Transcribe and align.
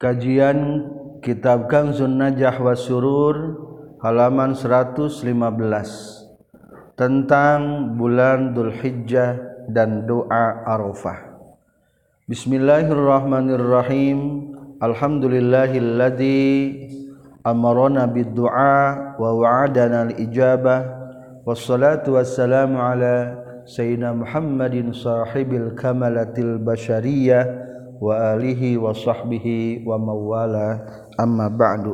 Kajian 0.00 0.88
Kitabkan 1.20 1.92
Sunnajah 1.92 2.56
wa 2.56 2.72
Surur 2.72 3.36
halaman 4.00 4.56
115 4.56 5.12
tentang 6.96 7.60
bulan 8.00 8.56
Dzulhijjah 8.56 9.68
dan 9.68 10.08
doa 10.08 10.64
Arafah. 10.64 11.36
Bismillahirrahmanirrahim. 12.24 14.48
Alhamdulillahilladzi 14.80 16.48
amarna 17.44 18.08
bid-du'a 18.08 19.20
wa 19.20 19.30
wa'adana 19.36 20.08
al-ijabah. 20.08 20.80
Wassalatu 21.44 22.16
wassalamu 22.16 22.80
ala 22.80 23.36
sayyidina 23.68 24.16
Muhammadin 24.16 24.96
sahibil 24.96 25.76
kamalatil 25.76 26.56
basyariyah 26.56 27.69
wa 28.00 28.32
alihi 28.32 28.80
wa 28.80 28.96
sahbihi 28.96 29.84
wa 29.84 30.00
mawala. 30.00 30.80
Amma 31.20 31.52
ba'du. 31.52 31.92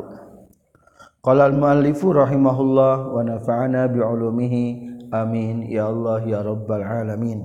Qala 1.19 1.51
al 1.51 1.55
muallifu 1.59 2.15
rahimahullah 2.15 3.11
wa 3.11 3.19
nafa'ana 3.19 3.91
bi 3.91 3.99
ulumihi 3.99 4.65
amin. 5.11 5.67
Ya 5.67 5.91
Allah 5.91 6.23
ya 6.23 6.39
rabbal 6.39 6.79
alamin. 6.79 7.43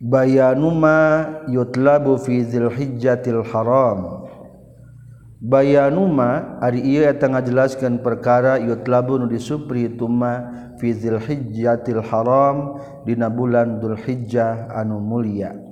Bayanu 0.00 0.72
ma 0.72 1.00
yutlabu 1.44 2.16
fi 2.16 2.40
dzilhijjatil 2.40 3.44
haram. 3.52 4.24
Bayanu 5.36 6.08
ma 6.08 6.56
ari 6.64 6.80
ieu 6.80 7.04
eta 7.04 7.28
ngajelaskeun 7.28 8.00
perkara 8.00 8.56
yutlabu 8.56 9.20
nu 9.20 9.28
disupri 9.28 9.92
tuma 9.92 10.72
fi 10.80 10.96
dzilhijjatil 10.96 12.00
haram 12.00 12.80
dina 13.04 13.28
bulan 13.28 13.76
dzulhijjah 13.76 14.72
anu 14.72 14.96
mulia 14.96 15.65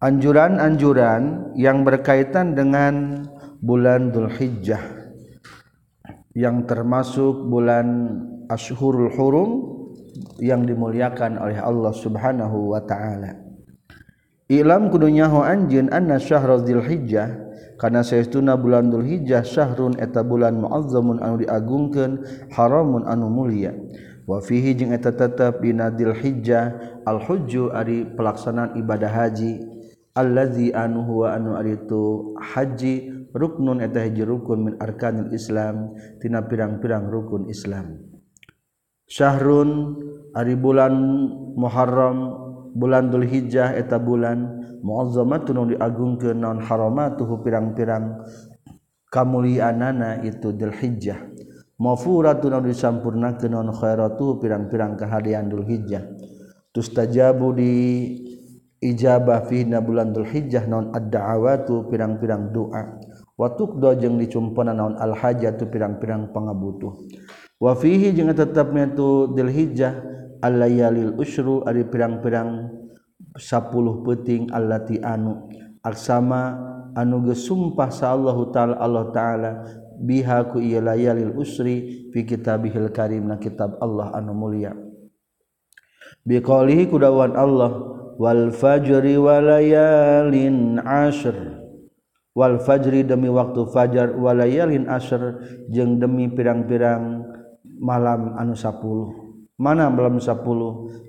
anjuran-anjuran 0.00 1.52
yang 1.60 1.84
berkaitan 1.84 2.56
dengan 2.56 3.24
bulan 3.60 4.08
Dzulhijjah 4.08 4.80
yang 6.32 6.64
termasuk 6.64 7.44
bulan 7.44 8.16
Ashurul 8.48 9.12
Hurum 9.12 9.50
yang 10.40 10.64
dimuliakan 10.64 11.36
oleh 11.36 11.60
Allah 11.60 11.92
Subhanahu 11.92 12.72
wa 12.72 12.80
taala. 12.80 13.36
Ilam 14.50 14.90
kudunyahu 14.90 15.44
anjeun 15.44 15.92
anna 15.92 16.16
syahrul 16.16 16.64
Dzulhijjah 16.64 17.52
karena 17.76 18.00
saestuna 18.00 18.56
bulan 18.56 18.88
Dzulhijjah 18.88 19.44
syahrun 19.44 20.00
eta 20.00 20.24
bulan 20.24 20.58
muazzamun 20.64 21.20
anu 21.20 21.44
diagungkeun 21.44 22.12
haramun 22.56 23.04
anu 23.04 23.28
mulia. 23.28 23.76
Wa 24.24 24.40
fihi 24.40 24.72
jeung 24.74 24.96
eta 24.96 25.12
tetep 25.12 25.60
dina 25.60 25.92
Dzulhijjah 25.92 26.64
al-hujju 27.04 27.68
ari 27.70 28.08
pelaksanaan 28.16 28.80
ibadah 28.80 29.12
haji 29.12 29.69
allazi 30.20 30.76
anu 30.76 31.08
huwa 31.08 31.32
anu 31.32 31.56
aritu 31.56 32.36
haji 32.36 33.26
ruknun 33.32 33.80
eta 33.80 34.04
hiji 34.04 34.26
rukun 34.26 34.58
min 34.70 34.74
arkanil 34.76 35.32
Islam 35.32 35.96
tina 36.20 36.44
pirang-pirang 36.44 37.08
rukun 37.08 37.48
Islam. 37.48 37.98
Syahrun 39.10 39.98
ari 40.36 40.54
bulan 40.54 40.94
Muharram 41.58 42.18
bulan 42.74 43.10
Dzulhijjah 43.10 43.74
eta 43.74 43.98
bulan 43.98 44.62
muazzamatun 44.86 45.74
diagungkeun 45.74 46.38
naon 46.38 46.62
haramatuhu 46.62 47.42
pirang-pirang 47.42 48.22
kamulianana 49.10 50.22
itu 50.22 50.54
Dzulhijjah. 50.54 51.18
Mafuratun 51.80 52.60
disampurnakeun 52.62 53.50
naon 53.50 53.74
khairatu 53.74 54.38
pirang-pirang 54.38 54.94
kahadian 54.94 55.50
Dzulhijjah. 55.50 56.06
Tustajabu 56.70 57.50
di 57.58 57.74
ijabah 58.80 59.44
fihna 59.46 59.84
bulan 59.84 60.12
Dzulhijjah 60.16 60.64
naon 60.66 60.92
ad-da'awatu 60.96 61.88
pirang-pirang 61.92 62.52
doa. 62.52 62.96
Wa 63.40 63.56
tuqda 63.56 63.96
jeung 63.96 64.20
dicumpana 64.20 64.76
naon 64.76 65.00
al-hajatu 65.00 65.64
pirang-pirang 65.72 66.28
pangabutuh 66.28 66.92
wa 67.60 67.72
fihi 67.72 68.12
jeung 68.12 68.32
tetepna 68.36 68.92
tu 68.92 69.32
Dzulhijjah 69.32 69.96
al-layalil 70.44 71.16
usyru 71.16 71.64
ari 71.64 71.88
pirang-pirang 71.88 72.68
10 73.36 74.04
peting 74.04 74.52
allati 74.52 75.00
anu 75.00 75.48
aksama 75.80 76.56
anu 76.92 77.24
geus 77.24 77.48
sumpah 77.48 77.88
sa 77.88 78.12
Allah 78.12 78.36
taala 78.52 78.76
Allah 78.76 79.04
taala 79.08 79.50
biha 79.96 80.48
ku 80.52 80.60
ieu 80.60 80.80
layalil 80.84 81.32
usri 81.36 82.08
fi 82.12 82.28
kitabihil 82.28 82.92
karim 82.92 83.24
na 83.24 83.40
kitab 83.40 83.80
Allah 83.80 84.12
anu 84.16 84.36
mulia. 84.36 84.76
Biqaulihi 86.28 86.92
kudawan 86.92 87.32
Allah 87.36 87.99
wal 88.20 88.52
fajri 88.52 89.16
walayalin 89.16 90.76
ashr. 90.84 91.56
Wal 92.36 92.60
fajri 92.60 93.02
demi 93.02 93.32
waktu 93.32 93.64
fajar 93.72 94.12
walayalin 94.12 94.86
asr 94.86 95.40
jeung 95.72 95.96
demi 95.96 96.28
pirang-pirang 96.28 97.26
malam 97.80 98.36
anu 98.36 98.52
10 98.52 99.56
mana 99.60 99.92
malam 99.92 100.16
10 100.16 100.36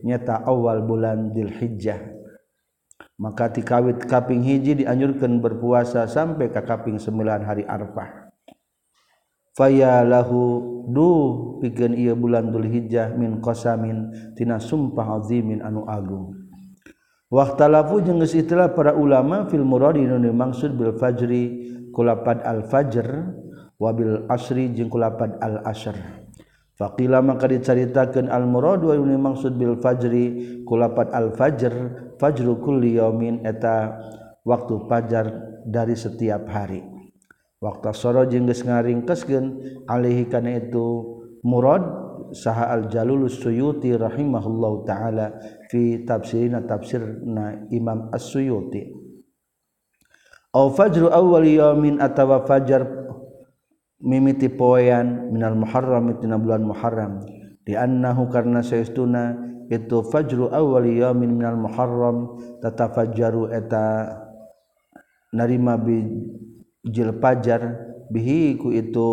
nyata 0.08 0.44
awal 0.44 0.84
bulan 0.84 1.36
Dzulhijjah. 1.36 2.00
Maka 3.22 3.54
tikawit 3.54 4.02
kaping 4.10 4.42
hiji 4.42 4.82
dianjurkan 4.82 5.40
berpuasa 5.40 6.10
sampai 6.10 6.50
ke 6.50 6.58
kaping 6.66 6.98
9 6.98 7.22
hari 7.46 7.64
Arfah. 7.70 8.34
Faya 9.54 10.02
lahu 10.02 10.64
du 10.90 11.10
pikeun 11.62 11.94
ieu 11.94 12.18
bulan 12.18 12.50
Dzulhijjah 12.50 13.14
min 13.14 13.40
qasamin 13.46 14.10
tina 14.34 14.58
sumpah 14.58 15.22
azimin 15.22 15.62
anu 15.62 15.86
agung. 15.86 16.41
Waktalafu 17.32 18.04
jeung 18.04 18.20
geus 18.20 18.36
istilah 18.36 18.76
para 18.76 18.92
ulama 18.92 19.48
fil 19.48 19.64
muradi 19.64 20.04
nu 20.04 20.20
dimaksud 20.20 20.76
bil 20.76 21.00
fajri 21.00 21.64
kulapad 21.96 22.44
al 22.44 22.68
fajr 22.68 23.08
wabil 23.80 24.28
asri 24.28 24.68
jeung 24.76 24.92
kulapad 24.92 25.40
al 25.40 25.64
asr. 25.64 25.96
Faqila 26.76 27.24
maka 27.24 27.48
dicaritakeun 27.48 28.28
al 28.28 28.44
muradu 28.44 28.92
wa 28.92 29.00
dimaksud 29.00 29.56
bil 29.56 29.80
fajri 29.80 30.60
kulapad 30.68 31.08
al 31.16 31.32
fajr 31.32 31.72
fajru 32.20 32.60
kulli 32.60 33.00
yaumin 33.00 33.48
eta 33.48 33.96
waktu 34.44 34.92
fajar 34.92 35.32
dari 35.64 35.96
setiap 35.96 36.52
hari. 36.52 36.84
Waktu 37.64 37.96
soro 37.96 38.28
jeung 38.28 38.44
geus 38.44 38.68
ngaringkeskeun 38.68 39.46
alaihi 39.88 40.28
kana 40.28 40.60
itu 40.60 41.16
murad 41.48 41.80
saha 42.36 42.76
al 42.76 42.92
jalulus 42.92 43.40
suyuti 43.40 43.96
rahimahullahu 43.96 44.84
taala 44.84 45.32
fi 45.72 46.04
tafsirina 46.04 46.68
tafsirna 46.68 47.72
imam 47.72 48.12
as-suyuti. 48.12 48.92
Au 50.52 50.68
fajru 50.76 51.08
awal 51.08 51.48
yamin 51.48 52.04
atawa 52.04 52.44
fajar 52.44 52.84
mimiti 54.04 54.52
poean 54.52 55.32
minal 55.32 55.56
muharram 55.56 56.12
tina 56.20 56.36
bulan 56.36 56.68
muharram. 56.68 57.24
Di 57.64 57.80
annahu 57.80 58.28
karna 58.28 58.60
saestuna 58.60 59.40
itu 59.72 60.04
fajru 60.12 60.52
awal 60.52 60.84
yamin 60.84 61.40
minal 61.40 61.56
muharram 61.56 62.36
tatafajjaru 62.60 63.48
eta 63.56 64.12
narima 65.32 65.80
bi 65.80 66.04
jil 66.84 67.16
pajar 67.16 67.88
bihi 68.12 68.60
ku 68.60 68.76
itu 68.76 69.08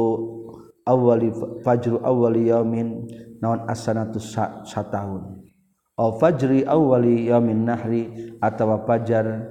awali 0.83 1.31
fajru 1.63 2.03
awali 2.03 2.51
yaumin 2.51 3.07
naon 3.39 3.63
asanatu 3.71 4.19
sa, 4.19 4.67
aw 5.99 6.15
fajri 6.23 6.63
awali 6.63 7.27
yaumin 7.27 7.67
nahri 7.67 8.07
atawa 8.39 8.87
fajar 8.87 9.51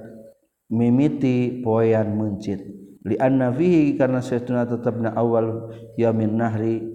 mimiti 0.72 1.60
poean 1.60 2.16
mencit. 2.16 2.64
Li 3.04 3.16
anna 3.20 3.52
fihi 3.52 3.96
karena 4.00 4.24
satuna 4.24 4.64
tetapna 4.64 5.12
awal 5.12 5.72
yaumin 6.00 6.40
nahri 6.40 6.88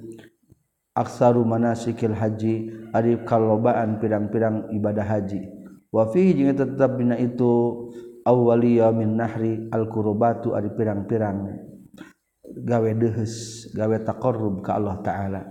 aksaru 0.98 1.46
manasikil 1.46 2.18
haji 2.18 2.70
ari 2.94 3.22
kalobaan 3.26 4.02
pirang-pirang 4.02 4.74
ibadah 4.74 5.06
haji. 5.06 5.46
Wa 5.94 6.10
fihi 6.10 6.34
jeung 6.34 6.58
tetap 6.58 6.98
dina 6.98 7.14
itu 7.22 7.90
awali 8.26 8.82
yaumin 8.82 9.14
nahri 9.14 9.70
al 9.70 9.86
qurbatu 9.86 10.58
ari 10.58 10.74
pirang-pirang. 10.74 11.70
Gawe 12.54 12.90
dehes 12.98 13.66
gawe 13.74 13.98
taqarrub 14.02 14.66
ka 14.66 14.78
Allah 14.78 14.98
taala. 15.02 15.42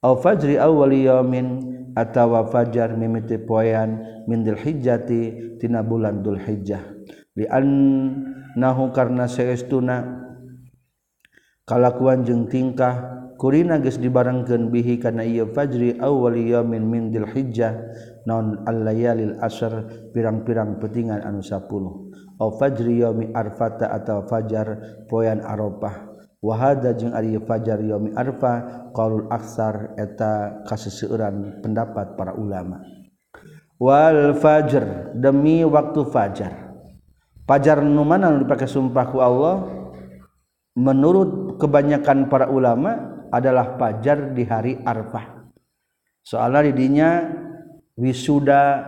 Au 0.00 0.16
fajri 0.16 0.56
awwali 0.56 1.04
yaumin 1.04 1.69
atawa 1.96 2.46
fajar 2.50 2.94
mimiti 2.94 3.38
poean 3.40 4.24
mindil 4.26 4.58
hijjati 4.58 5.56
tina 5.58 5.82
bulan 5.82 6.22
dul 6.22 6.38
hijjah 6.38 6.82
li 7.34 7.46
an 7.46 7.66
nahu 8.58 8.90
karna 8.90 9.30
saestuna 9.30 10.26
kalakuan 11.64 12.26
jeung 12.26 12.50
tingkah 12.50 13.20
kurina 13.40 13.80
geus 13.80 13.96
dibarengkeun 13.96 14.68
bihi 14.68 15.00
kana 15.00 15.24
ieu 15.24 15.48
fajri 15.48 15.96
awwal 15.96 16.36
yaumin 16.36 16.84
min 16.84 17.08
dil 17.08 17.24
hijjah 17.24 17.72
naun 18.28 18.66
al-layalil 18.68 19.40
asr 19.40 19.88
pirang-pirang 20.12 20.76
petingan 20.76 21.24
anu 21.24 21.40
10 21.40 21.64
au 22.40 22.48
fajri 22.56 23.00
yaumi 23.00 23.32
arfata 23.32 23.92
atau 23.92 24.24
fajar 24.28 24.76
poean 25.08 25.40
arafah. 25.40 26.09
wahada 26.40 26.96
jeung 26.96 27.12
Ari 27.12 27.36
Fajar 27.44 27.78
Yomi 27.84 28.16
Arfa 28.16 28.88
qaulul 28.96 29.28
aksar 29.28 29.94
eta 30.00 30.64
kaseueuran 30.64 31.60
pendapat 31.60 32.16
para 32.16 32.34
ulama. 32.34 32.80
Wal 33.80 34.36
fajr 34.36 35.16
demi 35.16 35.64
waktu 35.64 36.04
fajar. 36.12 36.52
Fajar 37.48 37.80
nu 37.80 38.04
mana 38.04 38.28
nu 38.28 38.44
dipakai 38.44 38.68
sumpah 38.68 39.08
ku 39.08 39.24
Allah? 39.24 39.64
Menurut 40.76 41.56
kebanyakan 41.56 42.28
para 42.28 42.52
ulama 42.52 43.24
adalah 43.32 43.80
fajar 43.80 44.36
di 44.36 44.44
hari 44.44 44.76
Arfah. 44.84 45.48
Soalnya 46.20 46.68
didinya 46.68 47.10
wisuda 47.96 48.84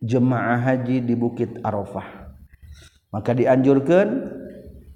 jemaah 0.00 0.72
haji 0.72 1.04
di 1.04 1.14
Bukit 1.14 1.60
Arafah. 1.60 2.32
Maka 3.12 3.30
dianjurkan 3.36 4.06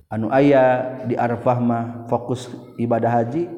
anu 0.09 0.33
ayah 0.33 1.05
di 1.05 1.15
Arafah 1.15 1.59
mah 1.61 1.85
fokus 2.09 2.49
ibadah 2.81 3.13
haji 3.21 3.49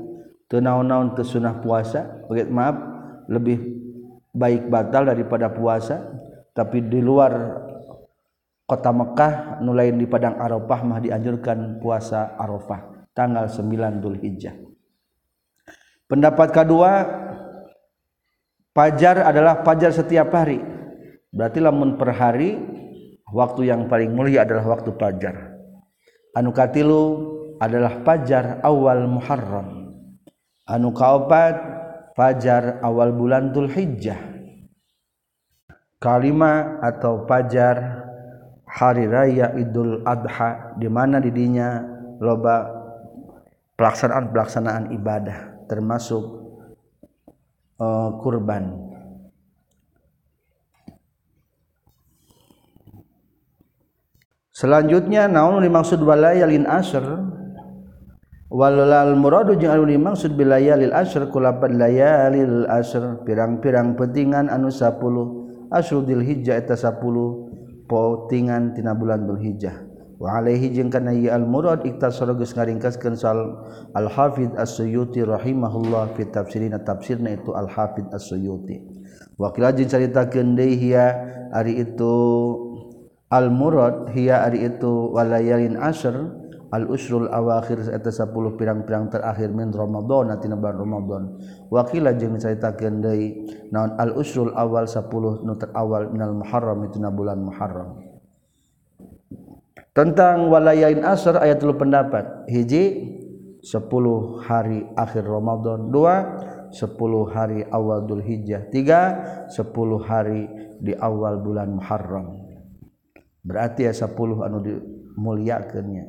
tenau-naun 0.51 1.15
tersunah 1.15 1.63
puasa 1.63 2.27
maaf 2.51 2.77
lebih 3.31 3.59
baik 4.35 4.67
batal 4.67 5.07
daripada 5.07 5.51
puasa 5.51 6.03
tapi 6.51 6.83
di 6.83 6.99
luar 6.99 7.63
kota 8.67 8.95
Mekkah 8.95 9.63
nu 9.63 9.75
lain 9.75 9.99
di 9.99 10.07
Padang 10.07 10.39
Arafah 10.39 10.81
mah 10.87 10.99
dianjurkan 11.03 11.83
puasa 11.83 12.39
Arafah 12.39 13.11
tanggal 13.11 13.51
9 13.51 13.99
Dzulhijjah. 13.99 14.55
Pendapat 16.07 16.55
kedua 16.55 16.91
pajar 18.71 19.27
adalah 19.27 19.67
pajar 19.67 19.91
setiap 19.91 20.31
hari. 20.35 20.63
Berarti 21.31 21.59
lamun 21.63 21.95
per 21.99 22.11
hari 22.15 22.59
waktu 23.31 23.71
yang 23.71 23.87
paling 23.87 24.15
mulia 24.15 24.43
adalah 24.43 24.79
waktu 24.79 24.91
pajar. 24.95 25.50
anukatilu 26.35 27.05
adalah 27.61 28.01
fajar 28.03 28.65
awal 28.65 29.05
Muharram. 29.07 29.69
Anu 30.65 30.95
kaopat 30.95 31.57
fajar 32.17 32.81
awal 32.81 33.13
bulan 33.13 33.53
Dzulhijjah. 33.53 34.19
Kalima 36.01 36.81
atau 36.81 37.29
fajar 37.29 37.77
hari 38.65 39.05
raya 39.05 39.53
Idul 39.59 40.01
Adha 40.09 40.73
di 40.81 40.89
mana 40.89 41.21
didinya 41.21 41.85
loba 42.23 42.81
pelaksanaan-pelaksanaan 43.77 44.97
ibadah 44.97 45.69
termasuk 45.69 46.25
uh, 47.77 48.17
kurban. 48.25 48.90
selanjutnya 54.61 55.25
naon 55.25 55.65
dimaksud 55.65 56.05
walayalin 56.05 56.69
asr? 56.69 57.33
Walal 58.51 59.15
muradu 59.15 59.55
jeung 59.55 59.71
anu 59.71 59.87
dimaksud 59.87 60.35
bilayalil 60.35 60.91
asr 60.91 61.31
kulapan 61.31 61.79
layalil 61.79 62.67
asr. 62.67 63.23
Pirang-pirang 63.23 63.95
pentingan 63.95 64.51
anu 64.51 64.75
10 64.75 65.71
asrul 65.71 66.03
dzulhijjah 66.03 66.59
eta 66.59 66.75
10 66.75 66.99
potingan 67.87 68.75
tina 68.75 68.91
bulan 68.91 69.23
dulhijjah 69.23 69.87
wa 70.19 70.43
alaihi 70.43 70.75
jeung 70.75 70.91
kana 70.91 71.15
ieu 71.15 71.31
al 71.31 71.47
murad 71.47 71.87
iktasara 71.87 72.35
geus 72.35 72.53
ngaringkaskeun 72.59 73.15
sal 73.15 73.39
al 73.95 74.11
hafid 74.11 74.51
as-suyuti 74.59 75.23
rahimahullah 75.23 76.13
fi 76.19 76.27
tafsirina. 76.27 76.83
Tafsirna 76.83 77.39
itu 77.39 77.55
al 77.55 77.71
hafid 77.71 78.11
as-suyuti. 78.11 78.83
Wa 79.39 79.55
qila 79.55 79.73
caritakeun 79.73 80.59
deui 80.59 80.93
ari 81.55 81.87
itu 81.87 82.15
al 83.31 83.47
murad 83.55 84.11
hiya 84.11 84.43
ari 84.43 84.67
itu 84.67 85.15
walayalin 85.15 85.79
asr 85.79 86.35
al-usrul 86.71 87.31
awakhir 87.31 87.83
eta 87.91 88.11
10 88.11 88.59
pirang-pirang 88.59 89.11
terakhir 89.11 89.51
min 89.51 89.75
Ramadan 89.75 90.35
tina 90.39 90.55
bulan 90.59 90.77
Ramadan. 90.79 91.23
Wakila 91.71 92.15
jeung 92.15 92.39
dicaritakeun 92.39 93.03
deui 93.03 93.47
naon 93.75 93.95
al-usrul 93.99 94.55
awal 94.55 94.87
10 94.87 95.47
nu 95.47 95.55
terawal 95.59 96.11
minal 96.15 96.35
Muharram 96.35 96.87
itu 96.87 96.99
bulan 97.03 97.39
Muharram. 97.43 98.03
Tentang 99.91 100.47
walayain 100.47 101.03
asr 101.03 101.39
ayat 101.43 101.59
lu 101.67 101.75
pendapat. 101.75 102.47
Hiji 102.47 103.19
10 103.67 104.47
hari 104.47 104.87
akhir 104.95 105.27
Ramadan. 105.27 105.91
Dua 105.91 106.39
10 106.71 106.87
hari 107.35 107.67
awal 107.67 108.07
Dzulhijjah 108.07 108.71
tiga 108.71 109.03
10 109.51 109.75
hari 110.07 110.47
di 110.79 110.95
awal 110.95 111.43
bulan 111.43 111.75
Muharram 111.75 112.50
berarti 113.45 113.89
ya 113.89 113.93
10 113.93 114.17
anu 114.47 114.59
dimuliakannya. 114.61 116.05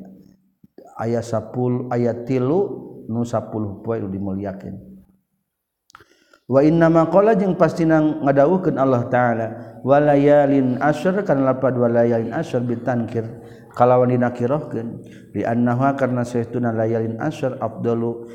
Ayat 0.99 1.25
10 1.25 1.89
ayat 1.89 2.27
tilu 2.29 2.59
nu 3.09 3.25
10 3.25 3.83
poe 3.83 3.97
dimuliakan 3.97 4.91
wa 6.51 6.59
inna 6.59 6.91
ma 6.91 7.07
qala 7.07 7.31
jeung 7.39 7.55
pastina 7.55 8.03
ngadawuhkeun 8.03 8.75
Allah 8.75 9.07
taala 9.07 9.47
walayalin 9.87 10.83
asyr 10.83 11.23
kana 11.23 11.55
lapad 11.55 11.79
walayalin 11.79 12.35
asyr 12.35 12.59
bitankir 12.59 13.23
kalawan 13.71 14.11
dinakirahkeun 14.11 14.99
li 15.31 15.47
annaha 15.47 15.95
karna 15.95 16.27
saytuna 16.27 16.75
layalin 16.75 17.15
asyr 17.23 17.55
afdalu 17.55 18.27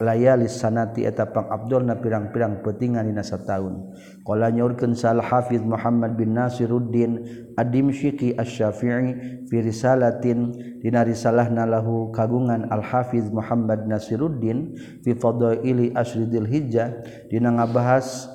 layali 0.00 0.50
sanati 0.50 1.04
eta 1.04 1.30
pang 1.30 1.50
Abdul 1.50 1.86
na 1.86 1.98
pirang-pirang 1.98 2.64
petingan 2.64 3.06
dina 3.06 3.20
sataun. 3.20 3.92
Qala 4.26 4.50
nyaurkeun 4.50 4.98
Sal 4.98 5.22
Hafiz 5.22 5.62
Muhammad 5.62 6.18
bin 6.18 6.34
Nasiruddin 6.34 7.22
Ad-Dimsyqi 7.54 8.38
Asy-Syafi'i 8.38 9.46
fi 9.46 9.56
risalatin 9.62 10.54
dina 10.82 11.06
risalahna 11.06 11.68
lahu 11.68 12.10
kagungan 12.10 12.66
Al 12.70 12.82
Hafiz 12.82 13.28
Muhammad 13.30 13.86
Nasiruddin 13.86 14.74
fi 15.06 15.14
fadaili 15.14 15.94
Asyridil 15.94 16.48
hijjah 16.50 17.02
dina 17.30 17.54
ngabahas 17.54 18.26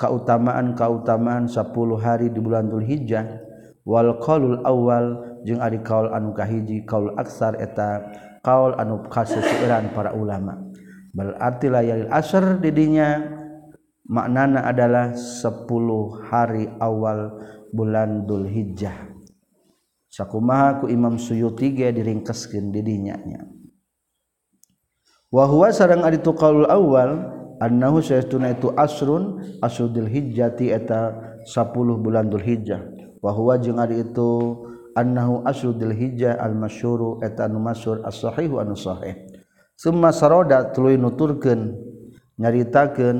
kautamaan-kautamaan 0.00 1.44
10 1.44 1.76
hari 2.00 2.32
di 2.32 2.40
bulan 2.40 2.72
Dzulhijjah 2.72 3.50
wal 3.84 4.16
qaulul 4.16 4.64
awal 4.64 5.36
jeung 5.44 5.60
ari 5.60 5.80
kaul 5.84 6.08
anu 6.12 6.32
kahiji 6.32 6.84
kaul 6.88 7.12
aksar 7.16 7.56
eta 7.60 8.08
kaul 8.40 8.72
anu 8.76 9.04
kasusuran 9.08 9.92
para 9.92 10.16
ulama' 10.16 10.69
berarti 11.10 11.66
layalil 11.66 12.10
asr 12.10 12.58
didinya 12.62 13.18
maknana 14.06 14.66
adalah 14.66 15.14
10 15.14 15.70
hari 16.26 16.66
awal 16.82 17.38
bulan 17.70 18.26
Dzulhijjah 18.26 19.10
sakumaha 20.10 20.82
ku 20.82 20.90
Imam 20.90 21.14
Suyuti 21.18 21.70
ge 21.70 21.94
diringkeskeun 21.94 22.74
didinya 22.74 23.14
nya 23.22 23.46
wa 25.30 25.46
huwa 25.46 25.70
sareng 25.70 26.02
ari 26.02 26.18
qaulul 26.18 26.66
awal 26.66 27.30
annahu 27.62 28.02
saytuna 28.02 28.58
itu 28.58 28.74
asrun 28.74 29.38
asrul 29.62 29.94
dzulhijjati 29.94 30.74
eta 30.74 31.14
10 31.46 32.02
bulan 32.02 32.26
dzulhijjah 32.26 32.82
wa 33.22 33.30
huwa 33.30 33.54
jeung 33.62 33.78
ari 33.78 34.02
itu 34.02 34.58
annahu 34.98 35.46
asrul 35.46 35.78
dzulhijjah 35.78 36.34
al 36.34 36.58
masyhuru 36.58 37.22
eta 37.22 37.46
anu 37.46 37.62
masyhur 37.62 38.02
as 38.02 38.18
sahihu 38.18 38.58
anu 38.58 38.74
sahih. 38.74 39.29
summa 39.80 40.12
saroda 40.12 40.76
tuluy 40.76 41.00
nuturkeun 41.00 41.72
nyaritakeun 42.36 43.16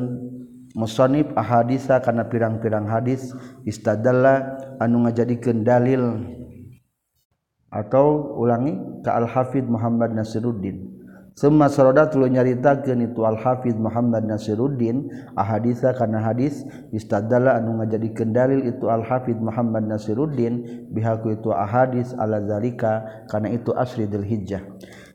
musannif 0.76 1.32
ahadisa 1.32 2.04
kana 2.04 2.28
pirang-pirang 2.28 2.84
hadis 2.84 3.32
istadalla 3.64 4.60
anu 4.76 5.08
ngajadikeun 5.08 5.64
dalil. 5.64 6.20
Atau 7.70 8.34
ulangi 8.36 8.74
ka 9.06 9.14
al 9.14 9.30
hafid 9.30 9.64
Muhammad 9.70 10.10
Nasiruddin. 10.12 10.90
Summa 11.38 11.70
saroda 11.70 12.10
tuluy 12.10 12.28
nyaritakeun 12.34 13.08
itu 13.08 13.24
al 13.24 13.40
hafid 13.40 13.78
Muhammad 13.78 14.28
Nasiruddin 14.28 15.08
ahadisa 15.38 15.96
kana 15.96 16.20
hadis 16.20 16.66
istadalla 16.92 17.56
anu 17.56 17.80
ngajadikeun 17.80 18.36
dalil 18.36 18.68
itu 18.68 18.90
al 18.92 19.00
hafid 19.06 19.38
Muhammad 19.40 19.88
Nasiruddin 19.88 20.84
bihaku 20.92 21.40
itu 21.40 21.54
ahadis 21.54 22.12
ala 22.20 22.42
zalika 22.44 23.24
kana 23.30 23.48
itu 23.48 23.72
asri 23.72 24.10
hijjah 24.10 24.60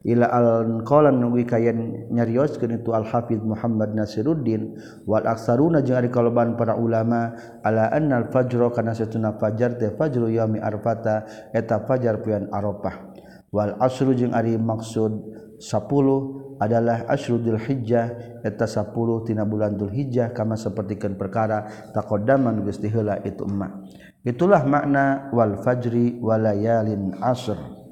ila 0.05 0.29
alqalan 0.29 1.17
nunggu 1.17 1.49
kayan 1.49 2.07
nyarioskeun 2.13 2.77
itu 2.77 2.93
al-hafiz 2.93 3.41
Muhammad 3.41 3.97
Nasiruddin 3.97 4.77
wal 5.09 5.25
aksaruna 5.25 5.81
jeung 5.81 5.97
ari 5.97 6.13
kaloban 6.13 6.53
para 6.53 6.77
ulama 6.77 7.33
ala 7.65 7.89
annal 7.89 8.29
fajra 8.29 8.69
kana 8.69 8.93
satuna 8.93 9.33
fajar 9.41 9.81
teh 9.81 9.97
fajru 9.97 10.29
yaumi 10.29 10.61
arfata 10.61 11.25
eta 11.49 11.81
fajar 11.89 12.21
pian 12.21 12.53
arafah. 12.53 13.17
Wal 13.49 13.81
asru 13.81 14.13
jeung 14.13 14.37
ari 14.37 14.61
maksud 14.61 15.11
10 15.57 16.61
adalah 16.61 17.09
asyrudul 17.09 17.59
hijjah 17.59 18.39
eta 18.45 18.69
10 18.69 18.93
tina 19.27 19.43
bulan 19.43 19.75
dul 19.75 19.91
hijjah 19.91 20.31
kama 20.31 20.55
sapertikeun 20.55 21.19
perkara 21.19 21.91
taqaddaman 21.91 22.63
geus 22.63 22.79
diheula 22.79 23.19
itu 23.27 23.43
emak 23.43 23.91
itulah 24.23 24.63
makna 24.63 25.31
wal 25.35 25.59
fajri 25.59 26.15
walayalin 26.19 27.15
asr. 27.19 27.84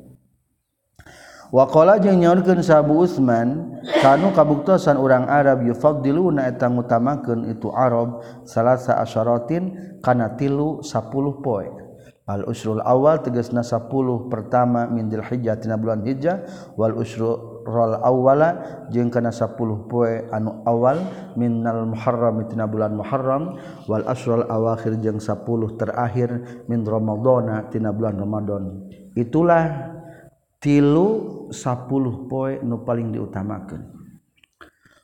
wakola 1.53 2.01
jeung 2.01 2.25
nyaurkeun 2.25 2.65
sabu 2.65 3.05
Utsman 3.05 3.77
kanu 4.01 4.33
kabuktosan 4.33 4.98
urang 4.98 5.29
Arab 5.29 5.62
yufadiluna 5.62 6.50
eta 6.50 6.65
ngutamakeun 6.65 7.53
itu 7.53 7.69
Arab 7.69 8.25
salasa 8.41 8.98
asyaratin 8.98 9.98
kana 10.01 10.33
tilu 10.33 10.81
10 10.81 11.45
poe. 11.45 11.69
Al 12.24 12.48
usrul 12.48 12.79
awal 12.79 13.19
tegasna 13.19 13.67
10 13.67 13.91
pertama 14.31 14.88
min 14.88 15.12
dzulhijjah 15.12 15.60
tina 15.60 15.75
bulan 15.75 16.07
hijjah 16.07 16.48
wal 16.79 16.95
usrul 16.95 18.00
awala 18.00 18.63
jeung 18.95 19.12
kana 19.12 19.27
10 19.27 19.60
poe 19.91 20.24
anu 20.31 20.63
awal 20.63 21.03
minal 21.36 21.83
muharram 21.83 22.48
tina 22.48 22.63
bulan 22.63 22.95
muharram 22.95 23.60
wal 23.91 24.07
asrul 24.07 24.48
awakhir 24.48 25.03
jeung 25.03 25.19
10 25.19 25.43
terakhir 25.75 26.63
min 26.72 26.88
ramadhana 26.88 27.67
tina 27.67 27.91
bulan 27.91 28.15
ramadan 28.15 28.88
itulah 29.19 29.91
tilu 30.63 31.51
10 31.51 32.32
poe 32.32 32.63
nu 32.63 32.88
paling 32.88 33.12
diutamakan 33.12 33.93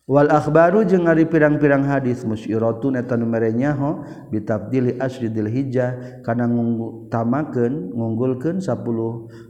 Wal 0.09 0.25
akbaru 0.33 0.89
jeung 0.89 1.05
ari 1.05 1.29
pirang-pirang 1.29 1.85
hadis 1.85 2.25
musyiratun 2.25 2.97
eta 2.97 3.13
nu 3.13 3.29
mere 3.29 3.53
nyaho 3.53 4.01
asri 4.33 4.97
asridil 4.97 5.45
hijjah 5.45 6.25
kana 6.25 6.49
ngutamakeun 6.49 7.93
ngunggulkeun 7.93 8.57
10 8.57 8.73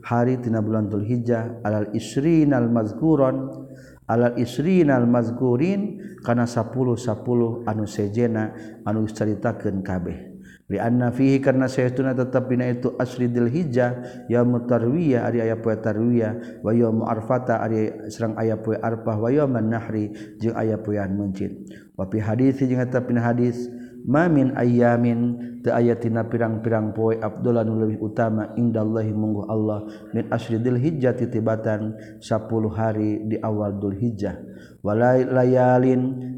hari 0.04 0.36
tina 0.44 0.60
bulan 0.60 0.92
Dzulhijjah 0.92 1.64
alal 1.64 1.88
isrinal 1.96 2.68
mazkuron 2.68 3.56
alal 4.04 4.36
isrinal 4.36 5.08
mazkurin 5.08 6.04
kana 6.28 6.44
10 6.44 6.76
10 6.76 7.64
anu 7.64 7.86
sejena 7.88 8.52
anu 8.84 9.08
caritakeun 9.08 9.80
kabeh. 9.80 10.29
Lianna 10.70 11.10
fihi 11.10 11.42
karena 11.42 11.66
saytuna 11.66 12.14
tetap 12.14 12.46
bina 12.46 12.70
itu 12.70 12.94
asri 13.02 13.26
dil 13.26 13.50
hijjah 13.50 14.06
yaumut 14.30 14.70
tarwiyah 14.70 15.26
ari 15.26 15.42
aya 15.42 15.58
poe 15.58 15.74
tarwiyah 15.74 16.62
wa 16.62 16.70
yaum 16.70 17.02
arfata 17.10 17.58
ari 17.58 17.90
sareng 18.14 18.38
aya 18.38 18.54
poe 18.54 18.78
arfah 18.78 19.18
wa 19.18 19.34
yauman 19.34 19.66
nahri 19.66 20.14
jeung 20.38 20.54
aya 20.54 20.78
poean 20.78 21.18
muncit 21.18 21.58
wa 21.98 22.06
fi 22.06 22.22
hadis 22.22 22.62
jeung 22.62 22.86
eta 22.86 23.02
pina 23.02 23.26
hadis 23.26 23.66
ma 24.06 24.30
min 24.30 24.54
ayyamin 24.54 25.42
teu 25.66 25.74
aya 25.74 25.98
tina 25.98 26.30
pirang-pirang 26.30 26.94
poe 26.94 27.18
abdullah 27.18 27.66
leuwih 27.66 27.98
utama 27.98 28.54
indallahi 28.54 29.10
mungguh 29.10 29.50
Allah 29.50 29.90
min 30.14 30.30
asri 30.30 30.62
dil 30.62 30.78
hijjah 30.78 31.18
titibatan 31.18 31.98
10 32.22 32.30
hari 32.78 33.26
di 33.26 33.42
awal 33.42 33.74
dul 33.74 33.98
hijjah 33.98 34.38
wa 34.86 34.94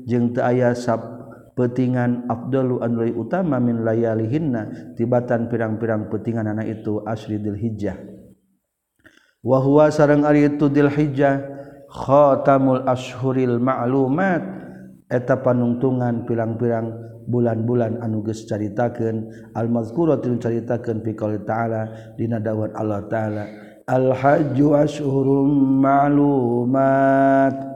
jeung 0.07 0.31
teu 0.31 0.39
aya 0.39 0.71
petingan 1.61 2.25
Abdullu 2.25 2.81
Android 2.81 3.13
utama 3.13 3.61
min 3.61 3.85
layalihinna 3.85 4.97
tibatan 4.97 5.45
pirang-pirang 5.45 6.09
petingan 6.09 6.49
anak 6.49 6.81
itu 6.81 7.05
asri 7.05 7.37
Hijjah 7.37 8.01
wahwa 9.45 9.93
sarang 9.93 10.25
Ari 10.25 10.49
itu 10.49 10.73
Hijjah 10.73 11.37
khotamul 11.85 12.89
ashuril 12.89 13.61
ma'lumat 13.61 14.41
eta 15.05 15.37
panungtungan 15.37 16.25
pirang-pirang 16.25 17.13
bulan-bulan 17.29 18.01
anuges 18.01 18.49
caritakan 18.49 19.29
caritakeun 20.41 21.05
fi 21.05 21.13
qouli 21.13 21.45
ta'ala 21.45 22.15
dina 22.17 22.41
dawat 22.41 22.73
Allah 22.73 23.05
ta'ala 23.05 23.45
al 23.91 24.15
hajju 24.15 24.71
ashhurum 24.71 25.81
ma'lumat. 25.83 27.70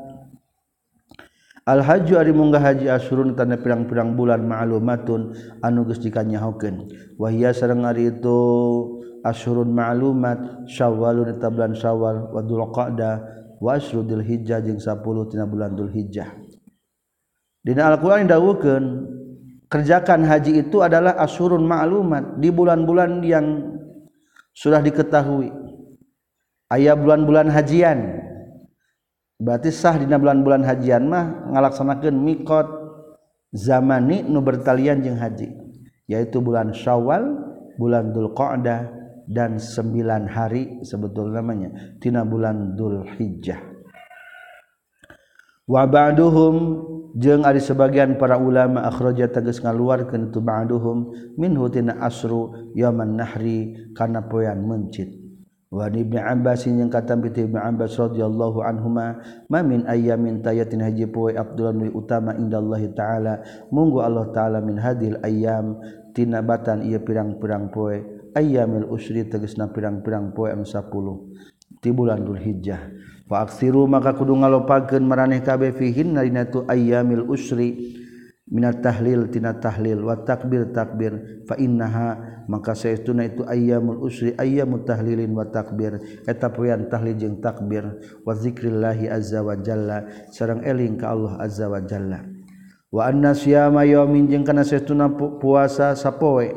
Al-haju 1.66 2.14
ari 2.22 2.30
munggah 2.30 2.62
haji 2.62 2.86
asurun 2.94 3.34
tanda 3.34 3.58
pirang-pirang 3.58 4.14
bulan 4.14 4.46
ma'lumatun 4.46 5.34
anu 5.66 5.82
geus 5.90 5.98
dikanyahokeun. 5.98 6.86
Wa 7.18 7.34
hiya 7.34 7.58
sareng 7.58 7.82
ari 7.90 8.14
itu 8.14 8.38
asurun 9.26 9.74
ma'lumat 9.74 10.70
Syawalun 10.70 11.34
eta 11.34 11.50
bulan 11.50 11.74
Syawal 11.74 12.30
wa 12.30 12.42
Dzulqa'dah 12.46 13.16
wa 13.58 13.82
asyru 13.82 14.06
Dzulhijjah 14.06 14.62
jeung 14.62 14.78
10 14.78 15.02
tina 15.34 15.50
bulan 15.50 15.74
Dzulhijjah. 15.74 16.38
Dina 17.66 17.90
Al-Qur'an 17.90 18.30
dawuhkeun 18.30 18.86
kerjakan 19.66 20.22
haji 20.22 20.62
itu 20.70 20.86
adalah 20.86 21.18
asurun 21.18 21.66
ma'lumat 21.66 22.38
di 22.38 22.54
bulan-bulan 22.54 23.26
yang 23.26 23.74
sudah 24.54 24.86
diketahui. 24.86 25.50
Ayah 26.70 26.94
bulan-bulan 26.94 27.50
hajian 27.50 28.22
berarti 29.40 29.70
sah 29.72 30.00
dina 30.00 30.16
bulan-bulan 30.16 30.64
hajian 30.64 31.08
mah 31.12 31.52
ngalaksanakan 31.52 32.16
mikot 32.16 32.68
zamani 33.52 34.24
nu 34.24 34.40
bertalian 34.40 35.04
jeung 35.04 35.20
haji 35.20 35.52
yaitu 36.08 36.40
bulan 36.40 36.72
syawal 36.72 37.24
bulan 37.76 38.16
Dhul 38.16 38.32
Qa'dah 38.32 38.92
dan 39.26 39.58
sembilan 39.58 40.30
hari 40.30 40.86
sebetulnya 40.86 41.42
namanya 41.42 41.70
tina 42.00 42.24
bulan 42.24 42.78
Dhul 42.78 43.04
Hijjah 43.18 43.60
wa 45.66 45.84
ba'duhum 45.90 46.56
jeung 47.16 47.48
ari 47.48 47.64
sebagian 47.64 48.20
para 48.20 48.38
ulama 48.38 48.84
akhraja 48.86 49.32
tegas 49.32 49.64
ngaluarkeun 49.64 50.30
tu 50.36 50.44
ba'duhum 50.44 51.16
minhu 51.40 51.72
tina 51.72 51.96
asru 52.04 52.72
yaman 52.76 53.18
nahri 53.18 53.90
kana 53.96 54.28
poean 54.28 54.62
mencit. 54.68 55.25
Wa 55.76 55.92
Ibnu 55.92 56.16
Abbas 56.16 56.64
yang 56.72 56.88
kata 56.88 57.20
bi 57.20 57.36
Ibnu 57.36 57.60
Abbas 57.60 58.00
radhiyallahu 58.00 58.64
anhuma 58.64 59.20
mamin 59.52 59.84
ayyamin 59.84 60.40
tayatin 60.40 60.80
haji 60.80 61.12
poe 61.12 61.36
afdalun 61.36 61.84
wi 61.84 61.90
utama 61.92 62.32
indallahi 62.32 62.96
taala. 62.96 63.44
Munggu 63.76 64.00
Allah 64.00 64.32
taala 64.32 64.64
min 64.64 64.80
hadil 64.80 65.20
ayyam 65.20 65.76
tina 66.16 66.40
batan 66.40 66.88
ieu 66.88 67.04
pirang-pirang 67.04 67.76
poe 67.76 68.00
ayyamil 68.40 68.88
usri 68.88 69.28
tegasna 69.28 69.68
pirang-pirang 69.68 70.32
poe 70.32 70.48
anu 70.48 70.64
10 70.64 70.88
ti 71.84 71.92
bulan 71.92 72.24
Dzulhijjah 72.24 72.82
fa 73.28 73.44
aksiru 73.44 73.84
maka 73.84 74.16
kudu 74.16 74.32
ngalopakeun 74.32 75.04
maraneh 75.04 75.44
kabeh 75.44 75.76
fihin 75.76 76.16
narina 76.16 76.48
tu 76.48 76.64
ayyamil 76.72 77.28
usri. 77.28 78.00
Minat 78.46 78.86
tahlil 78.86 79.26
tina 79.34 79.58
tahlil. 79.58 80.06
Wa 80.06 80.22
takbir 80.22 80.70
takbir. 80.70 81.42
Fa 81.50 81.58
innaha 81.58 82.35
maka 82.48 82.78
saya 82.78 82.96
tuna 83.02 83.28
itu 83.28 83.44
ayamul 83.44 84.06
usri 84.06 84.32
ayamut 84.38 84.88
tahlilin 84.88 85.36
wa 85.36 85.46
takbir. 85.50 86.00
Eta 86.24 86.54
puyan 86.54 86.88
tahlil 86.88 87.18
jeung 87.20 87.38
takbir. 87.44 88.00
Wa 88.24 88.34
zikrillahi 88.38 89.12
azza 89.12 89.44
wa 89.44 89.60
jalla. 89.60 90.08
Sareng 90.32 90.64
eling 90.64 90.98
ka 91.02 91.12
Allah 91.12 91.42
azza 91.44 91.68
wa 91.68 91.84
jalla. 91.84 92.24
Wa 92.90 93.12
anna 93.12 93.36
siyama 93.36 93.84
yaumin 93.84 94.32
jeung 94.32 94.48
kana 94.48 94.64
saya 94.64 94.86
tuna 94.86 95.12
puasa 95.12 95.92
sapoe. 96.00 96.54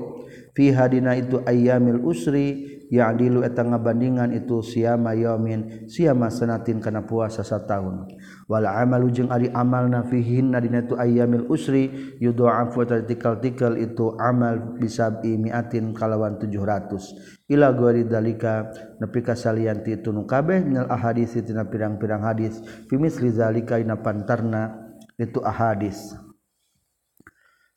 Fi 0.55 0.71
hadina 0.71 1.19
itu 1.19 1.43
ayamil 1.43 2.03
usri 2.07 2.78
ya 2.89 3.13
adilu 3.13 3.45
eta 3.45 3.65
ngabandingan 3.65 4.33
itu 4.33 4.61
siama 4.65 5.13
yaumin 5.15 5.89
siama 5.89 6.33
sanatin 6.33 6.81
kana 6.81 7.05
puasa 7.05 7.45
sataun 7.45 8.09
wala 8.49 8.81
amalu 8.81 9.13
jeung 9.13 9.31
ari 9.33 9.53
amal 9.53 9.89
nafihin 9.89 10.53
dina 10.59 10.85
tu 10.85 10.97
ayyamil 10.97 11.49
usri 11.53 12.17
yudha'afu 12.21 12.85
tikal-tikal 13.05 13.77
itu 13.77 14.17
amal 14.21 14.77
bisabi 14.81 15.37
miatin 15.37 15.93
kalawan 15.93 16.41
700 16.41 17.49
ila 17.49 17.73
gori 17.73 18.05
dalika 18.05 18.69
nepi 19.01 19.25
ka 19.25 19.33
salianti 19.33 19.97
itu 19.97 20.13
nu 20.13 20.29
kabeh 20.29 20.61
minal 20.61 20.89
ahadits 20.93 21.37
tina 21.41 21.65
pirang-pirang 21.65 22.21
hadis. 22.23 22.61
Fimis 22.93 23.19
lizalika 23.19 23.81
ina 23.81 23.97
pantarna 23.97 24.93
itu 25.17 25.41
ahadis. 25.41 26.13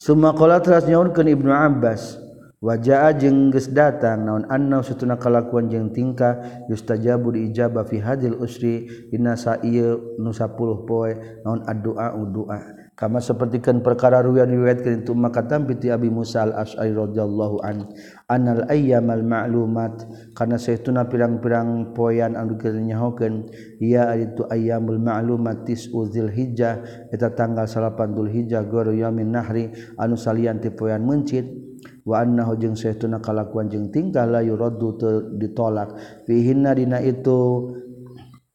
Suma 0.02 0.34
qala 0.34 0.60
teras 0.60 0.90
nyaurkeun 0.90 1.30
Ibnu 1.30 1.54
Abbas 1.54 2.18
wajah 2.62 3.18
jeung 3.18 3.50
geus 3.50 3.74
datang 3.74 4.22
naon 4.22 4.46
annau 4.46 4.86
satuna 4.86 5.18
kalakuan 5.18 5.66
jeung 5.66 5.90
tingkah 5.90 6.46
yustajabu 6.70 7.34
diijabah 7.34 7.90
fi 7.90 7.98
hadil 7.98 8.38
usri 8.38 8.86
dina 9.10 9.34
saieu 9.34 10.22
nu 10.22 10.30
10 10.30 10.86
poe 10.86 11.12
naon 11.42 11.66
addu'a 11.66 12.14
doa 12.30 12.62
kama 12.94 13.18
sapertikeun 13.18 13.82
perkara 13.82 14.22
ruwian 14.22 14.46
riwayatkeun 14.46 15.02
tu 15.02 15.18
maka 15.18 15.42
tampi 15.42 15.74
ti 15.82 15.90
Abi 15.90 16.14
Musa 16.14 16.46
al-Asy'ari 16.46 16.94
radhiyallahu 16.94 17.66
an 17.66 17.90
anal 18.30 18.70
ayyamal 18.70 19.26
ma'lumat 19.26 20.06
kana 20.38 20.62
saeutuna 20.62 21.10
pirang-pirang 21.10 21.98
poean 21.98 22.38
anu 22.38 22.62
nyahokeun 22.62 23.50
ya 23.82 24.14
itu 24.14 24.46
ayyamul 24.46 25.02
ma'lumat 25.02 25.66
tis'u 25.66 26.14
Hijjah 26.14 27.10
eta 27.10 27.34
tanggal 27.34 27.66
8 27.66 27.98
Dzulhijjah 27.98 28.70
goro 28.70 28.94
yamin 28.94 29.34
nahri 29.34 29.74
anu 29.98 30.14
salian 30.14 30.62
ti 30.62 30.70
poean 30.70 31.02
mencit 31.02 31.71
waannahu 32.08 32.58
jeung 32.58 32.78
seuna 32.78 33.22
kalakuan 33.22 33.70
jeung 33.70 33.90
tingkah 33.94 34.26
la 34.26 34.42
yuraddu 34.42 34.98
ditolak. 35.38 35.96
Fihinna 36.28 36.76
dina 36.76 37.02
itu 37.02 37.72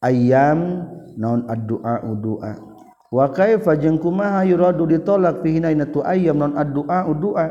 ayam 0.03 0.85
naon 1.17 1.49
addu'a 1.49 2.05
du'a 2.05 2.53
wa 3.07 3.25
kaifa 3.31 3.79
jeung 3.79 3.97
kumaha 3.97 4.43
yuraddu 4.43 4.85
ditolak? 4.85 5.41
Fihinna 5.41 5.71
dina 5.71 5.87
tu 5.87 6.03
ayam 6.03 6.37
naon 6.39 6.53
addu'a 6.55 7.07
du'a 7.15 7.47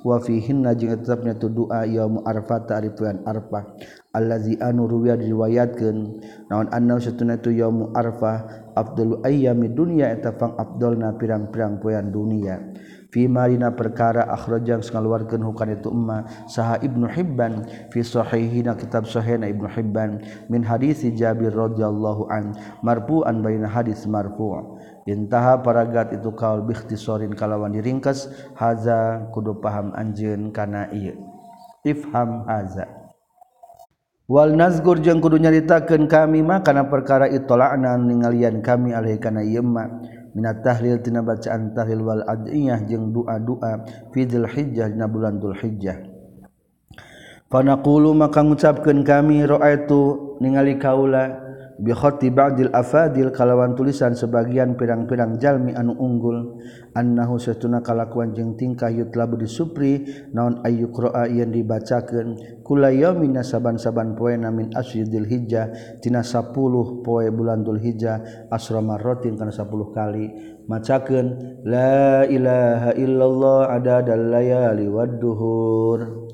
wa 0.00 0.16
fihinna 0.16 0.72
jeung 0.72 0.96
tetapnya 0.96 1.36
tu 1.36 1.52
du'a 1.52 1.84
yaum 1.84 2.24
arfata 2.24 2.80
ari 2.80 2.88
arfa 2.88 3.20
arfah 3.20 3.64
allazi 4.16 4.56
anu 4.56 4.88
ruwiya 4.88 5.20
diriwayatkeun 5.20 5.98
naon 6.48 6.72
anna 6.72 6.96
satuna 6.96 7.36
tu 7.36 7.52
yaum 7.52 7.92
arfah 7.92 8.72
afdalu 8.72 9.20
ayyami 9.20 9.68
dunya 9.68 10.08
eta 10.08 10.40
pang 10.40 10.56
afdalna 10.56 11.20
pirang-pirang 11.20 11.84
poean 11.84 12.08
dunia. 12.08 12.72
Fimarina 13.10 13.74
perkara 13.74 14.22
akhrojang 14.30 14.86
ngaluarkan 14.86 15.42
hukan 15.42 15.74
itu 15.74 15.90
emma 15.90 16.22
saha 16.46 16.78
Ibnu 16.78 17.10
Hibban 17.10 17.66
fi 17.90 18.06
sahihina 18.06 18.78
kitab 18.78 19.10
sahihna 19.10 19.50
Ibnu 19.50 19.66
Hibban 19.66 20.22
min 20.46 20.62
hadisi 20.62 21.10
Jabir 21.10 21.50
radhiyallahu 21.50 22.30
an 22.30 22.54
marfu'an 22.86 23.42
baina 23.42 23.66
hadis 23.66 24.06
marfu' 24.06 24.78
intaha 25.10 25.58
paragat 25.58 26.14
itu 26.14 26.30
kaul 26.38 26.62
bikhtisorin 26.62 27.34
kalawan 27.34 27.74
diringkas 27.74 28.30
haza 28.54 29.26
kudu 29.34 29.58
paham 29.58 29.90
anjeun 29.98 30.54
kana 30.54 30.86
ieu. 30.94 31.18
Ifham 31.82 32.46
haza. 32.46 32.86
Wal 34.30 34.54
nazgur 34.54 35.02
jeung 35.02 35.18
kudu 35.18 35.42
nyaritakeun 35.42 36.06
kami 36.06 36.46
mah 36.46 36.62
kana 36.62 36.86
perkara 36.86 37.26
itola'na 37.26 37.98
ningalian 37.98 38.62
kami 38.62 38.94
alai 38.94 39.18
kana 39.18 39.42
ieu 39.42 39.66
minat 40.34 40.62
tahlil 40.62 41.02
tina 41.02 41.20
bacaan 41.24 41.74
tahlil 41.74 42.06
wal 42.06 42.22
adiyah 42.22 42.80
jeung 42.86 43.10
doa-doa 43.10 43.84
fi 44.14 44.26
Dzulhijjah 44.26 44.94
dina 44.94 45.10
bulan 45.10 45.42
Dzulhijjah. 45.42 45.98
Fa 47.50 47.66
naqulu 47.66 48.14
maka 48.14 48.46
ngucapkeun 48.46 49.02
kami 49.02 49.42
ra'aitu 49.42 50.38
ningali 50.38 50.78
kaula 50.78 51.49
bikhoti 51.80 52.28
ba'dil 52.28 52.70
afadil 52.76 53.32
kalawan 53.32 53.72
tulisan 53.72 54.12
sebagian 54.12 54.76
pirang-pirang 54.76 55.40
jalmi 55.40 55.72
anu 55.72 55.96
unggul 55.96 56.60
annahu 56.92 57.40
satuna 57.40 57.80
kalakuan 57.80 58.36
jeung 58.36 58.54
tingkah 58.54 58.92
yutlabu 58.92 59.40
disupri 59.40 60.04
naon 60.36 60.60
ayyuqra'a 60.60 61.30
yang 61.32 61.50
dibacakeun. 61.50 62.60
Kulayamin 62.60 63.40
saban-saban 63.42 64.14
poe 64.14 64.36
min 64.38 64.70
asyidil 64.76 65.26
hijjah 65.26 65.98
tina 65.98 66.22
10 66.22 66.54
poe 67.02 67.26
bulan 67.34 67.66
Dzulhijjah 67.66 68.46
asra 68.52 68.78
marratin 68.78 69.34
kana 69.34 69.50
10 69.50 69.66
kali. 69.96 70.26
Macakeun 70.70 71.26
la 71.66 72.22
ilaha 72.30 72.94
illallah 72.94 73.74
adadal 73.74 74.30
layali 74.30 74.86
wad 74.86 75.18
duhur. 75.18 76.30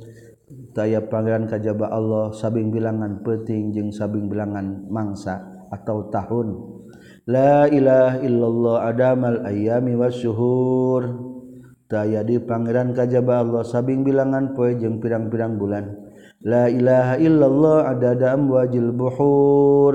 daya 0.76 1.00
pangeran 1.08 1.48
kajaba 1.48 1.88
Allah 1.88 2.36
sabing 2.36 2.68
bilangan 2.68 3.24
peting 3.24 3.72
jeung 3.72 3.88
sabing 3.88 4.28
bilangan 4.28 4.84
mangsa 4.92 5.40
atau 5.72 6.12
tahun. 6.12 6.52
La 7.26 7.64
ilah 7.66 8.20
illallah 8.20 8.92
adamal 8.92 9.40
ayami 9.48 9.96
wasyuhur. 9.96 11.32
Daya 11.88 12.20
di 12.20 12.36
pangeran 12.36 12.92
kajaba 12.92 13.40
Allah 13.40 13.64
sabing 13.64 14.04
bilangan 14.04 14.52
poe 14.52 14.76
jeung 14.76 15.00
pirang-pirang 15.00 15.56
bulan. 15.56 15.96
La 16.44 16.68
ilaha 16.68 17.16
illallah 17.16 17.96
adada 17.96 18.36
amwajil 18.36 18.92
buhur. 18.92 19.94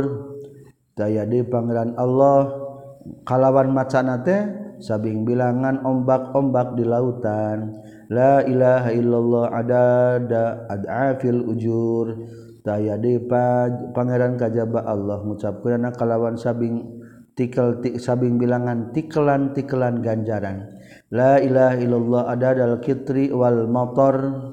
Daya 0.97 1.29
di 1.29 1.45
pangeran 1.45 1.93
Allah 1.95 2.57
kalawan 3.23 3.69
macanate 3.69 4.49
sabing 4.81 5.23
bilangan 5.23 5.85
ombak-ombak 5.85 6.73
di 6.75 6.83
lautan. 6.83 7.77
La 8.09 8.41
ilaha 8.41 8.89
illallah 8.91 9.45
adada 9.53 10.65
ad'afil 10.67 11.45
ujur. 11.47 12.05
Taya 12.61 12.97
depa 12.97 13.69
pangeran 13.93 14.37
kajaba 14.37 14.85
Allah 14.85 15.21
ngucapkeunna 15.25 15.93
kalawan 15.97 16.37
sabing 16.37 17.01
tikel 17.33 17.81
tik 17.81 17.97
sabing 17.97 18.37
bilangan 18.37 18.93
tikelan 18.93 19.53
tikelan 19.53 20.01
ganjaran. 20.01 20.69
La 21.09 21.41
ilaha 21.41 21.77
illallah 21.77 22.23
adadal 22.29 22.77
kitri 22.81 23.33
wal 23.33 23.65
motor 23.65 24.45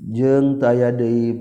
jeung 0.00 0.58
taya 0.58 0.90
deui 0.90 1.38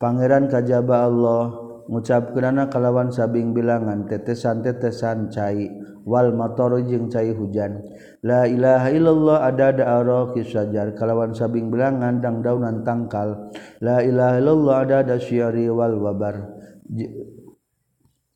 pangeran 0.00 0.48
kajaba 0.48 1.06
Allah 1.06 1.65
ngucapkeunana 1.86 2.66
kalawan 2.66 3.14
sabing 3.14 3.54
bilangan 3.54 4.10
tetesan-tetesan 4.10 5.30
cai 5.30 5.70
wal 6.06 6.34
motor 6.34 6.78
jeung 6.82 7.10
cai 7.10 7.30
hujan. 7.34 7.82
La 8.22 8.46
ilaha 8.46 8.88
illallah 8.90 9.38
ada 9.46 9.74
araqi 9.74 10.46
sajar 10.46 10.94
kalawan 10.94 11.34
sabing 11.34 11.70
bilangan 11.70 12.22
dangdaunan 12.22 12.82
tangkal. 12.86 13.50
La 13.82 14.02
ilaha 14.02 14.38
illallah 14.38 14.76
ada 14.82 14.96
ada 15.06 15.16
syari 15.18 15.70
wal 15.70 15.98
wabar. 15.98 16.46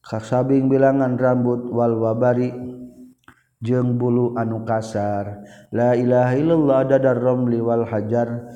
Kasabing 0.01 0.67
bilangan 0.67 1.15
rambut 1.15 1.71
wal 1.71 1.95
wabari 1.95 2.51
jeung 3.63 3.95
bulu 4.01 4.35
anu 4.35 4.67
kasar. 4.67 5.43
La 5.71 5.95
ilaha 5.95 6.35
illallah 6.35 6.77
ada 6.87 7.15
romli 7.15 7.63
wal 7.63 7.87
hajar 7.87 8.51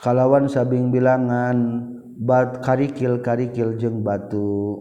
kalawan 0.00 0.48
sabing 0.48 0.88
bilangan 0.88 1.93
bat 2.14 2.62
karikil 2.62 3.18
karikil 3.18 3.74
jeung 3.74 4.06
batu. 4.06 4.78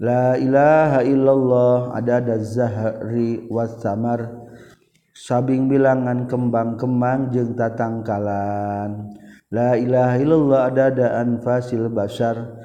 La 0.00 0.34
ilaha 0.34 1.04
illallah 1.06 1.94
ada 1.94 2.18
ada 2.18 2.36
zahri 2.42 3.46
wasamar 3.46 4.50
sabing 5.14 5.70
bilangan 5.70 6.26
kembang-kembang 6.26 7.30
jeung 7.30 7.54
tatangkalan 7.54 9.14
la 9.54 9.78
ilaha 9.78 10.16
illallah 10.18 10.60
ada 10.66 10.90
ada 10.90 11.06
anfasil 11.22 11.86
basar. 11.92 12.58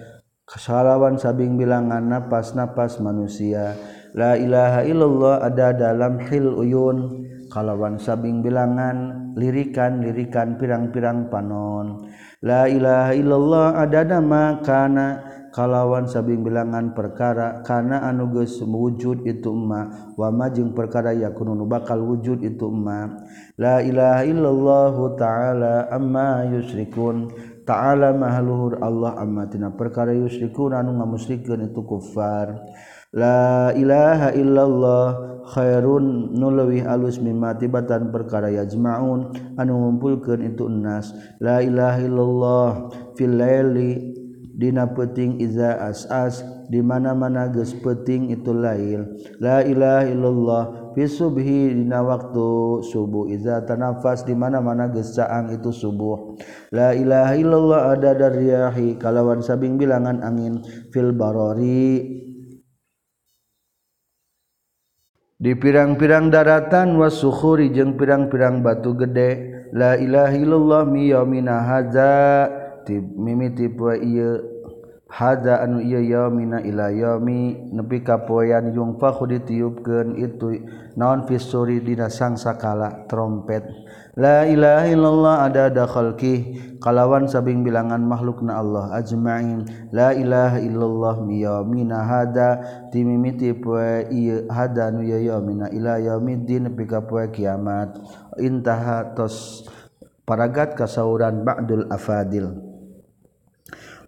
Kesalawan 0.50 1.22
sabing 1.22 1.62
bilangan 1.62 2.02
napas-napas 2.10 2.98
manusia. 2.98 3.78
La 4.18 4.34
ilaha 4.34 4.82
illallah 4.82 5.46
ada 5.46 5.70
dalam 5.78 6.18
hil 6.26 6.50
uyun. 6.50 7.19
kalawan 7.50 7.98
sabing 7.98 8.46
bilangan 8.46 9.34
lirikan-lirikan 9.36 10.56
pirang-pirang 10.56 11.28
panon. 11.28 12.08
La 12.46 12.70
ilaha 12.70 13.12
illallah 13.18 13.68
ada 13.82 14.02
nama 14.06 14.62
kana. 14.64 15.08
Kalawan 15.50 16.06
sabing 16.06 16.46
bilangan 16.46 16.94
perkara 16.94 17.66
kana 17.66 18.06
anuges 18.06 18.62
wujud 18.62 19.26
itu 19.26 19.50
emma 19.50 20.14
wa 20.14 20.30
jeung 20.54 20.78
perkara 20.78 21.10
yakununu 21.10 21.66
bakal 21.66 22.06
wujud 22.06 22.46
itu 22.46 22.70
emma 22.70 23.26
la 23.58 23.82
ilaha 23.82 24.30
illallahu 24.30 25.18
ta'ala 25.18 25.90
amma 25.90 26.46
yusrikun 26.54 27.34
ta'ala 27.66 28.14
mahaluhur 28.14 28.78
Allah 28.78 29.18
amma 29.18 29.50
tina 29.50 29.74
perkara 29.74 30.14
yusrikun 30.14 30.78
anu 30.78 30.94
ngamusrikeun 31.02 31.74
itu 31.74 31.82
kufar. 31.82 32.54
La 33.10 33.74
ilaha 33.74 34.30
illallah 34.38 35.29
Khairun 35.50 36.38
nulewih 36.38 36.86
alus 36.86 37.18
mimatibatan 37.18 38.14
perkara 38.14 38.54
yajmaun 38.54 39.34
anu 39.58 39.74
ngumpulkeun 39.82 40.46
itu 40.46 40.70
nas 40.70 41.10
la 41.42 41.66
ilaha 41.66 42.00
illallah 42.06 42.70
fil 43.18 43.34
laili 43.34 44.14
dina 44.60 44.92
peting 44.92 45.40
iza 45.40 45.80
asas 45.80 46.44
di 46.70 46.84
mana-mana 46.84 47.48
geus 47.50 47.72
peting 47.74 48.30
itu 48.30 48.52
lail. 48.52 49.08
La 49.40 49.64
ilaha 49.64 50.06
illallah 50.06 50.64
fi 50.94 51.08
subhi 51.08 51.74
dina 51.74 52.04
waktu 52.04 52.84
subuh. 52.84 53.32
Iza 53.32 53.64
tanafas 53.64 54.28
di 54.28 54.36
mana-mana 54.36 54.92
geus 54.92 55.16
caang 55.16 55.50
itu 55.50 55.72
subuh. 55.72 56.36
La 56.76 56.92
ilaha 56.92 57.34
illallah 57.40 57.82
ada 57.96 58.12
dariyahi 58.14 59.00
kalawan 59.00 59.40
sabing 59.40 59.80
bilangan 59.80 60.22
angin. 60.22 60.60
Fil 60.94 61.16
barori 61.16 62.19
di 65.40 65.56
pirang-pirang 65.56 66.28
daratan 66.28 67.00
wasukhuri 67.00 67.72
jeung 67.72 67.96
pirang-pirang 67.96 68.60
batu 68.60 68.92
gede. 68.92 69.56
La 69.72 69.96
ilaha 69.96 70.36
illallah 70.36 70.84
miyamina 70.84 71.64
haza 71.64 72.52
mimiti 73.16 73.72
poe 73.72 73.96
ieu. 74.04 74.60
Haza 75.10 75.64
anu 75.64 75.80
ieu 75.80 76.04
yaumina 76.04 76.60
ila 76.62 76.92
yaumi. 76.92 77.72
Nepi 77.72 78.04
ka 78.04 78.28
poean 78.28 78.76
yungfa 78.76 79.16
khudi 79.16 79.40
tiupkeun 79.48 80.20
itu. 80.20 80.60
Naon 81.00 81.24
fisuri 81.24 81.80
dina 81.80 82.12
sangsakala 82.12 83.08
trompet. 83.08 83.64
la 84.18 84.48
ilaha 84.50 84.88
illallah 84.90 85.36
ada 85.46 85.70
dakhalqi 85.70 86.58
kalawan 86.80 87.28
sabing 87.28 87.62
bilangan 87.62 88.02
makhluk 88.02 88.42
na 88.42 88.58
Allah 88.64 88.96
ajma'in. 88.98 89.68
La 89.92 90.16
ilaha 90.16 90.58
illallah 90.64 91.16
miyamina 91.22 92.02
hada. 92.08 92.50
Timimiti 92.90 93.54
poe 93.54 94.08
ieu 94.10 94.50
hada 94.50 94.90
nu 94.90 95.06
yaumina 95.06 95.70
ila 95.70 96.00
yaumiddin 96.02 96.74
pika 96.74 97.06
poe 97.06 97.30
kiamat. 97.30 98.00
Intaha 98.40 99.14
tos 99.14 99.68
paragat 100.24 100.74
kasauran 100.74 101.44
ba'dul 101.46 101.86
afadil. 101.92 102.70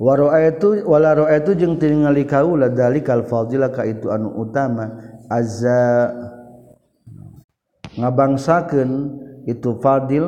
Wara 0.01 0.49
itu 0.49 0.81
wala 0.89 1.13
roa 1.13 1.29
itu 1.37 1.53
jeung 1.53 1.77
tingali 1.77 2.25
kaula 2.25 2.73
dalikal 2.73 3.21
fadila 3.21 3.69
ka 3.69 3.85
itu 3.85 4.09
anu 4.09 4.33
utama 4.33 4.97
azza 5.29 6.09
ngabangsakeun 8.01 8.91
itu 9.47 9.77
fadil 9.81 10.25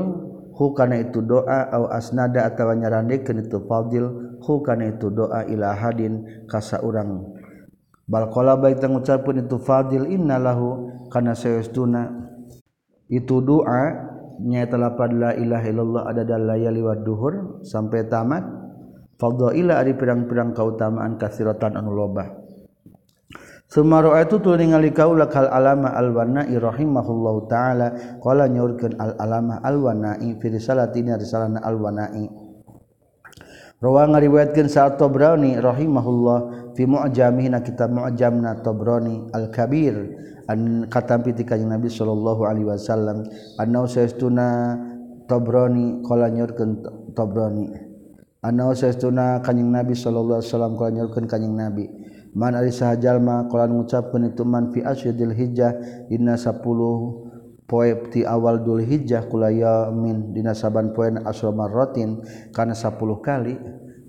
hu 0.54 0.66
kana 0.78 1.02
itu 1.02 1.22
doa 1.22 1.70
au 1.74 1.90
asnada 1.90 2.46
atawa 2.46 2.78
nyarandekeun 2.78 3.46
itu 3.46 3.58
fadil 3.66 4.38
hu 4.42 4.54
kana 4.62 4.94
itu 4.94 5.10
doa 5.10 5.46
ila 5.50 5.74
hadin 5.74 6.46
ka 6.46 6.62
saurang 6.62 7.34
bal 8.06 8.30
qala 8.30 8.60
baik 8.60 8.82
ngucapkeun 8.84 9.46
itu 9.46 9.58
fadil 9.62 10.06
innalahu 10.06 10.90
kana 11.10 11.34
sayastuna 11.34 12.10
itu 13.10 13.42
doa 13.42 14.14
nya 14.42 14.66
telapad 14.66 15.14
la 15.14 15.32
ilaha 15.38 15.66
illallah 15.70 16.04
ada 16.10 16.26
dalayali 16.26 16.82
wa 16.82 16.98
duhur 16.98 17.62
sampai 17.62 18.10
tamat. 18.10 18.42
Fadila 19.14 19.78
ari 19.80 19.94
pirang-pirang 19.94 20.58
kautamaan 20.58 21.22
kasiratan 21.22 21.78
anu 21.78 21.94
lobah 21.96 22.43
Sumaro 23.74 24.14
itu 24.14 24.38
tu 24.38 24.54
ningali 24.54 24.94
kaula 24.94 25.26
kal 25.26 25.50
alama 25.50 25.98
alwana 25.98 26.46
irahimahullahu 26.46 27.50
taala. 27.50 28.22
Qala 28.22 28.46
nyurkeun 28.46 29.02
al 29.02 29.18
alama 29.18 29.66
alwana 29.66 30.14
fi 30.22 30.46
risalatina 30.46 31.18
risalana 31.18 31.58
alwana 31.66 32.06
Rawa 33.82 34.14
ngariwayatkeun 34.14 34.70
sa 34.70 34.94
Tabrani 34.94 35.58
rahimahullah 35.58 36.72
fi 36.78 36.86
mu'jamih 36.86 37.50
na 37.50 37.66
kitab 37.66 37.92
mu'jamna 37.92 38.62
Tabrani 38.62 39.34
al 39.34 39.50
kabir 39.50 39.98
an 40.46 40.86
katampi 40.86 41.34
ti 41.34 41.42
kanjeng 41.42 41.74
Nabi 41.74 41.90
sallallahu 41.90 42.46
alaihi 42.46 42.70
wasallam 42.70 43.26
annau 43.58 43.90
saestuna 43.90 44.78
Tabrani 45.26 46.06
qala 46.06 46.30
nyurkeun 46.30 46.86
Tabrani. 47.18 47.74
Annau 48.46 48.78
saestuna 48.78 49.42
kanjeng 49.42 49.74
Nabi 49.74 49.98
sallallahu 49.98 50.46
alaihi 50.46 50.52
wasallam 50.54 50.74
qala 50.78 50.92
nyurkeun 50.94 51.26
kanjeng 51.26 51.58
Nabi. 51.58 51.90
man 52.34 52.58
ari 52.58 52.74
sahjallma 52.74 53.46
kolan 53.50 53.78
ngucapkeun 53.78 54.34
itu 54.34 54.44
man 54.46 54.74
fi 54.74 54.82
asyidil 54.82 55.34
hijjah 55.34 55.78
dina 56.10 56.34
10 56.34 56.62
poe 57.70 57.90
ti 58.12 58.26
awal 58.26 58.62
dul 58.62 58.82
hijjah 58.84 59.30
kulayamin 59.30 60.34
dina 60.34 60.58
saban 60.58 60.92
poe 60.92 61.10
asra 61.24 61.54
marratin 61.54 62.22
kana 62.52 62.74
10 62.74 62.98
kali. 63.22 63.56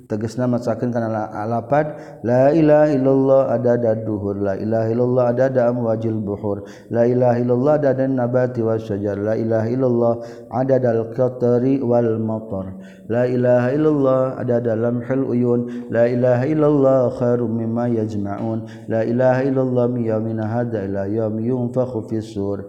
teges 0.08 0.36
nama 0.36 0.60
caken 0.60 0.92
karena 0.92 1.32
alapad 1.32 2.20
la 2.24 2.52
ilaha 2.52 2.88
illallah 2.92 3.42
ada 3.54 3.76
ada 3.76 3.92
duhur. 3.98 4.36
La 4.40 4.54
ilaha 4.56 4.88
illallah 4.88 5.24
ada 5.32 5.44
ada 5.50 5.62
amwajil 5.72 6.18
buhur. 6.20 6.68
La 6.90 7.04
ilaha 7.08 7.36
illallah 7.40 7.74
ada 7.80 8.04
nabati 8.04 8.60
wasyajar 8.60 9.16
la 9.20 9.34
ilaha 9.34 9.68
illallah 9.68 10.14
ada 10.52 10.76
dal 10.80 11.12
qatari 11.16 11.80
wal 11.80 12.20
matar. 12.20 12.76
La 13.08 13.28
ilaha 13.28 13.68
illallah 13.72 14.22
ada 14.40 14.56
dalam 14.60 15.04
hal 15.04 15.22
uyun. 15.24 15.90
La 15.92 16.08
ilaha 16.08 16.44
illallah 16.48 17.00
khairum 17.20 17.52
mimma 17.52 17.92
yajma'un. 17.92 18.88
La 18.88 19.04
ilaha 19.04 19.40
illallah 19.44 19.86
min 19.92 20.08
yaumina 20.08 20.48
ila 20.64 21.04
yaum 21.08 21.40
yunfakhu 21.40 22.08
fis 22.08 22.32
sur. 22.32 22.64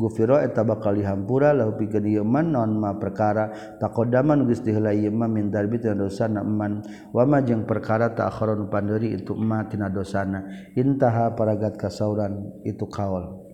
gufiro 0.00 0.40
eta 0.40 0.64
bakal 0.64 0.96
dihampura 0.96 1.52
lahu 1.52 1.76
pikeun 1.76 2.08
ieu 2.08 2.24
man 2.24 2.56
naon 2.56 2.80
ma 2.80 2.96
perkara 2.96 3.76
taqaddama 3.76 4.32
nu 4.40 4.48
geus 4.48 4.64
diheula 4.64 4.96
ieu 4.96 5.12
ma 5.12 5.28
min 5.28 5.52
darbi 5.52 5.76
tina 5.76 5.92
dosana 5.92 6.40
man 6.40 6.80
wa 7.12 7.28
ma 7.28 7.44
jeung 7.44 7.68
perkara 7.68 8.16
ta'akhiron 8.16 8.72
pandeuri 8.72 9.12
itu 9.12 9.36
ma 9.36 9.68
tina 9.68 9.92
dosana. 9.92 10.72
Intaha 10.72 11.36
paragat 11.36 11.76
kasauran 11.76 12.64
itu 12.64 12.88
kaul 12.88 13.44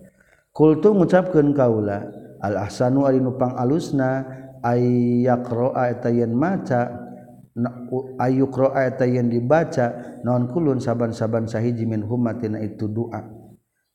kultu 0.55 0.95
ngucapkeun 0.95 1.51
kaula 1.51 2.07
al 2.39 2.55
ahsanu 2.63 3.03
ari 3.03 3.19
nupang 3.19 3.59
alusna 3.59 4.23
ayyaqra 4.63 5.91
eta 5.91 6.09
yen 6.09 6.33
maca 6.33 7.07
ayukro 8.21 8.73
eta 8.73 9.05
yen 9.05 9.29
dibaca 9.33 10.21
naon 10.21 10.49
kulun 10.49 10.77
saban-saban 10.77 11.49
sahiji 11.49 11.89
min 11.89 12.05
humatina 12.05 12.61
itu 12.61 12.85
doa 12.85 13.36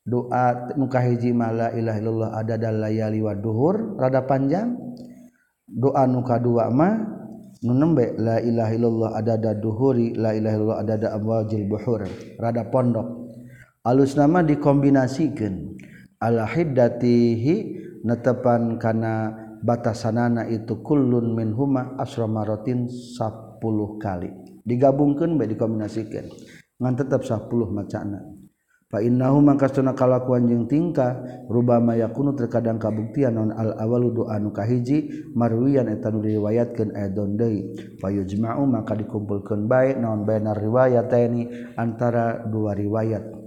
doa 0.03 0.75
muka 0.75 0.99
hiji 1.03 1.31
mala 1.31 1.71
ilah 1.75 1.97
illallah 1.99 2.31
ada 2.35 2.59
layali 2.71 3.23
wa 3.23 3.35
duhur 3.35 3.99
rada 3.99 4.23
panjang. 4.27 4.75
Doa 5.73 6.05
nuka 6.05 6.37
dua 6.37 6.69
ma 6.69 7.01
nu 7.63 7.73
nembe 7.73 8.13
la 8.21 8.43
ilah 8.43 8.69
illallah 8.75 9.11
ada 9.17 9.41
da 9.41 9.57
duhuri 9.57 10.13
la 10.19 10.37
ilah 10.37 10.53
illallah 10.53 10.79
ada 10.85 10.95
da 11.01 11.09
abwajil 11.17 11.65
buhur 11.65 12.05
rada 12.37 12.69
pondok. 12.69 13.33
Alus 13.83 14.15
nama 14.15 14.45
dikombinasikan 14.47 15.75
ala 16.23 16.47
hiddatihi 16.47 17.55
netepan 18.07 18.79
kana 18.79 19.35
batasanana 19.63 20.47
itu 20.51 20.83
kullun 20.83 21.35
min 21.35 21.55
huma 21.55 21.99
asramarotin 21.99 22.87
10 22.91 23.63
kali. 23.99 24.31
Digabungkan 24.63 25.35
baik 25.35 25.59
dikombinasikan 25.59 26.27
ngan 26.79 26.95
tetap 26.99 27.27
10 27.27 27.49
macana. 27.71 28.42
Painnahu 28.93 29.41
mangkasuna 29.41 29.97
kalakuan 29.97 30.45
jeung 30.53 30.69
tingkah 30.69 31.17
rubama 31.49 31.97
yakunu 31.97 32.37
terkadang 32.37 32.77
kabuktian 32.77 33.33
non 33.33 33.49
al 33.49 33.73
awalu 33.81 34.13
doa 34.13 34.37
nu 34.37 34.53
kahiji 34.53 35.33
marwiyan 35.33 35.89
eta 35.89 36.13
nu 36.13 36.21
diriwayatkeun 36.21 36.93
aidon 36.93 37.41
deui. 37.41 37.73
Fayujma'u 38.05 38.69
maka 38.69 38.93
dikumpulkeun 38.93 39.65
bae 39.65 39.97
naon 39.97 40.29
baina 40.29 40.53
riwayataini 40.53 41.73
antara 41.81 42.45
dua 42.53 42.77
riwayat. 42.77 43.42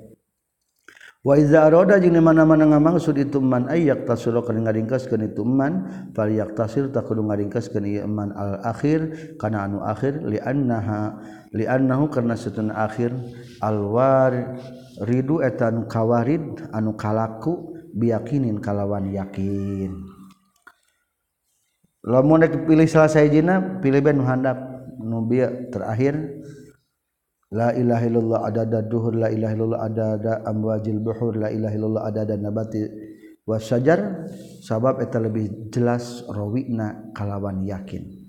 Waiza 1.26 1.66
roda 1.74 1.98
jeng 1.98 2.22
mana-mana 2.22 2.70
ngamangsud 2.70 3.18
itu 3.18 3.42
man 3.42 3.66
ayak 3.66 4.06
tasuro 4.06 4.46
kana 4.46 4.70
ngaringkas 4.70 5.10
itu 5.10 5.42
man 5.42 6.06
fal 6.14 6.30
yak 6.30 6.54
tasir 6.54 6.86
tak 6.94 7.10
kudu 7.10 7.26
ngaringkas 7.26 7.74
kana 7.74 7.90
ieu 7.90 8.06
man 8.06 8.30
al 8.38 8.62
akhir 8.62 9.34
kana 9.42 9.66
anu 9.66 9.82
akhir 9.82 10.22
li 10.22 10.38
annaha 10.38 11.18
li 11.50 11.66
annahu 11.66 12.14
satuna 12.38 12.78
akhir 12.86 13.10
al 13.58 13.90
war 13.90 14.54
ridu 15.02 15.42
eta 15.42 15.74
anu 15.74 15.90
kawarid 15.90 16.70
anu 16.70 16.94
kalaku 16.94 17.74
biyakinin 17.98 18.62
kalawan 18.62 19.10
yakin. 19.10 20.06
Lamun 22.06 22.46
dipilih 22.46 22.86
salah 22.86 23.10
sayjina 23.10 23.82
pilih 23.82 23.98
ben 24.06 24.22
handap 24.22 24.62
nu 25.02 25.26
terakhir 25.74 26.38
la 27.54 27.76
ilahaillallah 27.76 28.48
adada 28.48 28.82
duhur 28.82 29.14
la 29.14 29.30
ilahaillallah 29.30 29.82
adada 29.86 30.42
amwajil 30.48 30.98
buhur 31.02 31.38
la 31.38 31.54
ilahaillallah 31.54 32.10
adada 32.10 32.34
nabati 32.40 32.82
wasajar 33.46 34.26
sabab 34.66 35.02
eta 35.02 35.22
lebih 35.22 35.70
jelas 35.70 36.26
rawina 36.26 37.14
kalawan 37.14 37.62
yakin. 37.62 38.26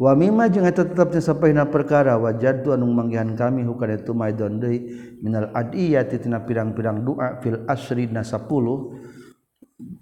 Wa 0.00 0.16
mimma 0.16 0.48
jeung 0.48 0.64
eta 0.64 0.88
tetepna 0.88 1.20
sapaina 1.20 1.68
perkara 1.68 2.16
wajadtu 2.16 2.72
anu 2.72 2.88
manggihan 2.88 3.36
kami 3.36 3.68
hukana 3.68 4.00
itu 4.00 4.16
maidon 4.16 4.56
deui 4.56 4.88
minal 5.20 5.52
adiyati 5.52 6.16
tina 6.24 6.40
pirang-pirang 6.40 7.04
doa 7.04 7.36
fil 7.44 7.68
asri 7.68 8.08
na 8.08 8.24
10 8.24 8.40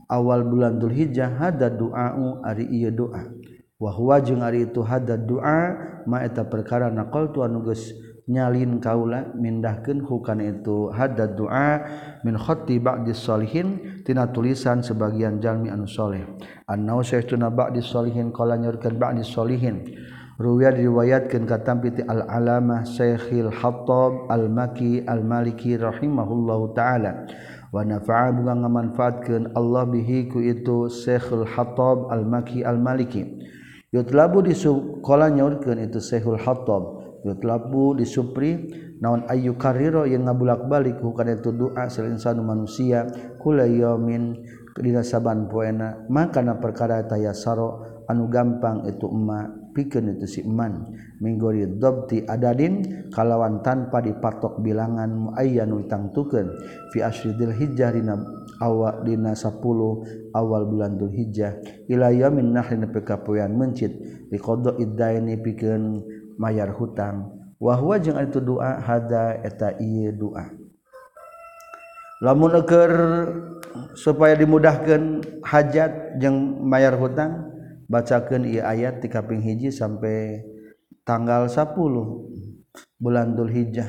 awal 0.07 0.46
bulan 0.46 0.79
Dzulhijjah 0.79 1.42
hada 1.42 1.66
du'a'u 1.74 2.46
ari 2.46 2.70
ieu 2.70 2.94
doa 2.94 3.27
wa 3.79 3.90
huwa 3.90 4.22
jeung 4.22 4.42
ari 4.42 4.70
itu 4.70 4.87
hada 4.87 5.18
doa 5.18 5.74
ma 6.07 6.22
eta 6.22 6.46
perkara 6.46 6.94
naqaltu 6.94 7.42
anu 7.42 7.66
geus 7.66 7.90
nyalin 8.29 8.77
kaula 8.79 9.33
mindahkeun 9.33 10.05
hukana 10.05 10.53
itu 10.53 10.93
hada 10.93 11.27
doa 11.33 11.81
min 12.23 12.37
khatti 12.37 12.77
ba'di 12.77 13.17
sholihin 13.17 14.05
tina 14.05 14.29
tulisan 14.29 14.85
sebagian 14.85 15.41
jalmi 15.41 15.73
anu 15.73 15.88
saleh 15.88 16.29
annau 16.69 17.01
saytuna 17.01 17.49
ba'di 17.49 17.81
sholihin 17.81 18.31
qala 18.31 18.61
nyurkeun 18.61 19.01
ba'di 19.01 19.25
sholihin. 19.25 19.88
Ruwiya 20.38 20.71
diriwayatkeun 20.71 21.51
ka 21.51 21.67
tampiti 21.67 21.99
al 22.07 22.23
alamah 22.31 22.87
Syekhil 22.87 23.51
Hattab 23.51 24.31
al 24.31 24.47
Maki 24.47 25.03
al 25.03 25.27
Maliki 25.27 25.75
rahimahullahu 25.75 26.79
taala. 26.79 27.27
Wa 27.75 27.83
nafa'a 27.83 28.31
bunga 28.31 28.55
ngamanfaatkeun 28.55 29.59
Allah 29.59 29.83
bihi 29.91 30.31
ku 30.31 30.38
itu 30.38 30.87
Syekhul 30.87 31.43
Hattab 31.43 32.14
al 32.14 32.23
Maki 32.23 32.62
al 32.62 32.79
Maliki 32.79 33.27
yutlabu 33.91 34.45
di 34.45 34.55
qala 35.01 35.33
nyaurkeun 35.33 35.91
itu 35.91 35.99
Syekhul 35.99 36.38
Hattab 36.38 36.97
yutlabu 37.26 37.98
disupri 37.98 38.70
naon 38.98 39.26
ayu 39.31 39.54
kariro 39.54 40.07
yang 40.07 40.26
ngabulak-balik 40.26 40.98
hukana 41.02 41.38
itu 41.38 41.54
doa 41.54 41.87
sel 41.90 42.11
insanu 42.11 42.42
manusia 42.42 43.07
kula 43.38 43.66
yaumin 43.66 44.38
dina 44.78 45.02
saban 45.02 45.50
poena 45.50 46.07
makana 46.07 46.62
perkara 46.62 47.02
tayasaro 47.07 48.02
anu 48.07 48.31
gampang 48.31 48.87
itu 48.87 49.11
emma 49.11 49.50
pikeun 49.74 50.18
itu 50.18 50.26
si 50.26 50.40
iman 50.46 50.94
minggori 51.18 51.66
dobti 51.78 52.22
adadin 52.22 53.07
kalawan 53.11 53.62
tanpa 53.62 53.98
dipatok 53.98 54.62
bilangan 54.62 55.11
muayyanul 55.11 55.87
tangtukeun 55.90 56.54
fi 56.94 57.02
asyidil 57.02 57.54
hijjah 57.54 57.90
dina 57.90 58.14
awal 58.59 59.07
dina 59.07 59.35
10 59.35 60.35
awal 60.35 60.62
bulan 60.66 60.98
Dzulhijjah. 60.98 61.62
Ila 61.88 62.11
yaumin 62.11 62.52
nahrin 62.54 62.90
pekapoean 62.90 63.54
mencit 63.54 63.94
liqada 64.35 64.76
iddaini 64.78 65.38
pikeun 65.40 66.02
mayar 66.38 66.72
hutangwahwa 66.72 67.94
jeung 67.98 68.16
itu 68.22 68.38
doa 68.40 68.79
hada 68.81 69.42
eta 69.42 69.74
doa 70.14 70.48
lamunker 72.24 72.92
supaya 73.98 74.38
dimudahkan 74.38 75.22
hajat 75.44 76.18
jeung 76.22 76.62
mayar 76.64 76.94
hutang 76.94 77.51
bacakan 77.88 78.44
ia 78.44 78.68
ayat 78.68 79.01
di 79.01 79.09
kaping 79.09 79.42
hiji 79.42 79.72
sampai 79.72 80.44
tanggal 81.09 81.48
10 81.48 81.72
bulan 83.01 83.33
Dzulhijjah. 83.33 83.88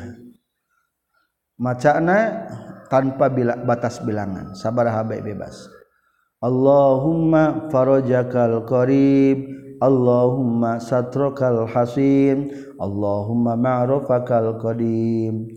Macana 1.59 2.47
tanpa 2.87 3.27
bila, 3.27 3.59
batas 3.59 3.99
bilangan 3.99 4.55
sabar 4.55 4.87
habaib 4.87 5.27
bebas. 5.27 5.67
Allahumma 6.39 7.67
farajakal 7.67 8.63
qarib 8.63 9.58
Allahumma 9.79 10.75
satrokal 10.83 11.63
hasim. 11.71 12.51
Allahumma 12.75 13.55
ma'rufakal 13.55 14.59
qadim. 14.59 15.47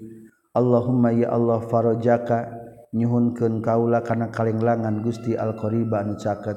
Allahumma 0.54 1.10
ya 1.10 1.34
Allah 1.34 1.58
farajaka. 1.66 2.62
Nyuhunkeun 2.92 3.64
kaula 3.64 4.04
kana 4.04 4.28
kalenglangan 4.30 5.02
Gusti 5.02 5.34
Al-Qariba 5.34 6.06
anu 6.06 6.14
caket. 6.20 6.54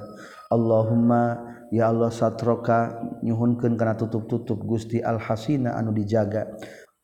Allahumma 0.53 1.41
ya 1.73 1.89
Allah 1.89 2.13
satroka. 2.13 3.01
Nyuhunkeun 3.25 3.79
kana 3.79 3.97
tutup-tutup 3.97 4.61
Gusti 4.61 5.01
Al-Hasina 5.01 5.73
anu 5.73 5.89
dijaga 5.89 6.45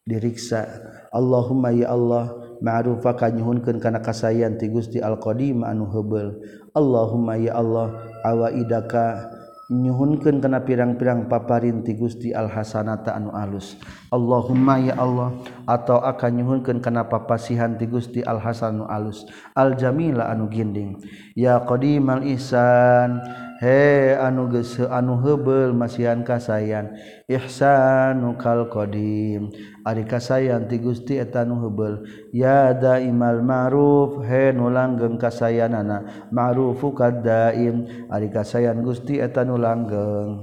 diriksa. 0.05 0.67
Allahumma 1.09 1.73
ya 1.73 1.89
Allah 1.89 2.37
ma'rufaka. 2.61 3.33
Nyuhunkeun 3.33 3.81
kana 3.81 4.03
kasayan 4.03 4.61
ti 4.61 4.69
Gusti 4.69 5.01
Al-Qadim 5.01 5.65
anu 5.65 5.89
heubel 5.89 6.37
Allahumma 6.71 7.35
ya 7.35 7.59
Allah 7.59 7.91
awaidaka 8.23 9.27
nyhunkan 9.71 10.43
kena 10.43 10.59
pirang-pirang 10.67 11.31
paparinti 11.31 11.95
Gusti 11.95 12.35
Al-hasanata 12.35 13.15
anu 13.15 13.31
alus. 13.31 13.79
Allahumma 14.11 14.75
ya 14.83 14.99
Allah 14.99 15.31
atau 15.63 16.03
akan 16.03 16.31
nyhunkan 16.43 16.83
kena 16.83 17.07
papasihan 17.07 17.79
ti 17.79 17.87
Gusti 17.87 18.19
Al-hasan 18.19 18.83
anu 18.83 18.85
alus. 18.91 19.23
Al-jamila 19.55 20.27
anu 20.27 20.51
ginding. 20.51 20.99
Ya 21.39 21.63
qdimal 21.63 22.27
Ihsan 22.27 23.23
he 23.61 24.17
anu 24.17 24.49
gese 24.49 24.89
anu 24.89 25.21
hebel 25.21 25.77
masihan 25.77 26.25
kasayan 26.25 26.97
ihsanu 27.29 28.33
kal 28.41 28.65
qadim. 28.73 29.53
Ari 29.85 30.09
kasayan 30.09 30.65
ti 30.65 30.81
Gusti 30.81 31.21
eta 31.21 31.45
nu 31.45 31.61
hebel 31.61 32.01
ya 32.33 32.73
daimal 32.73 33.45
ma'ruf 33.45 34.25
he 34.25 34.49
nu 34.49 34.73
langgeng 34.73 35.21
kasayanana. 35.21 36.29
Ma'rufu 36.33 36.97
kadaim 36.97 37.85
ari 38.09 38.33
kasayan 38.33 38.81
Gusti 38.81 39.21
eta 39.21 39.45
nu 39.45 39.61
langgeng. 39.61 40.41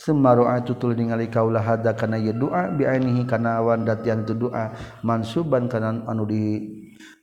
Semaru'atu 0.00 0.80
tul 0.80 0.96
ningali 0.96 1.28
kaulah 1.28 1.60
hada 1.60 1.92
kana 1.92 2.16
ye 2.16 2.32
doa 2.32 2.72
bi 2.72 2.88
ainihi 2.88 3.28
kana 3.28 3.60
awan 3.60 3.84
datian 3.84 4.24
tu 4.24 4.32
doa 4.32 4.72
mansuban 5.04 5.68
kana 5.68 6.06
anu 6.08 6.24
di 6.24 6.72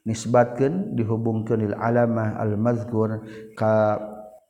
nisbatkeun 0.05 0.93
dihubungkeun 0.93 1.65
lil 1.65 1.73
alamah 1.73 2.37
al 2.37 2.53
mazkur 2.53 3.25
ka 3.57 3.97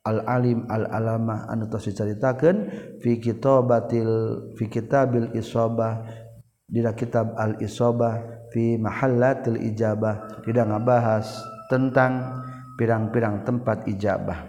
al-alim 0.06 0.64
al-alamah 0.70 1.50
anu 1.50 1.66
tos 1.66 1.90
dicaritakeun 1.90 2.56
fi 3.02 3.18
kitabatil 3.18 4.10
fi 4.54 4.64
kitabil 4.70 5.34
isabah 5.36 6.06
dina 6.68 6.92
kitab 6.92 7.32
al-isabah 7.34 8.46
fi 8.52 8.76
mahallatil 8.76 9.58
ijabah. 9.72 10.44
Tidak 10.44 10.64
ngabahas 10.68 11.40
tentang 11.72 12.44
pirang-pirang 12.76 13.44
tempat 13.44 13.88
ijabah. 13.88 14.48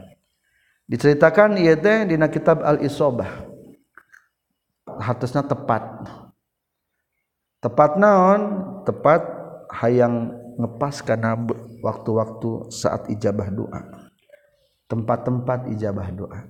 Diceritakan 0.90 1.60
ieu 1.62 1.78
teh 1.80 2.06
dina 2.08 2.28
kitab 2.28 2.66
al-isabah. 2.66 3.48
Hartosna 5.00 5.46
tepat. 5.46 5.84
Tepat 7.62 8.00
naon? 8.00 8.42
Tepat 8.88 9.22
hayang 9.70 10.34
ngepas 10.60 11.06
karena 11.06 11.38
waktu-waktu 11.80 12.74
saat 12.74 13.08
ijabah 13.08 13.48
doa 13.54 13.99
tempat-tempat 14.90 15.70
ijabah 15.70 16.10
doa. 16.12 16.50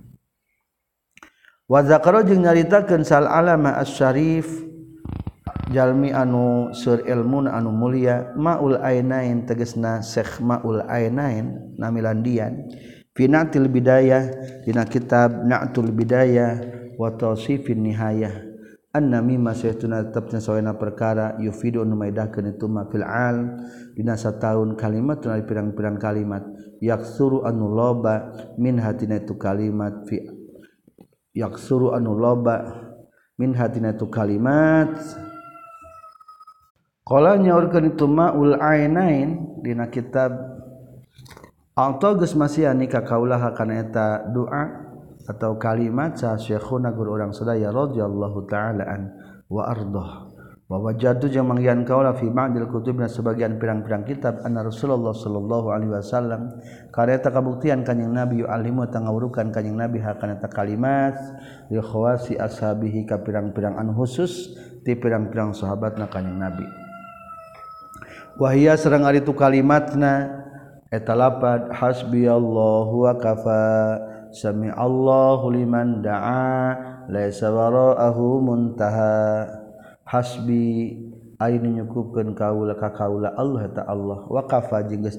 Wa 1.70 1.86
zakara 1.86 2.26
jeung 2.26 2.42
nyaritakeun 2.42 3.06
sal 3.06 3.30
alama 3.30 3.78
asy-syarif 3.78 4.48
jalmi 5.70 6.10
anu 6.10 6.74
sur 6.74 6.98
ilmu 7.06 7.46
anu 7.46 7.70
mulia 7.70 8.34
maul 8.34 8.74
ainain 8.82 9.46
tegesna 9.46 10.02
syekh 10.02 10.42
maul 10.42 10.82
ainain 10.90 11.78
namilandian 11.78 12.66
finatil 13.14 13.70
bidayah 13.70 14.34
dina 14.66 14.82
kitab 14.82 15.46
na'tul 15.46 15.94
bidayah 15.94 16.58
wa 16.98 17.14
tawsifin 17.14 17.86
nihayah. 17.86 18.50
Anna 18.90 19.22
mimma 19.22 19.54
saytuna 19.54 20.10
tetapna 20.10 20.42
sawena 20.42 20.74
perkara 20.74 21.38
yufidu 21.38 21.86
nu 21.86 21.94
maidahkeun 21.94 22.58
itu 22.58 22.66
ma 22.66 22.90
fil 22.90 23.06
al 23.06 23.62
dina 23.94 24.18
sataun 24.18 24.74
kalimat 24.74 25.22
dari 25.22 25.46
pirang-pirang 25.46 25.94
kalimat 26.02 26.42
yak 26.80 27.04
suru 27.04 27.44
anu 27.44 27.68
loba 27.70 28.32
min 28.56 28.80
hatina 28.80 29.20
itu 29.20 29.36
kalimat 29.36 30.08
fi 30.08 30.24
yak 31.36 31.60
suru 31.60 31.92
anu 31.92 32.16
loba 32.16 32.88
min 33.36 33.56
hatina 33.56 33.96
itu 33.96 34.08
kalimat. 34.08 34.92
Kalau 37.04 37.34
nyaurkan 37.34 37.90
itu 37.90 38.06
ma'ul 38.06 38.54
ainain 38.62 39.58
dina 39.66 39.90
kitab 39.90 40.30
Alto 41.80 42.12
geus 42.20 42.36
masiani 42.36 42.90
kaulah 42.90 43.56
kana 43.56 43.80
eta 43.80 44.28
doa 44.28 44.68
atau 45.24 45.56
kalimat 45.56 46.12
sa 46.12 46.36
syekhuna 46.36 46.92
guru 46.92 47.16
urang 47.16 47.32
sadaya 47.32 47.72
radhiyallahu 47.72 48.44
taala 48.50 48.84
an 48.84 49.02
wa 49.48 49.64
ardah. 49.64 50.29
Wa 50.70 50.78
wajadu 50.78 51.26
jeung 51.26 51.50
manggian 51.50 51.82
kaula 51.82 52.14
fi 52.14 52.30
ba'dil 52.30 52.70
kutubna 52.70 53.10
sebagian 53.10 53.58
pirang-pirang 53.58 54.06
kitab. 54.06 54.38
Anna 54.46 54.62
Rasulullah 54.62 55.10
sallallahu 55.10 55.74
alaihi 55.74 55.90
wasallam 55.90 56.62
kareta 56.94 57.34
kabuktian 57.34 57.82
kanjing 57.82 58.14
Nabi 58.14 58.46
alimu 58.46 58.86
tangawurukan 58.86 59.50
kanjing 59.50 59.74
Nabi 59.74 59.98
hakana 59.98 60.38
ta 60.38 60.46
kalimat 60.46 61.18
li 61.74 61.82
khawasi 61.82 62.38
ashabihi 62.38 63.02
ka 63.02 63.18
pirang-pirang 63.18 63.82
anu 63.82 63.98
khusus 63.98 64.54
ti 64.86 64.94
pirang-pirang 64.94 65.50
sahabatna 65.50 66.06
kanjing 66.06 66.38
Nabi. 66.38 66.70
Wahia 68.38 68.78
sareng 68.78 69.02
ari 69.02 69.26
tu 69.26 69.34
kalimatna 69.34 70.46
eta 70.86 71.18
lapad 71.18 71.74
hasbiyallahu 71.74 73.10
wa 73.10 73.18
kafa 73.18 73.66
sami 74.30 74.70
Allahu 74.70 75.50
liman 75.50 75.98
da'a 75.98 76.78
laisa 77.10 77.50
wara'ahu 77.50 78.38
muntaha 78.38 79.59
hasbi 80.10 80.98
nyukupkan 81.48 82.34
kaula 82.34 82.74
ka 82.74 82.90
kaula 82.90 83.30
Allah 83.38 83.70
ta 83.70 83.86
Allah. 83.86 84.26
Geus 84.90 85.16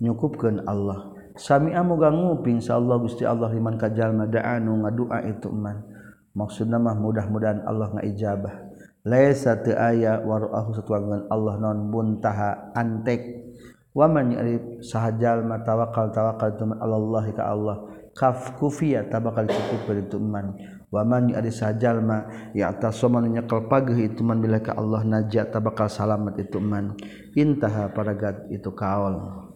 nyukupkeun 0.00 0.64
Allah. 0.64 1.12
Sami 1.36 1.72
amoga 1.72 2.12
nguping 2.12 2.60
insyaallah 2.60 2.96
Allah 2.96 3.04
Gusti 3.04 3.24
Allah 3.24 3.48
liman 3.52 3.76
kajalma 3.80 4.28
da'anu 4.28 4.84
ngadua 4.84 5.24
itu 5.28 5.48
man. 5.52 5.84
Maksudna 6.32 6.80
mah 6.80 6.96
mudah-mudahan 6.96 7.64
Allah 7.68 7.92
ngaijabah. 7.92 8.72
Laisa 9.04 9.60
teu 9.60 9.76
aya 9.76 10.20
warahu 10.24 10.72
satuangan 10.76 11.28
Allah 11.28 11.54
non 11.60 11.92
buntaha 11.92 12.72
antek. 12.72 13.52
Waman 13.92 14.32
yarif 14.32 14.64
sahajal 14.80 15.44
ma 15.44 15.60
tawakal 15.60 16.08
tawakal 16.08 16.56
tu 16.56 16.64
Allah 16.80 17.24
ka 17.32 17.42
Allah. 17.44 17.76
Kaf 18.12 18.56
kufiya 18.60 19.08
tabakal 19.08 19.48
cukup 19.48 19.92
itu 19.96 20.20
man. 20.20 20.56
Waman 20.92 21.32
ada 21.32 21.48
sajalma 21.48 22.52
ya 22.52 22.68
atas 22.68 23.00
soman 23.00 23.24
nyekal 23.32 23.66
pagih 23.66 24.12
itu 24.12 24.20
man 24.20 24.44
bila 24.44 24.60
ka 24.60 24.76
Allah 24.76 25.02
najat 25.02 25.48
tabakal 25.50 25.88
salamat 25.88 26.36
itu 26.36 26.60
man. 26.60 26.94
Intaha 27.32 27.88
paragat 27.90 28.46
itu 28.52 28.68
kaul. 28.76 29.48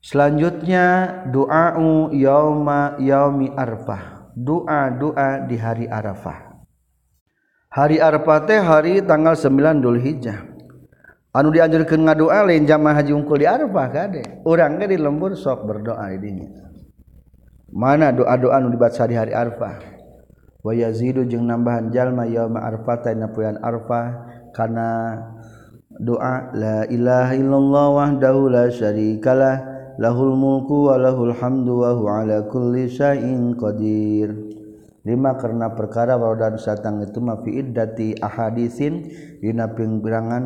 Selanjutnya 0.00 1.20
doa'u 1.28 2.16
yauma 2.16 2.96
yaumi 2.96 3.52
arfah. 3.52 4.32
Doa 4.32 4.88
doa 4.88 5.44
di 5.44 5.60
hari 5.60 5.84
arafah. 5.84 6.64
Hari 7.68 8.00
arafah 8.00 8.38
teh 8.48 8.58
hari 8.64 9.04
tanggal 9.04 9.36
9 9.36 9.84
Dzulhijjah 9.84 10.58
anu 11.38 11.52
dianjurkeun 11.52 12.02
ngadoa 12.08 12.48
lain 12.48 12.64
jamaah 12.64 12.98
haji 12.98 13.12
ungkul 13.12 13.38
di 13.38 13.46
arafah 13.46 13.86
kade 13.92 14.22
urang 14.48 14.80
ge 14.80 14.90
di 14.90 14.96
lembur 14.98 15.36
sok 15.36 15.68
berdoa 15.68 16.08
dinya 16.16 16.67
mana 17.72 18.12
doa-doa 18.12 18.60
nu 18.60 18.72
dibaca 18.72 19.04
di 19.04 19.14
hari 19.16 19.32
Arfah? 19.36 19.98
Waya 20.58 20.90
zidu 20.90 21.22
jeung 21.22 21.46
nambahan 21.46 21.94
jalma 21.94 22.26
yauma 22.26 22.66
arfata 22.66 23.14
dina 23.14 23.30
poean 23.30 23.62
arfah 23.62 24.26
kana 24.50 25.14
doa 25.94 26.50
la 26.50 26.82
ilaha 26.90 27.32
illallah 27.38 27.86
wahdahu 27.94 28.50
la 28.50 28.66
syarikalah 28.66 29.62
lahul 30.02 30.34
mulku 30.34 30.90
wa 30.90 30.98
lahul 30.98 31.30
hamdu 31.30 31.86
wa 31.86 31.94
huwa 31.94 32.26
ala 32.26 32.42
kulli 32.50 32.90
syai'in 32.90 33.54
qadir. 33.54 34.34
Lima 35.06 35.38
karena 35.38 35.72
perkara 35.72 36.18
wadan 36.18 36.58
satang 36.58 37.00
itu 37.06 37.22
ma 37.22 37.38
fi 37.40 37.62
iddati 37.62 38.18
ahaditsin 38.18 39.08
dina 39.38 39.70
pingbirangan 39.72 40.44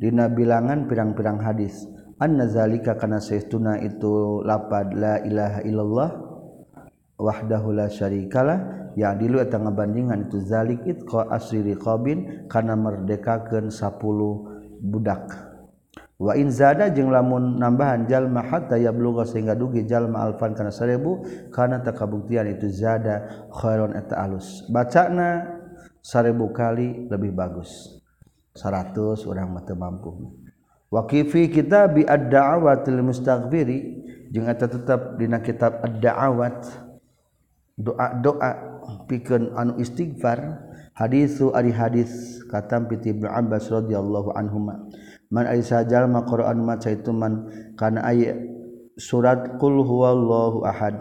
dina 0.00 0.26
bilangan 0.32 0.88
pirang-pirang 0.88 1.36
hadis. 1.44 1.84
Anna 2.16 2.48
zalika 2.48 2.96
kana 2.96 3.20
saytuna 3.20 3.76
itu 3.80 4.40
lapad 4.42 4.96
la 4.96 5.20
ilaha 5.20 5.60
illallah 5.62 6.29
wahdahu 7.20 7.76
la 7.76 7.86
syarikalah 7.92 8.90
ya 8.96 9.12
dilu 9.14 9.38
eta 9.38 9.60
ngabandingan 9.60 10.26
itu 10.26 10.40
zalik 10.40 10.80
itqa 10.88 11.28
asri 11.28 11.60
riqabin 11.62 12.48
kana 12.48 12.74
merdekakeun 12.74 13.68
10 13.68 14.80
budak. 14.80 15.52
Wa 16.20 16.36
in 16.36 16.52
zada 16.52 16.92
jeung 16.92 17.08
lamun 17.08 17.56
nambahan 17.56 18.04
jalma 18.04 18.44
hatta 18.44 18.76
yablugha 18.76 19.24
sehingga 19.24 19.56
dugi 19.56 19.88
jalma 19.88 20.28
alfan 20.28 20.52
kana 20.52 20.68
1000 20.68 21.48
kana 21.48 21.80
takabuktian 21.80 22.44
itu 22.48 22.68
zada 22.68 23.48
khairon 23.48 23.96
eta 23.96 24.20
alus. 24.20 24.68
Bacana 24.68 25.60
1000 26.04 26.36
kali 26.52 27.08
lebih 27.08 27.32
bagus. 27.32 28.00
100 28.52 29.24
orang 29.24 29.48
mata 29.48 29.72
mampu. 29.72 30.36
Waqifi 30.90 31.54
kita 31.54 31.88
bi 31.88 32.02
ad-da'awatil 32.04 33.00
mustaghfiri 33.00 33.78
jeung 34.28 34.50
eta 34.50 34.68
tetap 34.68 35.16
dina 35.16 35.40
kitab 35.40 35.80
ad-da'awat. 35.80 36.89
doa-doa 37.80 38.50
pikeun 39.08 39.56
anu 39.56 39.80
istighfar 39.80 40.60
hadisu 40.96 41.56
ari 41.56 41.72
hadis 41.72 42.42
katam 42.52 42.86
piti 42.86 43.16
Ibnu 43.16 43.26
Abbas 43.28 43.72
radhiyallahu 43.72 44.36
anhuma. 44.36 44.88
Man 45.30 45.46
ari 45.46 45.62
jalma 45.64 46.26
Qur'an 46.26 46.60
maca 46.60 46.90
itu 46.90 47.14
man 47.14 47.48
kana 47.78 48.02
aya 48.04 48.36
surat 48.98 49.56
qul 49.56 49.80
huwallahu 49.80 50.66
ahad. 50.66 51.00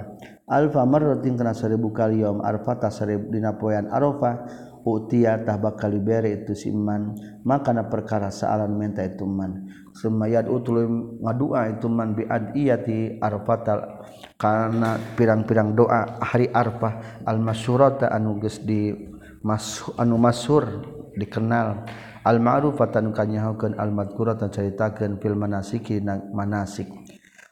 Alfa 0.50 0.82
marratin 0.82 1.38
kana 1.38 1.54
1000 1.54 1.78
kali 1.94 2.26
yaum 2.26 2.42
arfata 2.42 2.90
1000 2.90 3.30
dina 3.30 3.54
poean 3.58 3.86
arafah. 3.92 4.50
utiyatah 4.86 5.60
bakal 5.60 5.96
bere 6.00 6.44
itu 6.44 6.56
siman 6.56 7.16
makana 7.44 7.88
perkara 7.88 8.32
saalan 8.32 8.76
minta 8.76 9.04
itu 9.04 9.28
man. 9.28 9.68
Semayat 9.96 10.48
utul 10.48 10.86
ngadua 11.20 11.76
itu 11.76 11.88
man 11.92 12.16
bi 12.16 12.24
adiyati 12.24 13.20
arfatal. 13.20 14.06
Karena 14.40 14.96
pirang-pirang 15.16 15.76
doa 15.76 16.20
hari 16.24 16.48
arfah. 16.52 17.24
Al 17.28 17.40
masyurata 17.44 18.08
anu 18.12 18.40
geus 18.40 18.64
di 18.64 18.96
mas 19.44 19.84
anu 20.00 20.16
masyhur 20.16 20.84
dikenal. 21.20 21.84
Al 22.24 22.38
ma'rufatan 22.44 23.16
kanyahukeun 23.16 23.80
al 23.80 23.96
madkurata 23.96 24.52
caritakeun 24.52 25.20
fil 25.24 25.36
manasiki 25.40 26.04
manasik. 26.36 26.92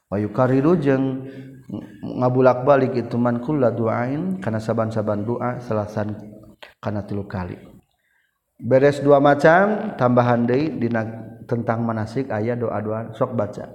Wa 0.07 0.15
yukariru 0.19 0.79
jeung 0.79 1.27
ngabulak-balik 1.99 2.95
itu 2.95 3.19
man 3.19 3.43
kullu 3.43 3.67
duain 3.75 4.39
kana 4.39 4.55
saban-saban 4.63 5.27
doa 5.27 5.59
selasan 5.59 6.15
karena 6.87 7.03
tilu 7.03 7.27
kali. 7.27 7.59
Beres 8.55 9.03
dua 9.03 9.19
macam 9.19 9.99
tambahan 9.99 10.47
deui 10.47 10.79
dina 10.79 11.03
tentang 11.43 11.83
manasik 11.83 12.31
ayat 12.31 12.63
doa-doa 12.63 13.11
sok 13.11 13.35
baca. 13.35 13.67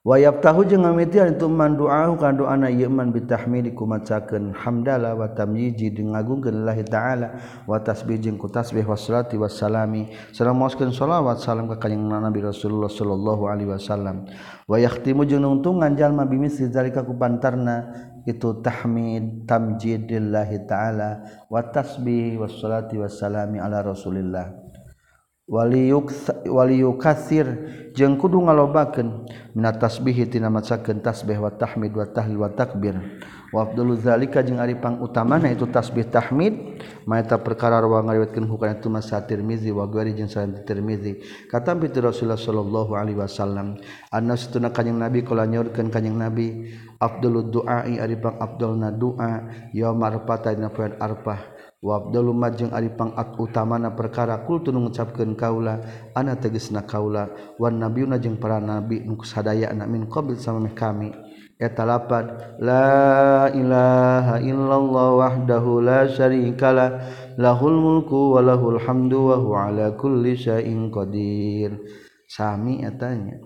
Wayab 0.00 0.40
tahu 0.40 0.64
jeung 0.64 0.88
ngamitian 0.88 1.36
itu 1.36 1.44
man 1.44 1.76
doa 1.76 2.08
ka 2.16 2.32
doa 2.32 2.56
na 2.56 2.72
yeman 2.72 3.12
bitahmidi 3.12 3.76
kumacakeun 3.76 4.56
hamdala 4.56 5.12
wa 5.12 5.28
tamyiji 5.28 5.92
jeung 5.92 6.16
ngagungkeun 6.16 6.64
Allah 6.64 6.80
taala 6.88 7.28
wa 7.68 7.76
tasbih 7.76 8.16
jeung 8.16 8.40
ku 8.40 8.48
tasbih 8.48 8.80
wassalati 8.88 9.36
wassalami. 9.36 10.08
Sareng 10.32 10.56
maoskeun 10.56 10.88
selawat 10.96 11.44
salam 11.44 11.68
ka 11.68 11.76
kanjeng 11.76 12.08
Nabi 12.08 12.40
Rasulullah 12.40 12.88
sallallahu 12.88 13.44
alaihi 13.44 13.76
wasallam. 13.76 14.24
Wa 14.64 14.80
yahtimu 14.80 15.28
jeung 15.28 15.44
nuntungan 15.44 15.92
jalma 15.92 16.24
bimis 16.24 16.56
zalika 16.72 17.04
ku 17.04 17.12
pantarna 17.20 18.08
itu 18.28 18.60
tahmid 18.60 19.48
tamjid 19.48 20.08
lillahi 20.08 20.64
ta'ala 20.68 21.10
wa 21.48 21.60
tasbih 21.64 22.40
wassalati 22.40 23.00
wassalami 23.00 23.60
ala 23.60 23.80
rasulillah. 23.84 24.68
Waliyukatsir 26.46 27.46
jeung 27.90 28.14
kudu 28.14 28.38
ngalobakeun 28.38 29.26
mina 29.58 29.74
tasbihi 29.74 30.30
tina 30.30 30.46
macakeun 30.46 31.02
tasbih 31.02 31.42
wa 31.42 31.50
tahmid 31.50 31.90
wa 31.90 32.06
tahlil 32.06 32.38
wa 32.38 32.46
takbir. 32.54 32.94
Wa 33.50 33.66
afdalu 33.66 33.98
zalika 33.98 34.46
jeung 34.46 34.62
ari 34.62 34.78
pangutamana 34.78 35.50
itu 35.50 35.66
tasbih 35.66 36.06
tahmid 36.06 36.78
maeta 37.02 37.34
perkara 37.34 37.82
wa 37.82 37.98
ngariwetkeun 37.98 38.46
hukana 38.46 38.78
itu 38.78 38.86
Mas 38.86 39.10
Tirmizi 39.10 39.74
wa 39.74 39.90
gari 39.90 40.14
jeung 40.14 40.30
Tirmizi. 40.62 41.18
Kata 41.50 41.74
bi 41.74 41.90
Rasulullah 41.90 42.38
sallallahu 42.38 42.94
alaihi 42.94 43.18
wasallam 43.18 43.74
anna 44.14 44.38
satuna 44.38 44.70
kanjing 44.70 45.02
nabi 45.02 45.26
kala 45.26 45.50
nyorkeun 45.50 45.90
kanjing 45.90 46.14
nabi 46.14 46.70
Abdul 47.00 47.48
duai 47.48 47.96
Aripang 47.96 48.36
Abdul 48.36 48.76
na 48.76 48.92
dua 48.92 49.48
ya 49.72 49.88
yo 49.88 49.96
marpata 49.96 50.52
arpah 50.52 51.40
wa 51.80 51.96
Abdul 51.96 52.36
majeng 52.36 52.76
Aripang 52.76 53.16
at 53.16 53.40
utama 53.40 53.80
na 53.80 53.88
perkara 53.96 54.44
kul 54.44 54.60
tun 54.60 54.84
ngucapkeun 54.84 55.32
kaula 55.32 55.80
ana 56.12 56.36
teges 56.36 56.68
na 56.68 56.84
kaula. 56.84 57.32
Wan 57.56 57.80
nabi 57.80 58.04
najeng 58.04 58.36
para 58.36 58.60
nabi 58.60 59.00
nukus 59.00 59.32
sadaya 59.32 59.72
anak 59.72 59.88
min 59.88 60.04
qabil 60.12 60.36
sama 60.36 60.68
kami. 60.76 61.16
Eta 61.56 61.88
lapan 61.88 62.36
la 62.60 63.48
ilaha 63.52 64.36
illallah 64.44 65.08
wahdahu 65.24 65.80
la 65.80 66.04
syarikala 66.04 67.00
lahul 67.40 67.80
mulku 67.80 68.36
wa 68.36 68.44
lahul 68.44 68.76
hamdu 68.76 69.32
wa 69.32 69.36
huwa 69.40 69.72
ala 69.72 69.96
kulli 69.96 70.36
syai'in 70.36 70.92
qadir. 70.92 71.80
Sami 72.28 72.84
etanya 72.84 73.40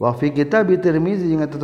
wa 0.00 0.16
fi 0.16 0.32
kitab 0.32 0.72
tirmizi 0.80 1.28
jeung 1.28 1.44
eta 1.44 1.60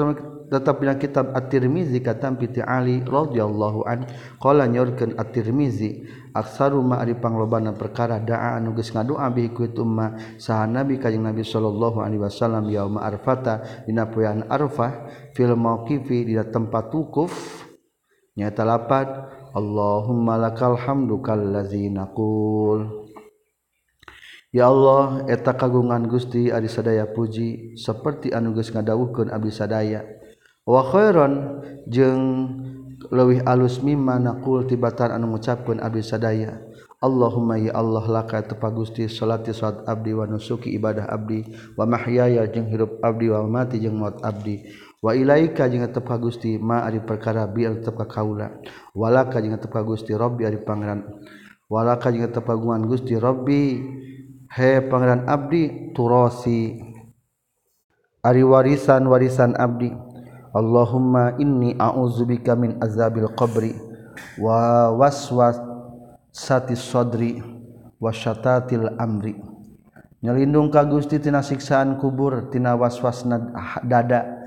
tetaplah 0.50 0.96
kitab 1.00 1.32
at-Tirmizi 1.36 2.00
kata 2.00 2.32
piti 2.34 2.60
Ali 2.60 3.00
radhiyallahu 3.04 3.80
an. 3.84 4.08
Qala 4.40 4.64
nyorkeun 4.68 5.16
at-Tirmizi 5.16 6.04
aksaru 6.34 6.82
ma 6.82 6.98
ari 6.98 7.14
panglobana 7.14 7.72
perkara 7.72 8.18
da'a 8.18 8.58
anu 8.58 8.74
geus 8.74 8.90
ngadua 8.90 9.30
bi 9.30 9.48
ku 9.54 9.70
umma 9.78 10.18
saha 10.36 10.66
nabi 10.66 10.98
kanjing 10.98 11.22
nabi 11.22 11.46
sallallahu 11.46 12.02
alaihi 12.02 12.22
wasallam 12.26 12.66
yauma 12.66 13.06
arfata 13.06 13.86
dina 13.86 14.10
poean 14.10 14.42
arfah 14.50 15.06
fil 15.32 15.54
mauqifi 15.54 16.26
dina 16.26 16.44
tempat 16.48 16.90
wukuf. 16.90 17.32
Nyata 18.34 18.66
lapat 18.66 19.08
Allahumma 19.54 20.34
lakal 20.34 20.74
hamdu 20.74 21.22
kallazi 21.22 21.86
naqul. 21.86 23.06
Ya 24.54 24.70
Allah 24.70 25.26
eta 25.30 25.54
kagungan 25.54 26.06
Gusti 26.06 26.50
ari 26.50 26.70
sadaya 26.70 27.10
puji 27.10 27.74
seperti 27.74 28.30
anu 28.34 28.54
geus 28.54 28.74
ngadawuhkeun 28.74 29.30
abdi 29.30 29.50
sadaya. 29.54 30.02
wakhoron 30.64 31.60
jeung 31.88 32.48
lewih 33.12 33.44
alus 33.44 33.84
mimanakul 33.84 34.64
tibatan 34.64 35.12
anu 35.12 35.28
mengucapkan 35.28 35.80
abdi 35.80 36.02
sadaya. 36.02 36.60
Allahumma 37.04 37.60
ya 37.60 37.76
Allah 37.76 38.00
laka 38.08 38.40
tepa 38.40 38.72
Gusti 38.72 39.04
salati 39.12 39.52
salat 39.52 39.84
abdi 39.84 40.16
wa 40.16 40.24
nusuki 40.24 40.72
ibadah 40.72 41.04
abdi. 41.04 41.44
Wa 41.76 41.84
mahyaya 41.84 42.48
jeung 42.48 42.64
hirup 42.72 42.96
abdi 43.04 43.28
wa 43.28 43.44
mati 43.44 43.76
jeung 43.76 44.00
maut 44.00 44.24
abdi. 44.24 44.64
Wa 45.04 45.12
ilaika 45.12 45.68
jeung 45.68 45.84
tepa 45.84 46.16
Gusti 46.16 46.56
ma 46.56 46.80
ari 46.80 47.04
perkara 47.04 47.44
bi 47.44 47.68
tepa 47.68 48.08
kaula 48.08 48.56
walaka 48.96 49.36
jeung 49.44 49.60
tepa 49.60 49.84
Gusti 49.84 50.16
Rabbi 50.16 50.48
ari 50.48 50.64
pangeran. 50.64 51.04
Walaka 51.68 52.08
jeung 52.08 52.24
tepagungan 52.32 52.88
Gusti 52.88 53.20
Rabbi 53.20 53.84
he 54.48 54.70
pangeran 54.88 55.28
abdi 55.28 55.92
turosi. 55.92 56.80
Ari 58.24 58.40
warisan 58.40 59.04
warisan 59.12 59.52
abdi. 59.60 59.92
Allahumma 60.54 61.34
inni 61.42 61.74
a'udzubika 61.74 62.54
min 62.54 62.78
azabil 62.78 63.26
qabri 63.34 63.74
wa 64.38 64.94
waswasati 64.94 66.78
sadri 66.78 67.42
wa 67.98 68.14
syatatil 68.14 68.86
amri. 68.94 69.34
Nyelindung 70.22 70.70
ka 70.70 70.86
Gusti 70.86 71.18
tina 71.18 71.42
siksaan 71.42 71.98
kubur 71.98 72.54
tina 72.54 72.78
waswasna 72.78 73.50
dada 73.82 74.46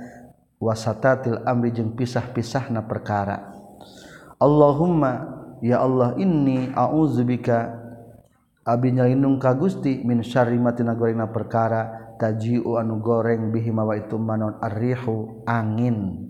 wasatatil 0.64 1.44
amri 1.44 1.76
jeung 1.76 1.92
pisah-pisahna 1.92 2.88
perkara. 2.88 3.52
Allahumma 4.40 5.28
ya 5.60 5.84
Allah 5.84 6.16
inni 6.16 6.72
a'udzubika 6.72 7.84
abi 8.64 8.96
nyelindung 8.96 9.44
ka 9.44 9.52
Gusti 9.54 10.08
min 10.08 10.24
syarri 10.24 10.56
matina 10.56 10.96
gorena 10.96 11.28
perkara 11.28 12.07
taji 12.18 12.60
anu 12.60 13.00
goreng 13.00 13.54
bihimawa 13.54 13.98
itu 14.02 14.18
manon 14.20 14.58
arrihu 14.60 15.46
angin. 15.46 16.28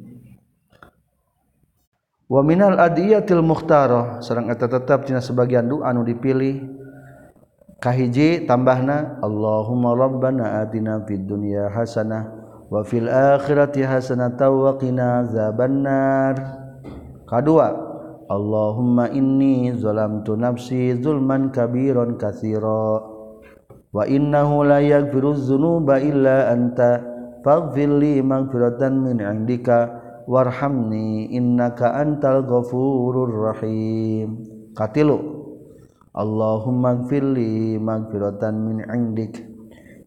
Wa 2.27 2.43
minal 2.43 2.75
adiyatil 2.75 3.39
mukhtarah 3.39 4.19
sareng 4.19 4.51
eta 4.51 4.67
tetap 4.67 5.07
cina 5.07 5.23
sebagian 5.23 5.65
doa 5.65 5.89
anu 5.89 6.03
dipilih. 6.03 6.75
Kahiji 7.79 8.43
tambahna 8.43 9.21
Allahumma 9.21 9.93
rabbana 9.93 10.65
atina 10.65 11.05
fid 11.05 11.29
dunya 11.29 11.69
hasanah 11.71 12.25
wa 12.67 12.81
fil 12.83 13.07
akhirati 13.07 13.85
hasanah 13.85 14.33
wa 14.35 14.75
qina 14.75 15.23
azabannar. 15.23 16.35
Kadua 17.23 17.87
Allahumma 18.27 19.07
inni 19.15 19.71
zalamtu 19.79 20.35
nafsi 20.35 20.99
zulman 20.99 21.47
kabiran 21.47 22.19
katsira 22.19 23.16
wa 23.97 24.05
innahu 24.05 24.61
la 24.61 24.77
yaghfiruz 24.77 25.49
dzunuba 25.49 25.97
illa 25.97 26.53
anta 26.53 27.01
faghfir 27.41 27.89
li 27.89 28.21
maghfiratan 28.21 28.93
min 29.01 29.17
'indika 29.17 29.89
warhamni 30.29 31.33
innaka 31.33 31.97
antal 31.97 32.45
ghafurur 32.45 33.49
rahim. 33.49 34.45
Katilu 34.77 35.17
Allahumma 36.13 36.93
gfirli 37.09 37.81
maghfiratan 37.81 38.53
min 38.61 38.77
'indik. 38.85 39.41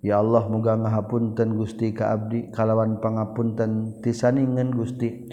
Ya 0.06 0.22
Allah 0.22 0.46
muga 0.46 0.78
ngahapunten 0.78 1.58
Gusti 1.58 1.90
ka 1.90 2.14
abdi 2.14 2.46
kalawan 2.54 3.02
pangapunten 3.02 3.98
tisaningan 4.06 4.70
Gusti. 4.70 5.26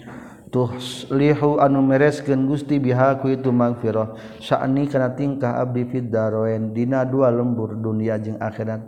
tuhlihu 0.48 1.60
anu 1.60 1.84
mereskeun 1.84 2.48
Gusti 2.48 2.80
biha 2.80 3.20
ku 3.20 3.28
itu 3.32 3.52
magfirah 3.52 4.16
sya'ni 4.40 4.88
kana 4.88 5.12
tingkah 5.12 5.60
abdi 5.60 5.84
fid 5.84 6.08
daroen 6.08 6.72
dina 6.72 7.04
dua 7.04 7.28
lembur 7.28 7.76
dunia 7.76 8.16
jeung 8.16 8.40
akhirat. 8.40 8.80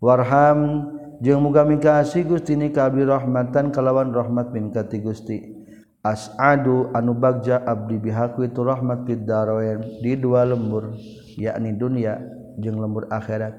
Warham 0.00 0.88
jeung 1.20 1.44
muga 1.44 1.64
mikasi 1.64 2.24
Gusti 2.24 2.56
ni 2.56 2.72
ka 2.72 2.88
abdi 2.88 3.04
rahmatan 3.04 3.72
kalawan 3.72 4.12
rahmat 4.12 4.52
min 4.52 4.72
kati 4.72 5.00
Gusti. 5.00 5.56
As'adu 6.00 6.88
anu 6.96 7.12
bagja 7.12 7.60
abdi 7.60 8.00
biha 8.00 8.32
ku 8.32 8.44
itu 8.44 8.64
rahmat 8.64 9.04
fid 9.04 9.28
daroen 9.28 10.00
di 10.00 10.16
dua 10.16 10.48
lembur 10.48 10.96
yakni 11.36 11.76
dunia 11.76 12.16
jeung 12.56 12.80
lembur 12.80 13.04
akhirat. 13.12 13.52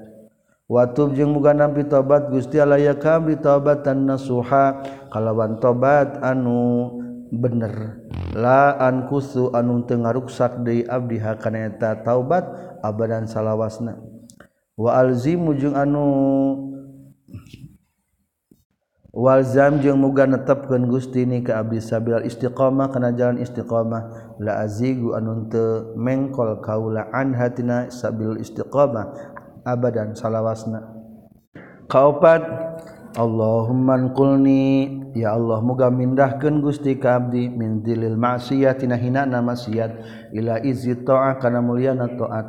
Watub 0.66 1.12
jeung 1.14 1.34
muga 1.36 1.52
nampi 1.54 1.86
tobat 1.86 2.32
Gusti 2.32 2.58
alaya 2.58 2.98
kabri 2.98 3.38
tobatan 3.38 4.08
nasuha. 4.08 4.82
Kalawan 5.12 5.60
tobat 5.60 6.18
anu 6.24 7.01
bener. 7.32 8.04
Laan 8.36 9.08
kusu 9.08 9.48
anu 9.56 9.88
tengaruksak 9.88 10.60
di 10.62 10.84
Abdi 10.84 11.16
Hakaneta 11.16 12.04
taubat 12.04 12.44
abadan 12.84 13.24
salahwasna 13.24 13.96
waalzimujung 14.76 15.76
anu 15.76 16.04
Walzam 19.12 19.84
jeung 19.84 20.00
muga 20.00 20.24
netepkeun 20.24 20.88
Gusti 20.88 21.28
ni 21.28 21.44
ka 21.44 21.60
abdi 21.60 21.84
sabil 21.84 22.24
istiqomah 22.24 22.88
kana 22.88 23.12
jalan 23.12 23.44
istiqomah. 23.44 24.32
La 24.40 24.64
azigu 24.64 25.12
anun 25.12 25.52
teu 25.52 25.92
mengkol 26.00 26.64
kaula 26.64 27.12
an 27.12 27.36
hatina 27.36 27.92
sabil 27.92 28.40
istiqomah 28.40 29.12
abadan 29.68 30.16
salawasna. 30.16 30.96
Kaopat 31.92 32.40
Allahumma 33.20 34.00
qulni 34.16 35.01
ya 35.12 35.36
Allah 35.36 35.60
muga 35.60 35.92
mindahkeun 35.92 36.64
Gusti 36.64 36.96
ka 36.96 37.20
abdi 37.20 37.48
min 37.48 37.84
dilil 37.84 38.16
ma'siyah 38.16 38.76
tina 38.76 38.96
maksiat. 38.96 39.90
Ila 40.32 40.60
izi 40.64 40.96
ta'ah 41.04 41.36
kana 41.40 41.60
mulyana 41.60 42.08
taat. 42.16 42.46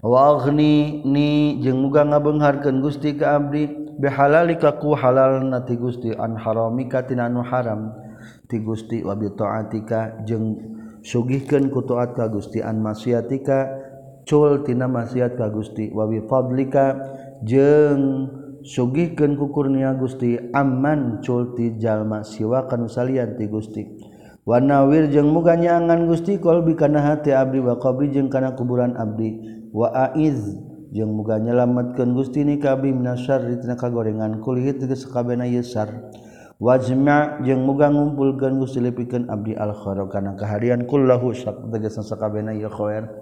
Wa 0.00 0.36
aghni 0.36 1.02
ni 1.04 1.60
jeung 1.60 1.84
muga 1.84 2.04
ngabengharkan 2.04 2.80
Gusti 2.80 3.16
ka 3.16 3.36
abdi 3.40 3.68
bihalalika 4.00 4.76
halal 4.96 5.44
nati 5.44 5.76
Gusti 5.76 6.12
an 6.16 6.36
haramika 6.36 7.04
tina 7.04 7.28
nu 7.28 7.44
haram. 7.44 7.92
Ti 8.48 8.62
Gusti 8.62 9.02
wa 9.04 9.12
bi 9.18 9.28
taatika 9.34 10.24
jeung 10.24 10.56
sugihkeun 11.02 11.68
ku 11.68 11.84
taat 11.84 12.16
ka 12.16 12.30
Gusti 12.32 12.62
an 12.62 12.80
maksiatika 12.80 13.68
cul 14.24 14.64
tina 14.64 14.88
maksiat 14.88 15.36
ka 15.36 15.52
Gusti. 15.52 15.92
Wa 15.92 16.08
bi 16.08 16.22
fadlika 16.24 16.96
jeung 17.44 18.30
sugihkeun 18.66 19.38
kukurnia 19.38 19.94
Gusti 19.94 20.34
aman 20.50 21.22
culti 21.22 21.78
jalma 21.78 22.26
siwa 22.26 22.66
kanu 22.66 22.90
salian 22.90 23.38
ti 23.38 23.46
Gusti. 23.46 23.86
Wanawir 24.46 25.10
jeng 25.10 25.26
jeung 25.26 25.28
muga 25.34 25.54
nyaangan 25.54 26.06
Gusti 26.10 26.38
qalbi 26.42 26.74
kana 26.74 27.02
hati 27.02 27.30
abdi 27.30 27.62
wa 27.62 27.78
qabri 27.78 28.10
jeung 28.10 28.26
kana 28.26 28.58
kuburan 28.58 28.98
abdi. 28.98 29.38
Wa 29.70 29.90
aiz 30.14 30.38
jeung 30.94 31.14
muga 31.14 31.38
nyelametkeun 31.42 32.14
Gusti 32.14 32.42
ni 32.46 32.58
ka 32.62 32.78
abdi 32.78 32.94
minasyarri 32.94 33.58
tina 33.62 33.74
kagorengan 33.74 34.38
kulit 34.40 34.78
tegas 34.78 35.02
sakabehna 35.04 35.44
yesar 35.44 35.90
wajma 36.56 37.44
jeung 37.44 37.68
muga 37.68 37.90
ngumpulkeun 37.92 38.56
Gusti 38.62 38.80
lipikeun 38.80 39.28
abdi 39.28 39.52
al 39.58 39.76
khair 39.76 40.08
kana 40.08 40.38
kaharian 40.38 40.88
kullahu 40.88 41.36
sak 41.36 41.68
tegas 41.68 42.00
sakabehna 42.00 42.56
khair 42.70 43.12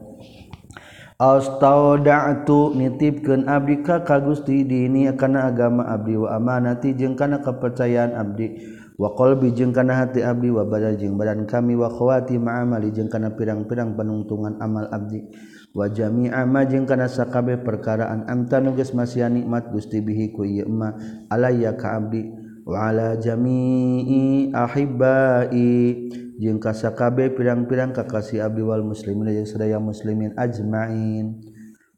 Astauda'tu 1.15 2.75
nitipkeun 2.75 3.47
abdi 3.47 3.87
ka 3.87 4.03
ka 4.03 4.19
Gusti 4.19 4.67
dini 4.67 5.07
kana 5.15 5.47
agama 5.47 5.87
abdi 5.87 6.19
wa 6.19 6.35
amanati 6.35 6.91
jeung 6.99 7.15
kana 7.15 7.39
kapercayaan 7.39 8.19
abdi 8.19 8.59
wa 8.99 9.15
qalbi 9.15 9.55
jeung 9.55 9.71
kana 9.71 9.95
hati 9.95 10.27
abdi 10.27 10.51
wa 10.51 10.67
badan 10.67 10.99
jeung 10.99 11.15
badan 11.15 11.47
kami 11.47 11.79
wa 11.79 11.87
khawati 11.87 12.35
ma'amali 12.35 12.91
jeung 12.91 13.07
kana 13.07 13.31
pirang-pirang 13.31 13.95
panungtungan 13.95 14.59
amal 14.59 14.91
abdi 14.91 15.23
wa 15.71 15.87
jami'a 15.87 16.43
ma 16.51 16.67
jeung 16.67 16.83
kana 16.83 17.07
sakabeh 17.07 17.63
perkaraan 17.63 18.27
anta 18.27 18.59
nu 18.59 18.75
geus 18.75 18.91
masih 18.91 19.31
nikmat 19.31 19.71
Gusti 19.71 20.03
bihi 20.03 20.35
ku 20.35 20.43
ieu 20.43 20.67
ma 20.67 20.99
alayya 21.31 21.79
ka 21.79 21.95
abdi 21.95 22.27
wa 22.67 22.91
ala 22.91 23.15
jami'i 23.23 24.51
ahibbai. 24.51 26.24
jeung 26.41 26.59
kasakabe 26.63 27.33
pirang-pirang 27.35 27.95
kakasih 27.95 28.45
abdi 28.45 28.63
wal 28.63 28.83
muslimin 28.83 29.31
jeung 29.31 29.49
sadaya 29.49 29.79
muslimin 29.79 30.35
ajmain. 30.35 31.41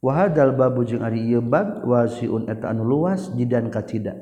Wa 0.01 0.13
hadzal 0.23 0.55
babu 0.55 0.85
jeung 0.87 1.03
ari 1.03 1.25
ieu 1.25 1.43
bab 1.43 1.83
wasiun 1.83 2.47
eta 2.47 2.71
anu 2.71 2.85
luas 2.85 3.33
jidan 3.35 3.73
kacida 3.73 4.15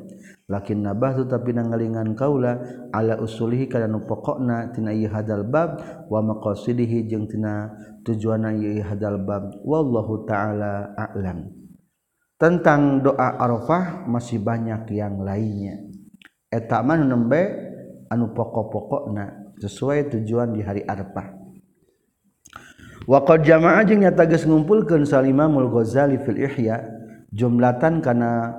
lakin 0.48 0.80
nabah 0.84 1.24
tetapi 1.24 1.56
nangalingan 1.56 2.14
kaula 2.16 2.62
ala 2.92 3.16
usulihi 3.20 3.68
kana 3.68 3.90
nu 3.90 4.04
pokokna 4.06 4.70
tina 4.72 4.94
ieu 4.94 5.10
hadzal 5.10 5.44
bab 5.44 5.82
wa 6.08 6.20
maqasidihi 6.24 7.08
jeung 7.10 7.28
tina 7.28 7.74
tujuanna 8.06 8.54
ieu 8.54 8.80
hadzal 8.80 9.18
bab. 9.20 9.60
Wallahu 9.66 10.24
taala 10.24 10.94
a'lam. 10.94 11.52
Tentang 12.38 13.04
doa 13.04 13.40
arafah 13.40 14.06
masih 14.08 14.40
banyak 14.40 14.88
yang 14.94 15.20
lainnya. 15.20 15.84
Eta 16.48 16.80
mah 16.80 16.96
nembe 16.96 17.42
anu 18.08 18.30
pokok-pokokna. 18.32 19.43
sesuai 19.62 20.10
tujuan 20.14 20.54
di 20.54 20.60
hari 20.62 20.82
Arafah 20.86 21.44
Waqad 23.04 23.44
jamaah 23.44 23.84
jeung 23.84 24.00
nyata 24.00 24.24
geus 24.24 24.48
ngumpulkeun 24.48 25.04
Salimamul 25.04 25.68
Ghazali 25.68 26.16
fil 26.24 26.40
Ihya 26.40 26.80
jumlatan 27.36 28.00
kana 28.00 28.56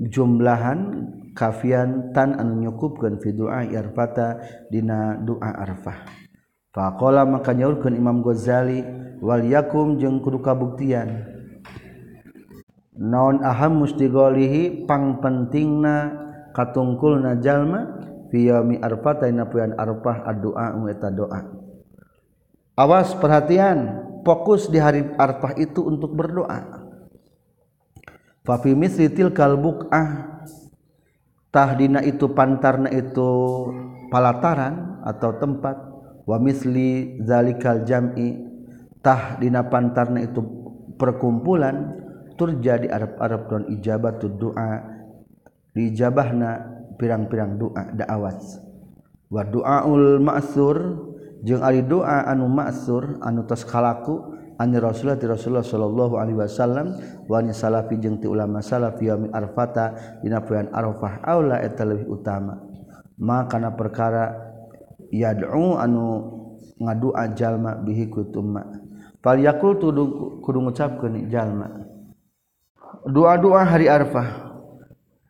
jumlahan 0.00 1.12
kafian 1.36 2.08
tan 2.16 2.40
anu 2.40 2.56
nyukupkeun 2.56 3.20
fi 3.20 3.36
du'a 3.36 3.68
arfata 3.68 4.40
dina 4.72 5.20
doa 5.20 5.60
arfah. 5.60 6.08
Faqala 6.72 7.28
maka 7.28 7.52
nyaurkeun 7.52 7.92
Imam 7.92 8.24
Ghazali 8.24 8.80
wal 9.20 9.44
yakum 9.44 10.00
jeung 10.00 10.24
kudu 10.24 10.40
kabuktian. 10.40 11.28
Naon 12.96 13.44
aham 13.44 13.84
mustigolihi 13.84 14.88
pang 14.88 15.20
pentingna 15.20 16.16
katungkulna 16.56 17.36
jalma 17.44 17.92
fi 18.32 18.48
yaumi 18.48 18.80
arfata 18.80 19.28
ina 19.28 19.44
puyan 19.44 19.76
arfah 19.76 20.24
addu'a 20.24 20.72
eta 20.88 21.12
doa. 21.12 21.40
Awas 22.80 23.12
perhatian. 23.20 24.08
Fokus 24.22 24.70
di 24.70 24.78
hari 24.78 25.02
arfah 25.18 25.50
itu 25.58 25.82
untuk 25.82 26.14
berdoa. 26.14 26.86
Fa 28.46 28.54
fi 28.62 28.70
misli 28.70 29.10
tilkal 29.10 29.58
buqah 29.58 30.38
tahdina 31.50 32.06
itu 32.06 32.30
pantarna 32.30 32.86
itu 32.88 33.28
palataran 34.08 35.04
atau 35.04 35.36
tempat. 35.36 35.76
Wamisli 36.22 37.18
zalikal 37.26 37.82
jammitah 37.82 39.42
dina 39.42 39.66
pantarna 39.66 40.24
itu 40.24 40.40
perkumpulan. 40.96 42.00
Terjadi 42.32 42.88
Arab-arab 42.88 43.42
dan 43.50 43.62
ijabat 43.74 44.22
doa. 44.38 44.86
Dijabahna 45.76 46.81
pirang-pirang 47.02 47.58
doa 47.58 47.90
dakwat 47.90 48.38
wa 49.26 49.42
doaul 49.42 50.22
ma'sur 50.22 51.10
jeung 51.42 51.66
ari 51.66 51.82
doa 51.82 52.30
anu 52.30 52.46
ma'sur 52.46 53.18
anu 53.18 53.42
tos 53.42 53.66
kalaku 53.66 54.38
ani 54.62 54.78
Rasulullah 54.78 55.18
ti 55.18 55.26
Rasulullah 55.26 55.66
sallallahu 55.66 56.14
alaihi 56.22 56.38
wasallam 56.38 56.94
wa 57.26 57.42
ni 57.42 57.50
salafi 57.50 57.98
jeung 57.98 58.22
ti 58.22 58.30
ulama 58.30 58.62
salaf 58.62 59.02
yaumil 59.02 59.34
arfata 59.34 60.20
dina 60.22 60.38
poean 60.38 60.70
arfah 60.70 61.18
aula 61.26 61.58
eta 61.58 61.82
leuwih 61.82 62.06
utama. 62.06 62.62
Ma 63.18 63.50
kana 63.50 63.74
perkara 63.74 64.30
yad'u 65.10 65.74
anu 65.82 66.06
ngadua 66.78 67.34
jalma 67.34 67.74
bihi 67.82 68.06
kutumma 68.06 68.62
fal 69.18 69.42
yakul 69.42 69.74
kudu 70.38 70.58
ngucapkeun 70.62 71.26
jalma. 71.26 71.82
Doa-doa 73.02 73.66
hari 73.66 73.90
arfah. 73.90 74.41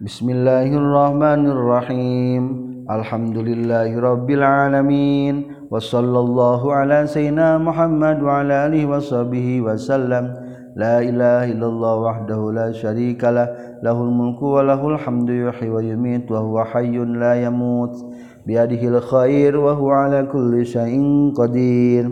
Bismillahirrahmanirrahim. 0.03 2.42
Alhamdulillahirabbil 2.90 4.42
alamin. 4.42 5.46
Wa 5.70 5.78
sallallahu 5.78 6.74
ala 6.74 7.07
sayyidina 7.07 7.62
Muhammad 7.62 8.18
wa 8.18 8.42
ala 8.42 8.66
alihi 8.66 8.82
wa 8.82 8.98
sahbihi 8.98 9.62
wa 9.62 9.78
sallam. 9.78 10.34
La 10.74 11.07
ilaha 11.07 11.46
illallah 11.46 11.94
wahdahu 12.03 12.50
la 12.50 12.74
syarika 12.74 13.30
lah. 13.30 13.46
Lahul 13.78 14.11
mulku 14.11 14.59
wa 14.59 14.66
lahul 14.66 14.98
hamdu 14.98 15.46
yuhyi 15.46 15.70
wa 15.70 15.78
yumiit 15.78 16.26
wa 16.26 16.42
huwa 16.42 16.66
hayyun 16.66 17.22
la 17.22 17.38
yamut. 17.38 17.94
Biyadihil 18.42 18.98
khair 19.07 19.55
wa 19.55 19.78
huwa 19.78 20.11
ala 20.11 20.26
kulli 20.26 20.66
syai'in 20.66 21.30
qadir. 21.30 22.11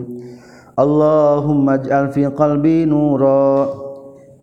Allahumma 0.79 1.75
ij'al 1.75 2.07
fi 2.15 2.23
qalbi 2.31 2.87
nura. 2.87 3.67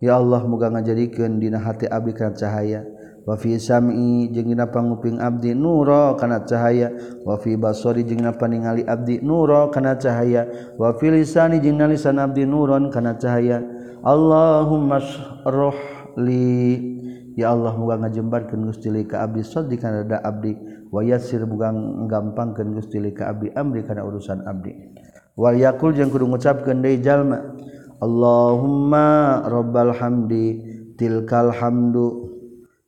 Ya 0.05 0.21
Allah 0.21 0.45
moga 0.45 0.69
ngajadikeun 0.69 1.41
dina 1.41 1.57
hati 1.57 1.89
abdi 1.89 2.13
kana 2.13 2.37
cahaya. 2.37 2.98
wafi 3.27 3.59
sam'i 3.59 4.29
jeung 4.31 4.51
dina 4.51 4.69
panguping 4.69 5.17
abdi 5.17 5.55
nuro 5.57 6.15
kana 6.15 6.43
cahaya. 6.45 6.91
Wafi 7.23 7.55
basori 7.59 8.03
jeung 8.07 8.23
dina 8.23 8.35
paningali 8.35 8.85
abdi 8.85 9.19
nuro 9.23 9.71
kana 9.73 9.95
cahaya. 9.97 10.45
Wafi 10.77 11.11
lisani 11.11 11.59
jeung 11.59 11.79
dina 11.79 11.87
lisan 11.89 12.19
abdi 12.21 12.45
nuron 12.45 12.91
kana 12.93 13.17
cahaya. 13.17 13.63
Allahumma 14.05 15.03
shrah 15.03 15.79
li. 16.15 16.99
Ya 17.39 17.55
Allah 17.55 17.71
muga 17.71 17.95
ngajembarkeun 18.03 18.67
Gusti 18.67 18.91
li 18.91 19.07
ka 19.07 19.23
abdi 19.23 19.47
sadri 19.47 19.79
kana 19.79 20.03
da 20.03 20.19
abdi. 20.23 20.55
Wa 20.91 20.99
yassir 21.05 21.43
muga 21.47 21.71
gampangkeun 22.11 22.75
Gusti 22.75 22.99
li 22.99 23.15
ka 23.15 23.31
abdi 23.31 23.47
amri 23.55 23.83
kana 23.87 24.03
urusan 24.03 24.43
abdi. 24.43 24.75
Wal 25.39 25.55
yaqul 25.55 25.95
jeung 25.95 26.11
kudu 26.11 26.27
ngucapkeun 26.27 26.83
deui 26.83 26.99
jalma. 26.99 27.39
Allahumma 28.03 29.39
rabbal 29.47 29.95
hamdi 29.95 30.59
tilkal 30.99 31.55
hamdu. 31.55 32.28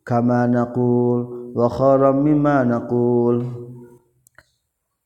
kama 0.01 0.49
naqul 0.49 1.51
wa 1.53 1.67
khairam 1.69 2.25
mimma 2.25 2.65
naqul 2.65 3.45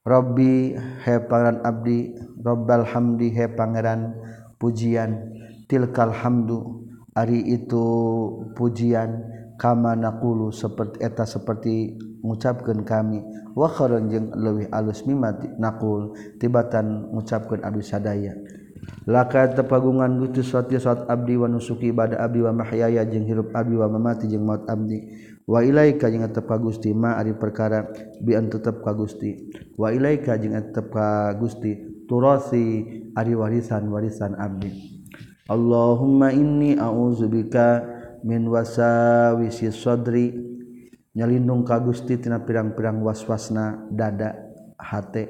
Rabbi 0.05 0.77
he 1.01 1.15
pangeran 1.25 1.65
abdi 1.65 2.13
Rabbal 2.45 2.85
hamdi 2.85 3.33
he 3.33 3.49
pangeran 3.49 4.13
pujian 4.61 5.33
tilkal 5.65 6.13
hamdu 6.13 6.85
ari 7.17 7.41
itu 7.41 7.85
pujian 8.53 9.25
kama 9.57 9.97
naqulu 9.97 10.53
seperti 10.53 11.01
eta 11.01 11.25
seperti 11.25 11.97
mengucapkan 12.21 12.85
kami 12.85 13.25
wa 13.57 13.65
khairan 13.65 14.13
jeung 14.13 14.29
leuwih 14.37 14.69
alus 14.69 15.09
mimma 15.09 15.57
naqul 15.57 16.13
tibatan 16.37 17.09
mengucapkan 17.09 17.65
abdi 17.65 17.81
sadaya. 17.81 18.33
laka 19.05 19.53
tepagungan 19.53 20.17
gusti 20.17 20.41
Satya 20.41 20.81
saat 20.81 21.05
abdi 21.07 21.37
wa 21.37 21.47
nusuki 21.47 21.93
ibadah 21.93 22.19
abdi 22.19 22.41
wa 22.41 22.51
mahyaya 22.51 23.05
jeung 23.05 23.25
hirup 23.25 23.53
abdi 23.53 23.75
wa 23.77 23.87
mamati 23.89 24.25
jeung 24.27 24.43
maut 24.43 24.65
abdi. 24.65 24.99
Wa 25.45 25.61
ilaika 25.61 26.09
jeung 26.09 26.25
tetep 26.25 26.49
ka 26.49 26.57
Gusti 26.57 26.89
ma 26.89 27.21
ari 27.21 27.37
perkara 27.37 27.85
bi 28.17 28.33
an 28.33 28.49
tetep 28.49 28.81
ka 28.81 28.97
Gusti. 28.97 29.53
Wa 29.77 29.93
ilaika 29.93 30.41
jeung 30.41 30.57
tetep 30.57 30.89
ka 30.89 31.37
Gusti 31.37 32.01
turasi 32.09 32.81
ari 33.13 33.37
warisan-warisan 33.37 34.33
abdi. 34.41 34.73
Allahumma 35.45 36.33
inni 36.33 36.73
a'udzubika 36.73 37.85
min 38.25 38.49
wasawisi 38.49 39.69
sadri 39.69 40.33
nyalindung 41.13 41.61
ka 41.61 41.77
Gusti 41.77 42.17
tina 42.17 42.41
pirang-pirang 42.41 43.05
waswasna 43.05 43.85
dada 43.93 44.33
hate 44.81 45.29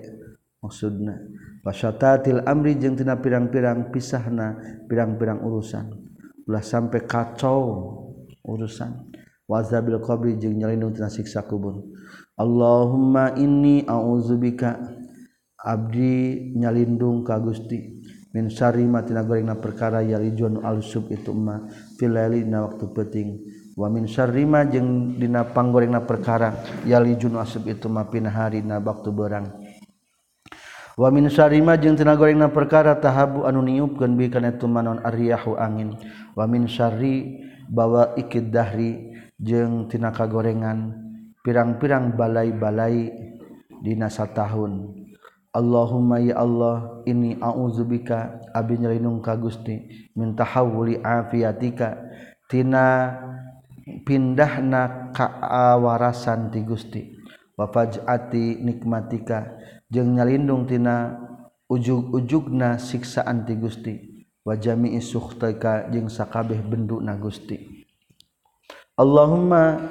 maksudna. 0.63 1.34
wasyatatil 1.65 2.45
amri 2.45 2.77
jeung 2.77 2.93
tina 2.93 3.17
pirang-pirang 3.17 3.89
pisahna 3.89 4.55
pirang-pirang 4.85 5.41
urusan. 5.41 5.89
Ulah 6.45 6.61
sampai 6.61 7.09
kacau 7.09 7.65
urusan. 8.45 9.09
Wazabil 9.49 9.97
qabri 10.05 10.37
jeung 10.37 10.61
nyalindung 10.61 10.93
tina 10.93 11.09
siksa 11.09 11.41
kubur. 11.49 11.81
Allahumma 12.37 13.33
inni 13.41 13.81
a'udzubika 13.81 14.77
abdi 15.57 16.53
nyalindung 16.53 17.25
ka 17.25 17.41
Gusti. 17.41 17.97
Min 18.35 18.53
syarri 18.53 18.85
ma 18.85 19.01
tina 19.01 19.25
gorengna 19.25 19.57
perkara 19.57 20.05
yalijun 20.05 20.61
al-sub 20.61 21.09
itu 21.09 21.33
ma 21.33 21.65
fil 21.97 22.13
laili 22.13 22.45
waktu 22.45 22.85
penting 22.93 23.27
wa 23.75 23.91
min 23.91 24.07
syarri 24.07 24.47
ma 24.47 24.63
jeung 24.63 25.19
dina 25.19 25.43
panggorengna 25.51 26.07
perkara 26.07 26.55
yalijun 26.87 27.35
asub 27.35 27.67
itu 27.67 27.91
ma 27.91 28.07
pina 28.07 28.31
hari 28.31 28.63
na 28.63 28.79
waktu 28.79 29.11
berang 29.11 29.51
wa 30.95 31.11
min 31.11 31.27
Syarima 31.27 31.75
jeung 31.75 31.99
tina 31.99 32.15
gorengna 32.15 32.47
perkara 32.47 32.95
tahabu 32.95 33.43
anu 33.43 33.59
niupkeun 33.63 34.15
bi 34.15 34.31
kana 34.31 34.55
tumanon 34.55 35.03
ariyahu 35.03 35.59
angin. 35.59 35.99
Wa 36.35 36.47
min 36.47 36.67
syarri 36.67 37.43
bawa 37.67 38.15
ikid 38.15 38.51
dahri 38.51 39.11
jeung 39.35 39.91
tina 39.91 40.15
kagorengan 40.15 40.95
pirang-pirang 41.43 42.15
balai-balai 42.15 43.11
dina 43.83 44.07
satahun. 44.07 45.03
Allahumma 45.55 46.19
ya 46.19 46.43
Allah 46.43 46.99
ini 47.07 47.39
a'udzubika 47.39 48.43
abi 48.51 48.75
nyelinung 48.75 49.23
ka 49.23 49.39
Gusti 49.39 49.87
min 50.11 50.35
tahawuli 50.35 50.99
afiatika 50.99 51.95
tina 52.51 53.15
pindahna 54.03 55.15
kaawarasan 55.15 56.51
ti 56.51 56.59
Gusti. 56.63 57.01
Wa 57.55 57.71
faj'ati 57.71 58.59
nikmatika. 58.59 59.55
jeung 59.91 60.17
nyalindung 60.17 60.65
tina 60.69 61.17
ujug-ujugna 61.69 62.77
siksaan 62.77 63.45
ti 63.45 63.53
Gusti. 63.57 63.95
Wa 64.45 64.53
jami'i 64.53 65.01
sukhtika 65.01 65.89
jeung 65.89 66.05
sakabeh 66.05 66.61
benduna 66.61 67.17
Gusti. 67.17 67.85
Allahumma 68.93 69.81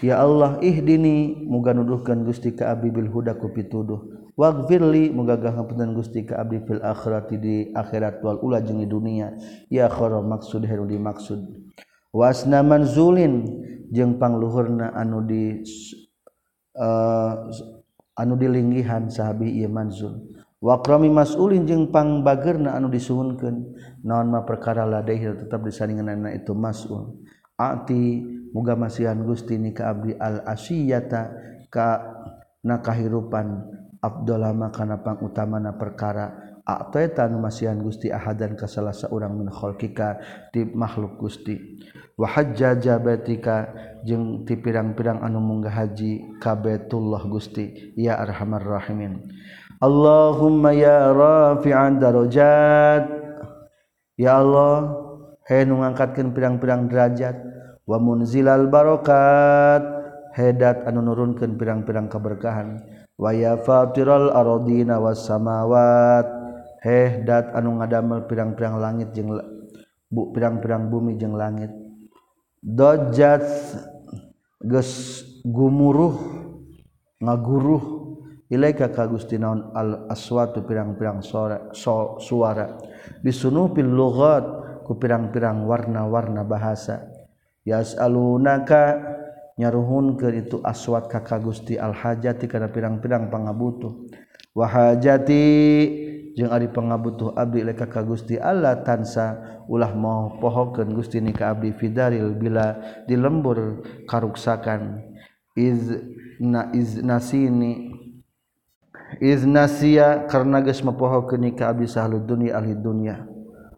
ya 0.00 0.24
Allah 0.24 0.56
ihdini 0.64 1.44
muga 1.44 1.76
nuduhkeun 1.76 2.24
Gusti 2.24 2.56
ka 2.56 2.72
abdi 2.72 2.88
bil 2.88 3.12
huda 3.12 3.36
ku 3.36 3.52
pituduh. 3.52 4.32
Waghfirli 4.38 5.10
muga 5.12 5.36
gahampunan 5.36 5.92
Gusti 5.92 6.24
ka 6.24 6.40
abdi 6.40 6.62
fil 6.64 6.80
akhirati 6.80 7.36
di 7.36 7.56
akhirat 7.76 8.24
wal 8.24 8.40
ula 8.40 8.64
jeung 8.64 8.80
di 8.80 8.88
dunia. 8.88 9.36
Ya 9.68 9.92
khara 9.92 10.24
maksud 10.24 10.64
heru 10.64 10.88
di 10.88 10.96
maksud 10.96 11.68
wasna 12.08 12.64
manzulin 12.64 13.44
jeung 13.92 14.16
pangluhurna 14.16 14.96
anu 14.96 15.20
di 15.24 15.60
uh, 16.76 17.52
anu 18.18 18.34
dilinggihan 18.34 19.06
sahabi 19.06 19.54
ieu 19.62 19.70
manzul. 19.70 20.34
Wa 20.58 20.82
qrami 20.82 21.06
mas'ulin 21.06 21.70
jeung 21.70 21.94
pangbageurna 21.94 22.74
anu 22.74 22.90
disuhunkeun. 22.90 23.56
Naon 24.02 24.34
mah 24.34 24.42
perkara 24.42 24.82
ladaih 24.82 25.38
tetap 25.38 25.62
disaninganna 25.62 26.34
itu 26.34 26.50
mas'ul. 26.50 27.22
Ati 27.54 28.26
muga 28.50 28.74
masihan 28.74 29.22
Gusti 29.22 29.54
ni 29.54 29.70
ka 29.70 29.94
abdi 29.94 30.18
al 30.18 30.42
asiyata 30.42 31.30
ka 31.70 32.02
na 32.66 32.82
kahirupan 32.82 33.78
Abdullah 34.02 34.50
makana 34.50 34.98
pangutamana 34.98 35.78
perkara. 35.78 36.58
Aqtaita 36.68 37.30
nu 37.30 37.40
masihan 37.40 37.78
Gusti 37.78 38.12
ahadan 38.12 38.58
ka 38.58 38.68
salah 38.68 38.92
saurang 38.92 39.38
min 39.38 39.48
khalqika 39.48 40.20
di 40.50 40.66
makhluk 40.66 41.16
Gusti. 41.22 41.80
wahajajabatika 42.18 43.70
jeung 44.02 44.42
ti 44.42 44.58
pirang-pirang 44.58 45.22
anu 45.22 45.38
munggah 45.38 45.70
haji 45.70 46.38
kabetullah 46.42 47.22
Gusti 47.30 47.94
ya 47.94 48.18
arhamar 48.18 48.66
rahimin. 48.66 49.30
Allahumma 49.78 50.74
ya 50.74 51.14
rafi'an 51.14 52.02
darajat. 52.02 53.06
Ya 54.18 54.42
Allah 54.42 54.98
he 55.46 55.62
nu 55.62 55.78
ngangkatkeun 55.78 56.34
pirang-pirang 56.34 56.90
derajat 56.90 57.38
wa 57.86 58.02
munzilal 58.02 58.66
barakat 58.66 59.86
hedat 60.34 60.82
anu 60.90 61.06
nurunkeun 61.06 61.54
pirang-pirang 61.54 62.10
keberkahan 62.10 62.82
wa 63.14 63.30
ya 63.30 63.54
fatiral 63.62 64.34
ardina 64.34 64.98
was 64.98 65.22
samawat. 65.22 66.26
Heh 66.82 67.22
dat 67.22 67.54
anu 67.54 67.78
ngadamel 67.78 68.26
pirang-pirang 68.26 68.82
langit 68.82 69.14
jeung 69.14 69.38
bu 70.10 70.34
pirang-pirang 70.34 70.90
bumi 70.90 71.14
jeung 71.14 71.38
langit. 71.38 71.70
dojat 72.62 73.44
geus 74.58 75.22
gumuruh 75.46 76.14
ngaguruh 77.22 77.82
ilaika 78.48 78.90
ka 78.90 79.06
Gusti 79.06 79.36
naon 79.36 79.70
al 79.76 80.08
aswatu 80.08 80.64
pirang-pirang 80.64 81.20
suara 81.20 81.70
so, 81.76 82.18
suara. 82.18 82.78
Bisunufil 83.20 83.88
lughat 83.88 84.44
ku 84.88 84.96
pirang-pirang 84.96 85.68
warna-warna 85.68 86.42
bahasa. 86.42 87.04
Yas'alunaka 87.68 88.96
nyaruhun 89.60 90.16
ke 90.16 90.32
itu 90.40 90.64
aswat 90.64 91.12
ka 91.12 91.20
Gusti 91.38 91.76
al 91.76 91.92
hajati 91.92 92.48
kana 92.48 92.72
pirang-pirang 92.72 93.28
pangabutuh. 93.28 94.08
Wa 94.56 94.66
hajati 94.66 95.44
pengabuttuhwahhajati 96.38 96.46
Ari 96.46 96.68
pengabutuh 96.70 97.34
Abdi 97.34 97.66
kakak 97.74 98.06
Gusti 98.06 98.38
Allah 98.38 98.78
tansa 98.86 99.58
ulah 99.66 99.90
mau 99.94 100.38
pohonken 100.38 100.94
Gusti 100.94 101.18
ni 101.18 101.34
ke 101.34 101.42
Abdi 101.42 101.74
Fidaril 101.74 102.38
bila 102.38 102.78
di 103.10 103.18
lembur 103.18 103.82
karuksakan 104.06 105.02
nasini 107.02 107.98
Inasia 109.18 110.28
karena 110.28 110.60
guys 110.60 110.84
mepoho 110.84 111.24
ke 111.24 111.40
ni 111.40 111.56
Abi 111.56 111.88
dunia 112.28 112.60
ahli 112.60 112.76
dunia. 112.76 113.24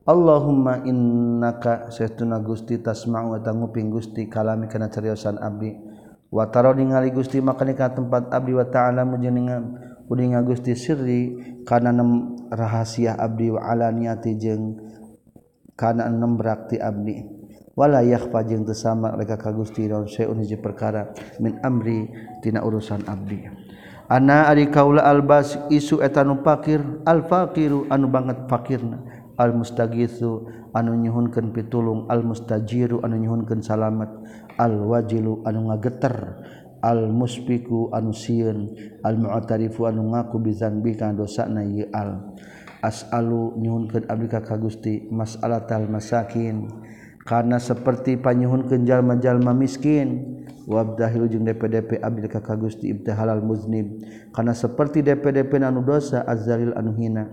Allahumma 0.02 0.82
innaka 0.82 1.86
saytuna 1.86 2.42
Gusti 2.42 2.82
tasma'u 2.82 3.38
wa 3.38 3.38
tanguping 3.38 3.94
Gusti 3.94 4.26
kalami 4.26 4.66
kana 4.66 4.90
cariosan 4.90 5.38
abdi. 5.38 5.78
Wa 6.34 6.50
taro 6.50 6.74
ningali 6.74 7.14
Gusti 7.14 7.38
maka 7.38 7.62
ka 7.62 7.94
tempat 7.94 8.26
abdi 8.34 8.58
wa 8.58 8.66
ta'ala 8.66 9.06
mujenengan 9.06 9.62
udinga 10.10 10.42
Gusti 10.42 10.74
sirri 10.74 11.38
kana 11.70 11.94
nem 11.94 12.34
rahasia 12.50 13.14
abdi 13.14 13.54
wa 13.54 13.62
alaniyati 13.62 14.34
jeung 14.34 14.74
kana 15.78 16.10
nem 16.10 16.34
brakti 16.34 16.82
abdi. 16.82 17.38
Wala 17.78 18.02
yakhfa 18.02 18.42
jeung 18.42 18.66
teu 18.66 18.74
samar 18.74 19.14
ka 19.22 19.54
Gusti 19.54 19.86
naon 19.86 20.10
sayun 20.10 20.42
hiji 20.42 20.58
perkara 20.58 21.14
min 21.38 21.62
amri 21.62 22.10
tina 22.42 22.66
urusan 22.66 23.06
abdi. 23.06 23.46
Ana 24.10 24.50
ari 24.50 24.66
kaula 24.66 25.06
albas 25.06 25.54
isu 25.70 26.02
eta 26.02 26.26
nu 26.26 26.42
fakir 26.42 26.82
al 27.06 27.30
faqiru 27.30 27.86
anu 27.86 28.10
banget 28.10 28.50
fakirna 28.50 28.98
al 29.38 29.54
anu 30.74 30.90
nyuhunkeun 30.98 31.54
pitulung 31.54 32.10
al 32.10 32.26
mustajiru 32.26 33.00
anu 33.06 33.16
nyuhunkeun 33.22 33.62
salamet 33.62 34.10
al 34.58 34.74
wajilu 34.82 35.46
anu 35.46 35.70
ngageter 35.70 36.42
al 36.80 37.12
muspiku 37.12 37.92
anu 37.92 38.12
sieun 38.12 38.72
al 39.04 39.16
mu'tarifu 39.20 39.86
anu 39.86 40.10
ngaku 40.12 40.40
bizanbi 40.40 40.96
kana 40.96 41.16
dosana 41.16 41.64
ye 41.64 41.88
al. 41.92 42.36
As'alu 42.80 43.60
nyuhunkeun 43.60 44.08
abdi 44.08 44.24
ka 44.32 44.56
Gusti 44.56 45.04
mas'alatal 45.12 45.84
masakin. 45.84 46.64
Karena 47.28 47.60
seperti 47.60 48.16
panyuhunkeun 48.16 48.88
jalma-jalma 48.88 49.52
miskin 49.52 50.40
wabdahil 50.64 51.28
jeung 51.28 51.44
DPDP 51.44 52.00
abdi 52.00 52.24
ka 52.24 52.40
Gusti 52.56 52.88
ibtihalal 52.88 53.44
muznib. 53.44 54.00
Karena 54.32 54.56
seperti 54.56 55.04
DPDP 55.04 55.60
anu 55.60 55.84
dosa 55.84 56.24
azzalil 56.24 56.72
anu 56.72 56.96
hina. 56.96 57.28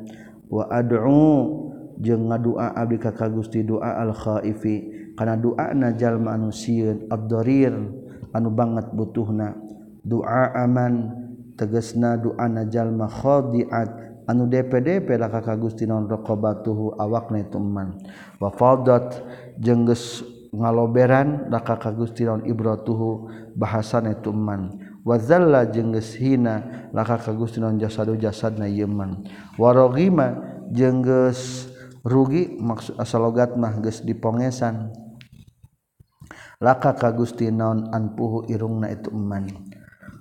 Wa 0.51 0.67
ad'u 0.67 1.63
jeung 1.95 2.27
ngadua 2.27 2.75
abdi 2.75 2.99
ka 2.99 3.15
Gusti 3.31 3.63
doa 3.63 4.03
al 4.03 4.11
khaifi 4.11 5.15
kana 5.15 5.39
doa 5.39 5.71
najal 5.71 6.21
anu 6.27 6.51
sieun 6.51 7.07
ad-dharir 7.09 7.73
anu 8.33 8.49
banget 8.51 8.89
butuhna. 8.91 9.55
Doa 10.07 10.55
aman 10.55 11.11
tegesna 11.59 12.15
doa 12.15 12.47
najal 12.47 12.93
khodiat 12.95 13.89
anu 14.29 14.45
DPDP 14.45 15.17
lah 15.17 15.31
kakak 15.31 15.57
Gusti 15.57 15.87
non 15.89 16.05
raqabatuhu 16.05 16.95
awakna 16.99 17.43
itu 17.43 17.57
man 17.57 17.97
wafadat 18.37 19.23
jengges 19.57 20.21
ngaloberan 20.53 21.49
lah 21.51 21.63
kakak 21.63 21.95
Gusti 21.97 22.23
non 22.23 22.43
ibratuhu 22.43 23.27
bahasan 23.55 24.13
itu 24.13 24.31
man 24.31 24.79
wazalla 25.03 25.67
jengges 25.67 26.15
hina 26.19 26.87
lah 26.91 27.03
kakak 27.03 27.35
Gusti 27.35 27.57
non 27.63 27.79
jasadu 27.79 28.15
jasadna 28.19 28.67
ieu 28.69 28.87
man 28.87 29.25
warogima 29.55 30.39
jengges 30.71 31.71
rugi 32.07 32.55
maksud 32.59 32.95
asalogat 32.95 33.59
mah 33.59 33.83
geus 33.83 33.99
dipongesan. 33.99 35.06
laka 36.61 36.97
ka 36.97 37.13
Gusti 37.13 37.49
naon 37.49 37.89
anpuhu 37.93 38.45
irungna 38.49 38.89
itu 38.93 39.13
iman 39.13 39.47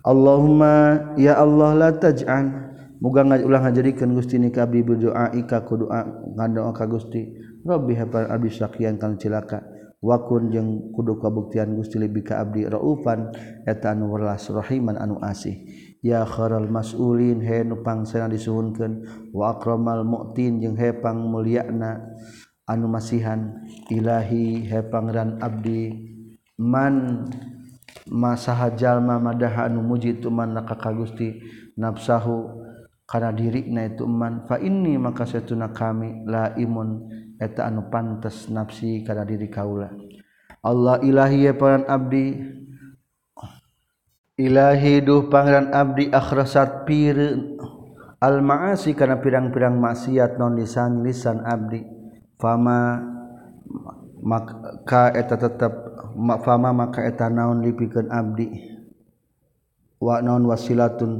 Allahumma 0.06 0.74
ya 1.18 1.34
Allah 1.34 1.74
la 1.74 1.90
taj'an 1.90 2.66
muga 3.02 3.26
ulah 3.26 3.58
ngajadikeun 3.58 4.14
Gusti 4.14 4.38
ni 4.38 4.54
ka 4.54 4.64
abdi 4.64 4.86
berdoa 4.86 5.34
ika 5.34 5.66
ku 5.66 5.82
doa 5.82 6.06
ngadoa 6.38 6.70
ka 6.70 6.86
Gusti. 6.86 7.26
Rabbi 7.66 7.98
hafal 7.98 8.30
abdi 8.30 8.54
sakian 8.54 9.02
kan 9.02 9.18
cilaka. 9.18 9.66
Wakun 9.98 10.54
jeung 10.54 10.94
kudu 10.94 11.18
kabuktian 11.18 11.74
Gusti 11.74 11.98
lebih 11.98 12.22
ka 12.22 12.38
abdi 12.38 12.62
raufan. 12.70 13.34
Eta 13.66 13.98
anu 13.98 14.14
welas 14.14 14.46
rahiman 14.46 14.94
anu 14.94 15.18
asih. 15.18 15.58
Ya 16.06 16.22
kharal 16.22 16.70
mas'ulin 16.70 17.42
he 17.42 17.66
nu 17.66 17.82
pangsana 17.82 18.30
disuhunkeun. 18.30 19.02
Wa 19.34 19.58
akramal 19.58 20.06
mu'tin 20.06 20.62
jeung 20.62 20.78
hepang 20.78 21.18
mulyana 21.18 21.98
anu 22.70 22.86
masihan. 22.86 23.58
Ilahi 23.90 24.70
he 24.70 24.78
pangeran 24.86 25.42
abdi. 25.42 26.14
man 26.56 27.26
masaha 28.08 28.72
jalma 28.72 29.20
madaha 29.20 29.68
anu 29.68 29.82
muji 29.84 30.20
itu 30.20 30.32
man 30.32 30.56
laka 30.56 30.76
ka 30.76 30.92
Gusti 30.92 31.42
nafsahu 31.76 32.64
kana 33.06 33.30
diri 33.30 33.68
na 33.70 33.86
itu 33.86 34.08
man 34.08 34.48
fa 34.48 34.58
inni 34.58 34.98
maka 34.98 35.28
satuna 35.28 35.70
kami 35.70 36.26
la 36.26 36.56
imun 36.58 37.06
eta 37.38 37.68
anu 37.68 37.86
pantes 37.92 38.48
nafsi 38.48 39.04
kana 39.04 39.22
diri 39.22 39.46
kaula. 39.52 39.92
Allah 40.66 40.98
ilahi 41.04 41.46
ya 41.46 41.52
paran 41.54 41.86
abdi. 41.86 42.58
Ilahi 44.36 45.00
duh 45.00 45.32
pangeran 45.32 45.72
abdi 45.72 46.12
akhrasat 46.12 46.84
pir 46.84 47.16
al 48.20 48.44
maasi 48.44 48.92
kana 48.92 49.16
pirang-pirang 49.22 49.80
maksiat 49.80 50.36
non 50.36 50.58
lisan 50.58 51.00
lisan 51.00 51.40
abdi. 51.40 51.80
Fama 52.36 53.15
maka 54.22 55.12
eta 55.12 55.36
tetap 55.36 55.72
fama 56.44 56.72
maka 56.72 57.04
eta 57.04 57.28
naon 57.28 57.64
dipikeun 57.64 58.08
abdi. 58.08 58.48
Wa 59.96 60.20
naon 60.20 60.44
wasilatun 60.48 61.12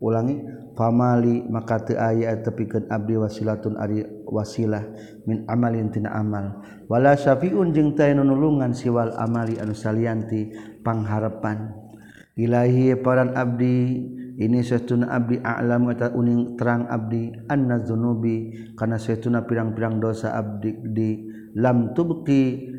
ulangi 0.00 0.40
famali 0.76 1.44
maka 1.48 1.80
teu 1.84 1.96
aya 2.00 2.36
tepikeun 2.40 2.88
abdi 2.88 3.16
wasilatun 3.16 3.76
ari 3.76 4.04
wasilah 4.28 4.84
min 5.24 5.44
amalin 5.48 5.92
tina 5.92 6.16
amal. 6.16 6.60
Wala 6.88 7.16
syafiun 7.16 7.72
jeung 7.76 7.96
teu 7.96 8.12
nulungan 8.16 8.72
siwal 8.72 9.16
amali 9.16 9.60
anu 9.60 9.76
salianti 9.76 10.52
pangharepan 10.84 11.80
ilahi 12.40 12.96
paran 13.00 13.36
abdi 13.36 14.00
ini 14.40 14.64
setuna 14.64 15.12
abdi 15.12 15.36
a'lam 15.44 15.92
eta 15.92 16.16
uning 16.16 16.56
terang 16.56 16.88
abdi 16.88 17.28
anna 17.52 17.84
dzunubi 17.84 18.72
kana 18.72 18.96
setuna 18.96 19.44
pirang-pirang 19.44 20.00
dosa 20.00 20.32
abdi 20.32 20.72
di 20.80 21.10
lam 21.54 21.92
tubki 21.96 22.70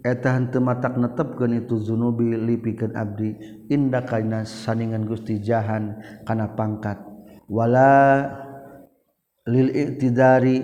etahan 0.00 0.48
tematak 0.48 0.96
netepkeun 0.96 1.60
itu 1.64 1.76
zunubi 1.80 2.32
lipikeun 2.34 2.96
abdi. 2.96 3.36
Indakaina 3.68 4.48
saningan 4.48 5.04
Gusti 5.04 5.38
jahan 5.40 6.00
kana 6.24 6.56
pangkat. 6.56 6.98
Wala 7.50 8.26
lil 9.44 9.74
iktidari 9.74 10.62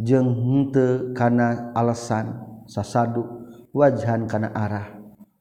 jeung 0.00 0.30
henteu 0.32 1.16
kana 1.16 1.74
alasan 1.74 2.36
sasadu 2.68 3.26
wajhan 3.74 4.30
kana 4.30 4.52
arah. 4.54 4.86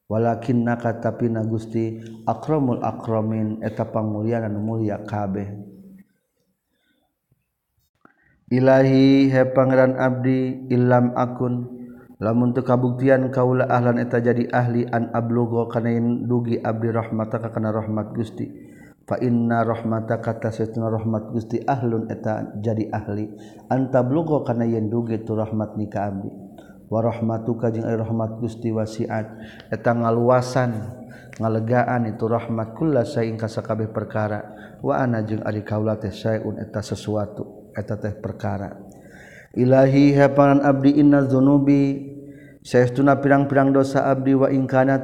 Walakin 0.09 0.65
nakatapina 0.65 1.45
Gusti 1.45 2.01
akramul 2.25 2.81
akramin 2.81 3.61
eta 3.61 3.85
pangulianan 3.85 4.57
mulia 4.57 5.05
kabeh. 5.05 5.68
Ilahi 8.49 9.29
he 9.29 9.41
Pangeran 9.53 9.93
Abdi 9.93 10.73
Ilam 10.73 11.13
akun. 11.13 11.69
Lamun 12.17 12.49
teu 12.51 12.65
kabuktian 12.65 13.29
kaula 13.29 13.69
ahlan 13.69 14.01
eta 14.01 14.17
jadi 14.17 14.49
ahli 14.49 14.89
an 14.89 15.13
ablugo 15.13 15.69
kana 15.69 15.93
dugi 16.25 16.57
abdi 16.57 16.89
rahmataka 16.89 17.53
kana 17.53 17.69
rahmat 17.69 18.09
Gusti. 18.17 18.49
Fa 19.05 19.21
inna 19.21 19.61
rahmataka 19.61 20.41
tasatuna 20.41 20.89
rahmat 20.89 21.29
Gusti 21.29 21.61
ahlun 21.61 22.09
eta 22.09 22.57
jadi 22.57 22.89
ahli 22.89 23.29
anta 23.69 24.01
blugo 24.01 24.41
kana 24.41 24.65
yen 24.65 24.89
dugi 24.89 25.21
tu 25.21 25.37
rahmat 25.37 25.77
ni 25.77 25.85
ka 25.85 26.09
abdi. 26.09 26.33
Wa 26.89 27.05
rahmatuka 27.05 27.69
jeung 27.69 27.85
rahmat 27.85 28.41
Gusti 28.41 28.73
wasiat. 28.73 29.29
Eta 29.69 29.93
ngaluasan 29.93 30.73
ngalegaan 31.37 32.17
itu 32.17 32.25
rahmat 32.25 32.73
kullasaing 32.73 33.37
ka 33.37 33.45
sakabeh 33.45 33.93
perkara. 33.93 34.57
Wa 34.81 35.05
ana 35.05 35.21
jeung 35.21 35.45
ari 35.45 35.61
kaula 35.61 36.01
teh 36.01 36.09
saeun 36.09 36.57
eta 36.57 36.81
sesuatu. 36.81 37.58
eta 37.79 37.95
teh 37.95 38.11
perkara. 38.19 38.75
Ilahi 39.55 40.11
hepanan 40.11 40.59
abdi 40.61 40.99
inna 40.99 41.23
zunubi. 41.23 42.11
Saestuna 42.59 43.23
pirang-pirang 43.23 43.71
dosa 43.71 44.11
abdi 44.11 44.35
wa 44.35 44.51
ingkanat 44.51 44.99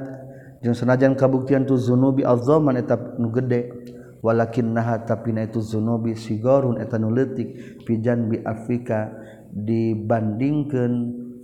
jeung 0.59 0.75
sanajan 0.75 1.15
kabuktian 1.15 1.63
tu 1.63 1.79
zunubi 1.79 2.27
azzaman 2.27 2.75
eta 2.75 2.99
nu 3.15 3.31
gede. 3.31 3.71
Walakin 4.19 4.75
naha 4.75 5.05
tapi 5.05 5.31
na 5.31 5.47
itu 5.47 5.63
zunubi 5.63 6.19
sigorun 6.19 6.83
eta 6.83 6.99
nu 6.99 7.15
leutik. 7.15 7.79
Pijan 7.87 8.27
bi 8.27 8.43
afrika 8.43 9.07
dibandingkeun 9.55 10.93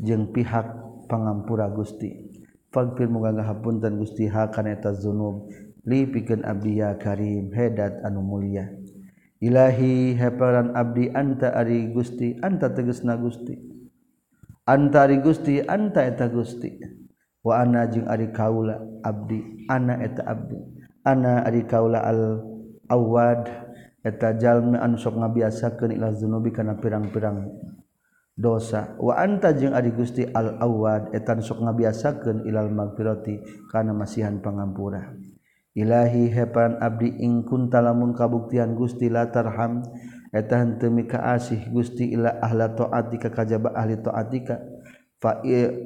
jeung 0.03 0.35
pihak 0.35 0.67
pangampura 1.07 1.71
Gusti. 1.71 2.27
Fagfir 2.71 3.07
muga 3.07 3.31
ngahapunten 3.35 3.99
Gusti 3.99 4.27
hakana 4.27 4.75
eta 4.75 4.91
zunub. 4.95 5.47
Li 5.87 6.05
pikeun 6.05 6.45
abdi 6.45 6.77
ya 6.77 6.97
karim 6.99 7.55
hedat 7.55 8.03
anu 8.05 8.21
mulia. 8.21 8.80
Ilahi 9.41 10.13
heparan 10.21 10.77
abdi 10.77 11.09
anta 11.09 11.49
ari 11.57 11.89
Gusti 11.89 12.37
anta 12.45 12.69
tegesna 12.69 13.17
Gusti. 13.17 13.57
Anta 14.69 15.09
ari 15.09 15.17
Gusti 15.17 15.57
anta 15.65 16.05
eta 16.05 16.29
Gusti. 16.29 16.77
Wa 17.41 17.65
ana 17.65 17.89
jeung 17.89 18.05
ari 18.05 18.29
kaula 18.29 18.77
abdi 19.01 19.65
ana 19.65 19.97
eta 19.97 20.29
abdi. 20.29 20.61
Ana 21.01 21.41
ari 21.41 21.65
kaula 21.65 22.05
al 22.05 22.37
awad 22.85 23.49
eta 24.05 24.37
jalmi 24.37 24.77
anu 24.77 25.01
sok 25.01 25.17
ngabiasakeun 25.17 25.97
ila 25.97 26.13
dzunubi 26.13 26.53
kana 26.53 26.77
pirang-pirang 26.77 27.49
dosa. 28.37 28.93
Wa 29.01 29.25
anta 29.25 29.57
jeung 29.57 29.73
ari 29.73 29.89
Gusti 29.89 30.21
al 30.21 30.61
awad 30.61 31.17
eta 31.17 31.33
sok 31.41 31.65
ngabiasakeun 31.65 32.45
ilal 32.45 32.69
magfirati 32.69 33.41
kana 33.73 33.89
masihan 33.89 34.37
pangampura 34.37 35.17
Ilahi 35.71 36.27
hepan 36.27 36.83
abdi 36.83 37.15
ingkunta 37.23 37.79
lamun 37.79 38.11
kabuktian 38.11 38.75
Gusti 38.75 39.07
latarham 39.07 39.87
etahan 40.35 40.75
temi 40.75 41.07
kaasih 41.07 41.71
Gusti 41.71 42.11
ila 42.11 42.43
ahla 42.43 42.75
taati 42.75 43.15
ka 43.15 43.31
kajaba 43.31 43.71
ahli 43.71 43.95
taatika 44.03 44.59
fa 45.23 45.39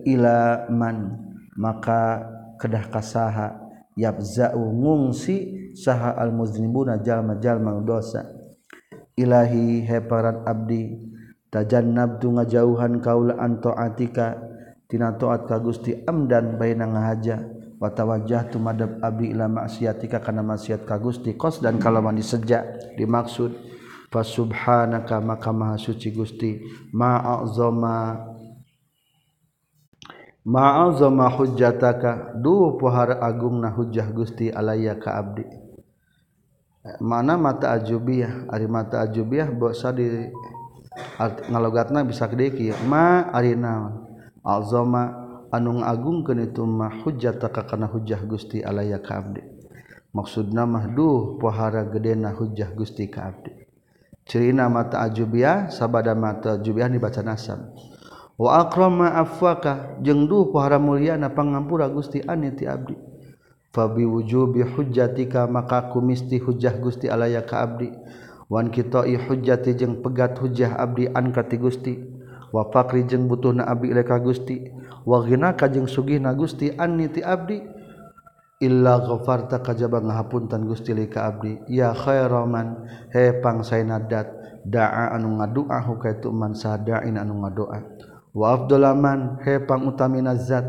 ila 0.09 0.65
man 0.73 1.21
maka 1.53 2.25
kedah 2.57 2.89
kasaha 2.89 3.61
yabza'u 3.93 4.57
ngungsi 4.57 5.69
saha 5.77 6.17
al 6.17 6.33
muznibuna 6.33 6.97
jalma-jalma 7.05 7.77
dosa. 7.85 8.25
Ilahi 9.13 9.85
heparan 9.85 10.49
abdi 10.49 10.97
tajannabtu 11.53 12.33
ngajauhan 12.33 13.05
kaula 13.05 13.37
an 13.37 13.61
taatika 13.61 14.41
tina 14.89 15.13
taat 15.13 15.45
ka 15.45 15.61
Gusti 15.61 15.93
amdan 16.09 16.57
baina 16.57 16.89
ngahaja. 16.89 17.54
Wa 17.75 17.91
tawajjahtu 17.91 18.55
madab 18.55 19.03
abi 19.03 19.35
ila 19.35 19.51
maksiatika 19.51 20.23
kana 20.23 20.39
maksiat 20.39 20.87
ka 20.87 20.95
Gusti 20.95 21.35
qos 21.35 21.59
dan 21.59 21.75
kalawan 21.75 22.15
disejak 22.15 22.95
dimaksud 22.95 23.51
fa 24.07 24.23
subhanaka 24.23 25.19
maka 25.19 25.51
maha 25.51 25.75
suci 25.75 26.15
Gusti. 26.15 26.63
Ma'azama 26.95 28.15
ma'azama 30.45 31.27
hujjataka 31.35 32.39
du 32.39 32.79
pohara 32.79 33.19
agungna 33.19 33.73
hujjah 33.75 34.07
Gusti 34.15 34.47
alayya 34.47 34.95
ka 34.95 35.19
abdi. 35.19 35.43
Mana 37.01 37.35
mata 37.35 37.73
ajubiyah 37.75 38.47
ari 38.47 38.69
mata 38.69 39.01
ajubiyah 39.03 39.49
bosa 39.51 39.89
di 39.91 40.31
ngalogatna 41.51 42.05
bisa 42.07 42.29
kedeki. 42.29 42.71
Ma 42.87 43.25
ari 43.33 43.57
naon 43.57 44.05
alzama 44.45 45.24
anu 45.51 45.81
ngagung 45.81 46.23
ke 46.25 46.33
itumah 46.37 47.03
hujat 47.03 47.41
takakana 47.41 47.85
hujah 47.89 48.21
Gusti 48.25 48.63
alaya 48.63 49.01
kaabdi 49.01 49.43
maksud 50.15 50.53
namahduh 50.53 51.37
pohara 51.37 51.85
gedena 51.89 52.31
hujah 52.31 52.71
Gusti 52.73 53.09
kaabdi 53.09 53.65
cirina 54.25 54.65
mata 54.67 55.05
ajubiah 55.05 55.69
sabada 55.69 56.17
mata 56.17 56.57
ajubiah 56.57 56.89
dibaca 56.89 57.21
nasab. 57.21 57.61
Wa 58.35 58.67
akrama 58.67 59.15
afwaka 59.15 59.95
jeung 60.03 60.27
duh 60.27 60.51
pohara 60.51 60.75
mulyana 60.75 61.31
pangampura 61.31 61.87
Gusti 61.87 62.19
ani 62.25 62.51
ti 62.51 62.67
abdi. 62.67 62.97
Fabi 63.71 64.03
wujubi 64.03 64.59
hujjatika 64.59 65.47
maka 65.47 65.87
kumisti 65.93 66.41
hujjah 66.41 66.75
Gusti 66.83 67.07
alaya 67.07 67.47
ka 67.47 67.63
abdi. 67.63 67.95
Wan 68.51 68.73
kitoi 68.75 69.15
hujjati 69.15 69.79
jeung 69.79 70.03
pegat 70.03 70.35
hujjah 70.41 70.75
abdi 70.75 71.07
an 71.07 71.31
ka 71.31 71.47
ti 71.47 71.55
Gusti. 71.55 71.95
Wa 72.51 72.67
faqri 72.73 73.07
jeung 73.07 73.31
butuhna 73.31 73.63
abdi 73.63 73.95
ileka 73.95 74.19
Gusti. 74.19 74.67
wagina 75.05 75.53
kajeng 75.53 75.87
sugih 75.87 76.17
na 76.19 76.33
Gusti 76.33 76.73
anniti 76.73 77.21
abdi. 77.21 77.61
Illa 78.55 79.03
ghafarta 79.03 79.59
kajaba 79.59 79.99
ngahapuntan 79.99 80.63
Gusti 80.65 80.95
li 80.95 81.05
ka 81.11 81.29
abdi. 81.29 81.59
Ya 81.69 81.93
khairaman 81.93 82.87
he 83.13 83.37
pangsaynadat 83.43 84.31
da'a 84.65 85.13
anu 85.13 85.37
ngadoa 85.37 85.83
hukaitu 85.85 86.33
man 86.33 86.57
sada'in 86.57 87.21
anu 87.21 87.45
ngadoa. 87.45 87.79
Wa 88.33 88.55
afdalaman 88.55 89.43
he 89.43 89.59
pangutamina 89.63 90.35
zat 90.39 90.65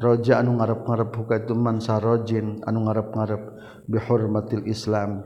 roja 0.00 0.40
anu 0.40 0.56
ngarep-ngarep 0.56 1.10
hukaitu 1.12 1.52
man 1.52 1.80
sarojin 1.80 2.60
anu 2.64 2.88
ngarep-ngarep 2.88 3.42
bihurmatil 3.88 4.64
islam. 4.68 5.24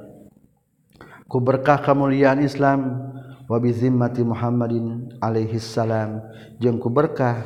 Ku 1.26 1.42
berkah 1.42 1.82
kemuliaan 1.82 2.42
islam 2.46 3.10
wa 3.50 3.58
bi 3.58 3.74
zimmati 3.74 4.22
muhammadin 4.22 5.18
alaihi 5.18 5.58
salam. 5.58 6.22
Jeung 6.62 6.78
ku 6.78 6.94
berkah 6.94 7.42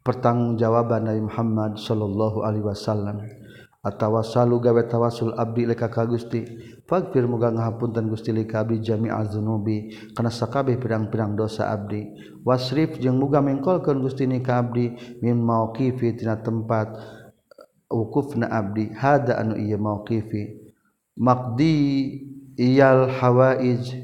pertanggungjawaban 0.00 1.06
Nabi 1.08 1.22
Muhammad 1.24 1.76
Shallallahu 1.76 2.44
Alaihi 2.44 2.66
Wasallam. 2.66 3.20
Atawa 3.80 4.20
salu 4.20 4.60
gawe 4.60 4.84
tawasul 4.84 5.32
Abdi 5.40 5.64
leka 5.64 5.88
ka 5.88 6.04
Gusti. 6.04 6.44
Fagfir 6.84 7.24
muga 7.24 7.48
ngahapunten 7.48 8.12
Gusti 8.12 8.28
li 8.28 8.44
abdi 8.44 8.84
jami'a 8.84 9.24
dzunubi 9.24 9.96
karena 10.12 10.28
sakabeh 10.28 10.76
pirang-pirang 10.76 11.32
dosa 11.32 11.72
Abdi. 11.72 12.04
Wasrif 12.44 13.00
jeung 13.00 13.16
muga 13.16 13.40
mengkolkan 13.40 13.96
Gusti 14.04 14.28
ni 14.28 14.44
ka 14.44 14.60
Abdi 14.60 15.16
min 15.24 15.40
mau 15.40 15.72
kifi 15.72 16.12
tina 16.12 16.36
tempat 16.36 16.92
wukufna 17.88 18.52
Abdi. 18.52 18.92
Hada 18.92 19.40
anu 19.40 19.56
iya 19.56 19.80
mau 19.80 20.04
kifi 20.04 20.60
makdi 21.16 21.76
iyal 22.60 23.08
hawaij 23.16 23.96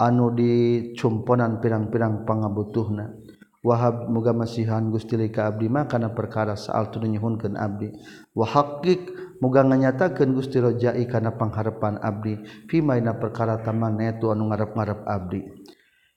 anu 0.00 0.32
dicumponan 0.32 1.60
pirang-pirang 1.60 2.24
pangabutuhna. 2.24 3.21
Wahab 3.62 4.10
muga 4.10 4.34
masihan 4.34 4.82
gustili 4.90 5.30
ka 5.30 5.46
abdi 5.46 5.70
mah 5.70 5.86
kana 5.86 6.10
perkara 6.10 6.58
saal 6.58 6.90
tu 6.90 6.98
nyuhunkeun 6.98 7.54
abdi. 7.54 7.94
Wa 8.34 8.42
haqiq 8.42 9.14
muga 9.38 9.62
nganyatakeun 9.62 10.34
Gusti 10.34 10.58
Rojai 10.58 11.06
kana 11.06 11.38
pangharepan 11.38 12.02
abdi. 12.02 12.42
Fi 12.66 12.82
maina 12.82 13.14
perkara 13.14 13.62
taman 13.62 14.02
netu 14.02 14.34
anu 14.34 14.50
ngarep-ngarep 14.50 15.06
abdi. 15.06 15.46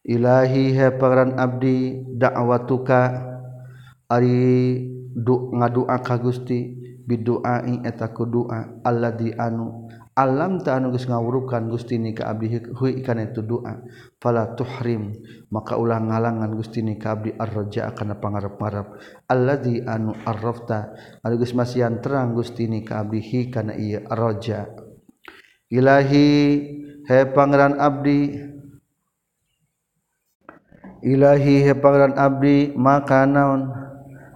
Ilahi 0.09 0.73
he 0.73 0.89
pangeran 0.97 1.37
abdi 1.37 2.01
da'watuka 2.17 3.01
ari 4.09 4.81
du 5.13 5.53
ngadua 5.53 6.01
ka 6.01 6.17
Gusti. 6.17 6.81
Biduai 7.05 7.85
eta 7.85 8.09
ku 8.09 8.25
doa 8.25 8.81
alladzi 8.81 9.29
anu 9.37 9.84
alam 10.15 10.63
tagus 10.63 11.05
ngawurkan 11.11 11.67
gustini 11.67 12.15
itu 12.15 13.41
doa. 13.43 13.83
Pala 14.15 14.55
tuhrim 14.55 15.11
maka 15.51 15.75
ulang 15.75 16.07
ngalangan 16.07 16.55
gustini 16.55 16.95
abdi 16.97 17.35
arroja 17.35 17.91
kana 17.91 18.15
pangarep-arab 18.17 18.95
Allah 19.27 19.59
di 19.59 19.83
anu 19.83 20.15
arrofta 20.23 20.95
anugus 21.19 21.51
masihan 21.51 21.99
terang 21.99 22.31
gustini 22.31 22.81
kabihi 22.87 23.51
karena 23.51 23.75
iya 23.75 24.07
arroja 24.07 24.71
ilahi 25.69 26.27
he 27.05 27.19
pangeran 27.33 27.77
abdi. 27.77 28.53
Ilahi 31.05 31.55
he 31.61 31.73
pangeran 31.77 32.17
abdi 32.17 32.73
maka 32.73 33.29
naon? 33.29 33.69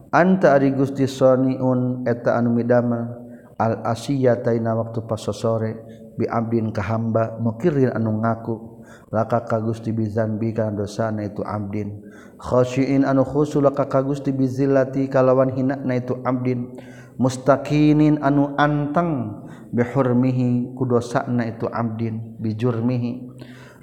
Anta 0.10 0.58
ari 0.58 0.74
gusti 0.74 1.06
soniun 1.06 2.06
eta 2.06 2.38
anu 2.38 2.54
midamel? 2.54 3.19
al-asiya 3.60 4.40
taina 4.40 4.74
waktu 4.80 5.04
pasosore 5.04 5.72
bi 6.16 6.24
abdin 6.26 6.72
ka 6.72 6.82
hamba 6.88 7.36
mukirin 7.44 7.92
anu 7.92 8.24
ngaku 8.24 8.80
laka 9.12 9.46
ka 9.46 9.58
Gusti 9.62 9.92
bizanbi 9.92 10.54
kana 10.54 10.86
dosana 10.86 11.26
itu 11.26 11.42
abdin. 11.46 12.02
Khasyiin 12.40 13.04
anu 13.06 13.26
khusu 13.26 13.62
laka 13.62 13.86
ka 13.90 14.02
Gusti 14.02 14.32
bizillati 14.32 15.10
kalawan 15.10 15.54
hinana 15.54 15.94
itu 15.98 16.18
abdin. 16.24 16.74
Mustaqinin 17.20 18.24
anu 18.24 18.56
anteng 18.56 19.44
bihurmihi 19.76 20.74
kudosana 20.74 21.52
itu 21.52 21.68
abdin 21.68 22.40
bijurmihi 22.40 23.28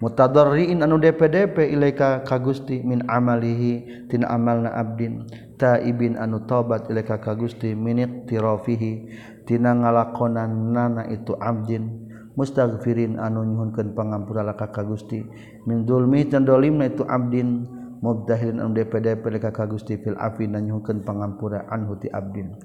mutadarriin 0.01 0.85
anu 0.85 1.01
DPDP 1.01 1.73
ilaika 1.73 2.25
ka 2.25 2.37
Gusti 2.41 2.81
min 2.85 3.05
amalihi 3.09 4.07
tina 4.09 4.29
amalna 4.33 4.73
abdin. 4.73 5.25
Taibin 5.57 6.21
anu 6.21 6.45
taubat 6.45 6.93
ilaika 6.93 7.17
ka 7.17 7.33
Gusti 7.33 7.73
min 7.73 8.01
iktirafihi 8.01 8.93
tina 9.47 9.73
ngalakonan 9.73 10.75
nana 10.75 11.07
itu 11.09 11.33
abdin 11.39 12.11
mustagfirin 12.37 13.17
anu 13.17 13.47
nyuhunkeun 13.47 13.97
pangampura 13.97 14.45
laka 14.45 14.69
ka 14.69 14.85
Gusti. 14.85 15.25
Min 15.65 15.89
zulmi 15.89 16.29
tan 16.29 16.45
dolimna 16.45 16.91
itu 16.91 17.07
abdin 17.07 17.65
mubdahilin 18.05 18.61
anu 18.61 18.77
DPD 18.77 19.17
ka 19.41 19.65
Gusti 19.65 19.97
fil 19.97 20.19
afi 20.21 20.45
nyuhunkeun 20.51 21.07
pangampura 21.07 21.65
anhu 21.73 21.97
ti 21.97 22.13
abdin 22.13 22.59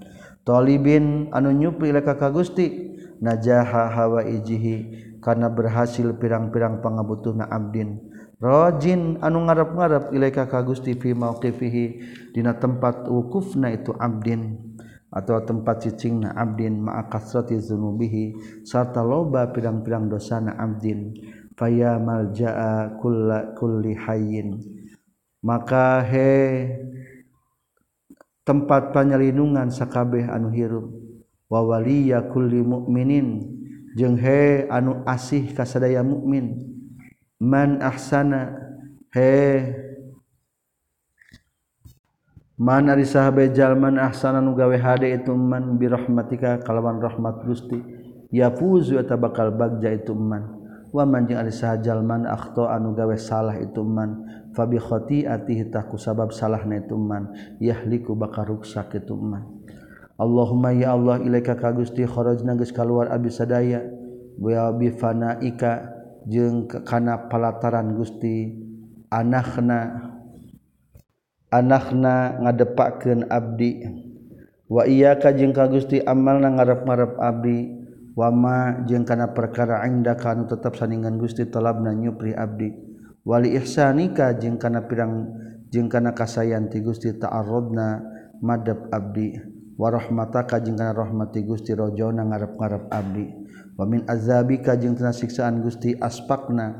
talibin 0.43 1.31
anu 1.31 1.55
nyupi 1.55 1.93
laka 1.93 2.19
ka 2.19 2.33
Gusti. 2.33 2.91
Najaha 3.21 3.93
hawa 3.93 4.25
ijihi 4.25 4.97
karena 5.21 5.45
berhasil 5.45 6.17
pirang-pirang 6.17 6.81
pangabutuhna 6.81 7.45
abdin 7.53 8.01
rajin 8.41 9.21
anu 9.21 9.45
ngarap-ngarap 9.45 10.09
ilaika 10.09 10.49
ka 10.49 10.65
Gusti 10.65 10.97
fi 10.97 11.13
mauqifihi 11.13 11.85
dina 12.33 12.57
tempat 12.57 13.05
wukufna 13.05 13.69
itu 13.69 13.93
abdin 13.93 14.70
atau 15.11 15.43
tempat 15.43 15.83
cicing 15.83 16.23
na 16.23 16.31
Abdin 16.31 16.79
maakasrati 16.79 17.59
zunubihi 17.59 18.33
serta 18.63 19.03
loba 19.03 19.51
pirang-pirang 19.51 20.07
dosa 20.07 20.39
na 20.39 20.55
Abdin 20.55 21.11
faya 21.59 21.99
malja'a 21.99 22.95
kulla 22.97 23.51
kulli 23.59 23.91
hayyin. 23.93 24.55
Maka 25.43 25.99
he 26.07 26.31
tempat 28.47 28.95
panyelindungan 28.95 29.67
sakabeh 29.69 30.31
anu 30.31 30.49
hirup 30.49 30.87
wa 31.51 31.59
waliya 31.59 32.31
kulli 32.31 32.63
mukminin 32.63 33.59
jeung 33.99 34.15
he 34.15 34.65
anu 34.71 35.03
asih 35.03 35.51
kasadaya 35.51 35.99
mukmin 36.01 36.71
man 37.41 37.83
ahsana 37.83 38.55
he 39.11 39.67
Mana 42.61 42.93
risahabjalman 42.93 43.97
ahsana 43.97 44.37
nugawe 44.37 44.77
hade 44.77 45.09
itu 45.09 45.33
man 45.33 45.81
birahmatika 45.81 46.61
kalawan 46.61 47.01
rahmat 47.01 47.41
Gusti. 47.41 47.81
Ya 48.29 48.53
fuzu 48.53 49.01
eta 49.01 49.17
bakal 49.17 49.49
bagja 49.57 49.89
itu 49.89 50.13
man. 50.13 50.61
Wa 50.93 51.01
man 51.01 51.25
jeung 51.25 51.41
ari 51.41 51.49
sahajalman 51.49 52.29
anu 52.29 52.93
gawe 52.93 53.17
salah 53.17 53.57
itu 53.57 53.81
man. 53.81 54.29
Fa 54.53 54.69
bi 54.69 54.77
khati'atihi 54.77 55.73
taku 55.73 55.97
sabab 55.97 56.29
salahna 56.37 56.85
itu 56.85 56.93
man. 57.01 57.33
Yahliku 57.57 58.13
bakal 58.13 58.53
ruksak 58.53 58.93
itu 58.93 59.17
man. 59.17 59.65
Allahumma 60.21 60.69
ya 60.69 60.93
Allah 60.93 61.17
ilaika 61.17 61.57
ka 61.57 61.73
Gusti 61.73 62.05
kharajna 62.05 62.53
geus 62.61 62.69
kaluar 62.69 63.09
abdi 63.09 63.33
sadaya. 63.33 63.81
Wa 64.37 64.69
bi 64.69 64.93
fanaika 64.93 65.97
jeung 66.29 66.69
kana 66.69 67.25
palataran 67.25 67.97
Gusti. 67.97 68.53
Anakna 69.09 70.10
anakna 71.51 72.39
ngadepakeun 72.41 73.27
abdi. 73.27 73.83
Wa 74.71 74.87
iya 74.87 75.19
kajeng 75.19 75.51
ka 75.51 75.67
Gusti 75.67 75.99
amal 75.99 76.39
na 76.39 76.55
ngarap-marap 76.55 77.19
abdi 77.19 77.75
wama 78.15 78.87
jeung 78.87 79.03
kana 79.03 79.35
perkara 79.35 79.83
inda 79.83 80.15
kanu 80.15 80.47
tetap 80.47 80.79
saningan 80.79 81.19
Gusti 81.19 81.43
talabna 81.51 81.91
nyupri 81.91 82.31
abdi. 82.31 82.71
Wali 83.27 83.53
ihsanika 83.53 84.31
jeung 84.39 84.55
kana 84.55 84.87
pirang 84.87 85.27
jeung 85.67 85.91
kana 85.91 86.15
kasayanti 86.15 86.79
Gusti 86.79 87.19
ta'arrodna 87.19 87.99
madep 88.39 88.87
abdi. 88.95 89.35
Wa 89.75 89.91
rahmataka 89.91 90.63
jeung 90.63 90.79
kana 90.79 90.95
rahmati 90.95 91.43
Gusti 91.43 91.75
rojona 91.75 92.23
ngarap-ngarap 92.23 92.87
abdi. 92.95 93.27
Wa 93.75 93.83
min 93.83 94.07
azabika 94.07 94.79
jeung 94.79 94.95
kana 94.95 95.11
siksaan 95.11 95.59
Gusti 95.59 95.99
aspakna 95.99 96.79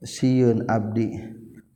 siun 0.00 0.64
abdi. 0.64 1.12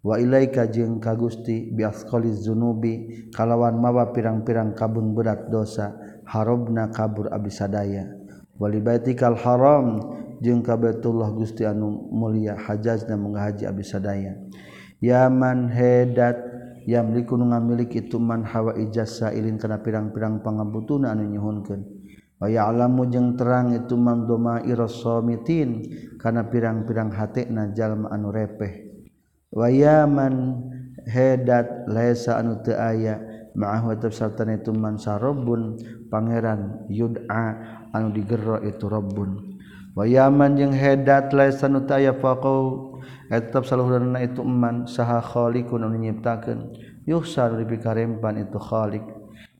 wailaika 0.01 0.66
jeung 0.68 1.01
ka 1.01 1.12
Gusti 1.16 1.72
biasqlis 1.72 2.44
zunubi 2.44 3.28
kalawan 3.32 3.76
mawa 3.76 4.12
pirang-pirang 4.16 4.72
kabun 4.72 5.12
berat 5.12 5.53
dosa 5.53 5.96
harobna 6.24 6.88
kabur 6.88 7.28
abis 7.28 7.61
sadaya 7.61 8.09
walibaitikal 8.57 9.36
haram 9.36 10.01
jeung 10.40 10.64
ka 10.64 10.76
Baitullah 10.80 11.32
Gusti 11.36 11.68
anu 11.68 12.09
mulia 12.12 12.57
hajazna 12.57 13.16
menghaji 13.16 13.68
abis 13.68 13.92
sadaya 13.92 14.36
Yaman 15.01 15.72
hedat 15.72 16.36
yamliku 16.84 17.32
nu 17.40 17.48
ngamiliki 17.48 18.05
itu 18.05 18.20
man 18.20 18.44
hawa 18.44 18.76
ijasa 18.76 19.32
ilin 19.32 19.57
kana 19.57 19.80
pirang-pirang 19.80 20.44
pangabutuna 20.44 21.16
anu 21.16 21.24
nyuhunkeun. 21.24 21.80
Wa 22.36 22.48
ya'lamu 22.48 23.09
jeung 23.09 23.32
terang 23.36 23.72
itu 23.72 23.96
man 23.96 24.28
doma 24.28 24.61
irasomitin 24.61 25.88
kana 26.20 26.53
pirang-pirang 26.53 27.16
hatena 27.16 27.72
jalma 27.72 28.12
anu 28.12 28.28
repeh. 28.28 28.89
wayaman 29.51 30.62
hedat 31.07 31.86
lesa 31.90 32.38
anu 32.38 32.62
teu 32.62 32.74
aya 32.74 33.18
ma'ahu 33.55 33.94
tetap 33.98 34.14
sartana 34.14 34.59
itu 34.59 34.70
man 34.70 34.96
sarobun 34.96 35.78
pangeran 36.07 36.86
yud'a 36.86 37.59
anu 37.90 38.14
digero 38.14 38.62
itu 38.62 38.86
rabbun 38.86 39.59
wayaman 39.98 40.55
jeung 40.55 40.74
hedat 40.74 41.34
lesa 41.34 41.66
anu 41.66 41.82
teu 41.82 41.98
aya 41.98 42.14
faqau 42.14 42.94
tetap 43.26 43.66
saluhurna 43.66 44.22
itu 44.22 44.42
man 44.46 44.86
saha 44.86 45.18
khaliqun 45.18 45.82
anu 45.82 45.98
nyiptakeun 45.98 46.74
yuhsar 47.07 47.59
dipikarempan 47.59 48.46
itu 48.46 48.59
khaliq. 48.59 49.03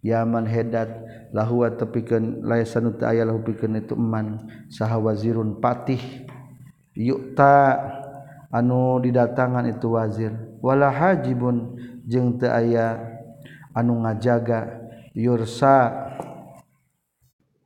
Yaman 0.01 0.49
hedat 0.49 0.88
lahu 1.28 1.68
tepikeun 1.68 2.41
lesa 2.41 2.80
nu 2.80 2.97
teu 2.97 3.05
aya 3.05 3.28
lahu 3.28 3.45
pikeun 3.45 3.76
itu 3.84 3.93
man 3.93 4.49
saha 4.72 4.97
wazirun 4.97 5.61
patih. 5.61 6.01
Yukta 6.97 7.76
anu 8.51 8.98
didatangan 8.98 9.70
itu 9.70 9.94
wazirwala 9.94 10.90
hajibun 10.90 11.78
jeung 12.07 12.36
te 12.36 12.51
aya 12.51 12.98
anu 13.74 14.03
ngajaga. 14.03 14.82
Yursa 15.11 16.07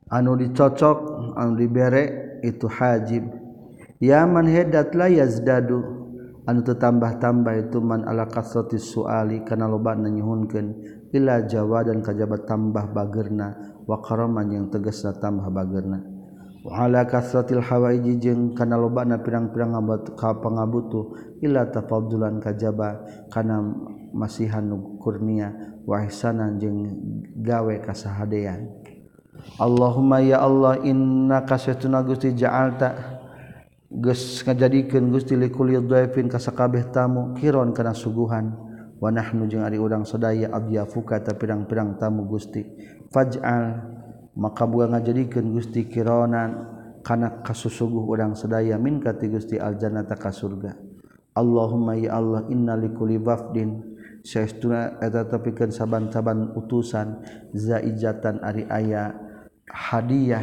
anu 0.09 0.33
dicocok 0.33 0.97
anu 1.37 1.53
dibere 1.53 2.37
itu 2.41 2.65
hajib. 2.65 3.25
Yaman 4.01 4.49
hedatlah 4.49 5.13
yazdadu 5.13 5.81
anu 6.49 6.61
tetambah-tambah 6.65 7.69
itu 7.69 7.77
man 7.81 8.01
ala 8.05 8.25
kasrati 8.25 8.81
suali 8.81 9.45
kana 9.45 9.69
loba 9.69 9.93
nanyuhunkeun 9.93 10.67
ila 11.13 11.45
jawa 11.45 11.85
dan 11.85 12.01
kajabat 12.01 12.49
tambah 12.49 12.85
bagerna 12.93 13.77
wa 13.85 13.97
karaman 14.01 14.49
yang 14.49 14.65
tegasna 14.73 15.13
tambah 15.17 15.49
bagerna. 15.53 16.14
wala 16.65 17.05
kasratil 17.05 17.61
hawaiji 17.61 18.17
jeung 18.17 18.57
kana 18.57 18.73
lobana 18.73 19.21
pirang-pirang 19.21 19.77
ngabut 19.77 20.17
ka 20.17 20.33
pangabutu 20.41 21.13
illa 21.45 21.69
tafaddulan 21.69 22.41
kajaba 22.41 23.05
kana 23.29 23.61
masihan 24.17 24.65
kurnia 24.97 25.53
wa 25.85 26.01
ihsanan 26.01 26.57
jeung 26.57 26.89
gawe 27.37 27.75
kasahadean 27.85 28.65
Allahumma 29.61 30.25
ya 30.25 30.41
Allah 30.41 30.81
inna 30.81 31.45
kasatuna 31.45 32.01
Gusti 32.01 32.33
ja'alta 32.33 33.19
geus 33.91 34.41
ngajadikeun 34.41 35.13
Gusti 35.13 35.37
likul 35.37 35.69
dhaifin 35.85 36.25
ka 36.25 36.41
sakabeh 36.41 36.89
tamu 36.89 37.35
kiron 37.37 37.75
kana 37.75 37.93
suguhan. 37.93 38.51
Wa 38.95 39.11
nahnu 39.11 39.45
jeung 39.51 39.61
ari 39.67 39.75
urang 39.75 40.07
sadaya 40.07 40.49
abyafuka 40.49 41.19
ta 41.19 41.35
pirang-pirang 41.35 41.99
tamu 41.99 42.25
Gusti. 42.25 42.63
Faj'al 43.11 43.94
maka 44.35 44.67
buang 44.67 44.91
ngajadikan 44.91 45.47
Gusti 45.55 45.87
Kironan 45.87 46.75
kana 47.05 47.39
kasusuguh 47.45 48.03
urang 48.03 48.35
sedaya 48.35 48.75
min 48.75 48.99
kati 48.99 49.31
Gusti 49.31 49.55
aljannata 49.55 50.19
ka 50.19 50.33
surga. 50.33 50.75
Allahumma 51.35 51.99
ya 51.99 52.15
Allah 52.15 52.47
inna 52.51 52.75
likulli 52.79 53.19
wafdin. 53.19 53.95
Saestuna 54.25 54.97
eta 55.05 55.29
tepikeun 55.29 55.69
saban-saban 55.69 56.57
utusan 56.57 57.21
zaijatan 57.53 58.41
ari 58.41 58.65
aya 58.65 59.13
hadiah. 59.69 60.41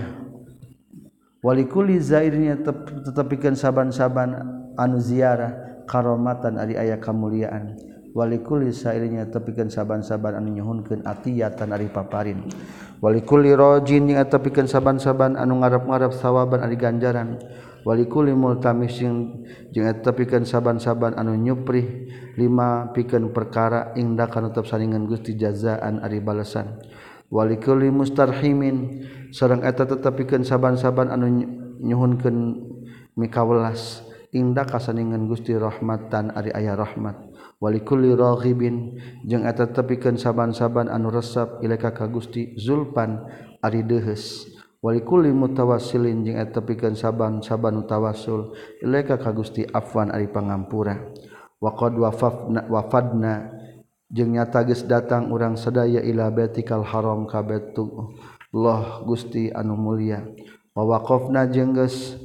Walikulli 1.42 1.98
zairnya 1.98 2.62
tepikeun 3.10 3.58
saban-saban 3.58 4.38
anu 4.78 5.02
ziarah 5.02 5.82
karomatan 5.90 6.62
ari 6.62 6.78
aya 6.78 7.02
kamuliaan. 7.02 7.74
Walikulli 8.14 8.70
sairnya 8.70 9.26
tepikeun 9.26 9.72
saban-saban 9.72 10.38
anu 10.38 10.54
nyuhunkeun 10.54 11.02
atiyatan 11.02 11.74
ari 11.74 11.90
paparin. 11.90 12.46
walikulirojin 13.02 14.14
yang 14.14 14.22
eta 14.22 14.38
saban-saban 14.38 15.34
anu 15.34 15.58
ngarap-ngarap 15.58 16.14
sawaban 16.14 16.62
ari 16.62 16.78
ganjaran. 16.78 17.42
Walikuli 17.82 18.30
multamising 18.30 19.42
jeung 19.74 19.90
eta 19.90 20.14
pikeun 20.14 20.46
saban-saban 20.46 21.18
anu 21.18 21.34
nyuprih 21.34 22.06
lima 22.38 22.94
pikeun 22.94 23.34
perkara 23.34 23.90
indah 23.98 24.30
kana 24.30 24.54
tetap 24.54 24.70
saningan 24.70 25.10
Gusti 25.10 25.34
jazaan 25.34 25.98
ari 25.98 26.22
balasan. 26.22 26.78
Walikuli 27.26 27.90
mustarhimin 27.90 29.02
sareng 29.34 29.66
eta 29.66 29.82
tetap 29.82 30.14
pikan 30.14 30.46
saban-saban 30.46 31.10
anu 31.10 31.26
nyuhunkeun 31.82 32.38
mikawelas 33.18 34.06
indah 34.30 34.62
kasaningan 34.62 35.26
Gusti 35.26 35.50
rahmatan 35.58 36.30
ari 36.38 36.54
ayah 36.54 36.78
rahmat. 36.78 37.31
walikulli 37.62 38.10
rohibin 38.18 38.98
jeung 39.22 39.46
eta 39.46 39.70
tepikeun 39.70 40.18
saban-saban 40.18 40.90
anu 40.90 41.14
resep 41.14 41.62
ilaka 41.62 41.94
ka 41.94 42.10
Gusti 42.10 42.58
Zulpan 42.58 43.22
ari 43.62 43.86
deheus 43.86 44.50
walikulli 44.82 45.30
mutawassilin 45.30 46.26
jeung 46.26 46.42
eta 46.42 46.58
tepikeun 46.58 46.98
saban-saban 46.98 47.78
mutawasul 47.78 48.58
ilaka 48.82 49.22
ka 49.22 49.30
Gusti 49.30 49.62
Afwan 49.70 50.10
ari 50.10 50.26
pangampura. 50.26 50.98
Waqad 51.62 51.94
wafafna 51.94 52.66
wafadna 52.66 53.54
jeung 54.10 54.34
nyata 54.34 54.66
geus 54.66 54.82
datang 54.82 55.30
urang 55.30 55.54
sadaya 55.54 56.02
ila 56.02 56.26
baitikal 56.34 56.82
haram 56.82 57.30
ka 57.30 57.38
Baitullah 57.46 59.06
Gusti 59.06 59.54
anu 59.54 59.78
mulia. 59.78 60.26
Wa 60.74 60.82
waqafna 60.82 61.46
jeung 61.46 61.78
geus 61.78 62.18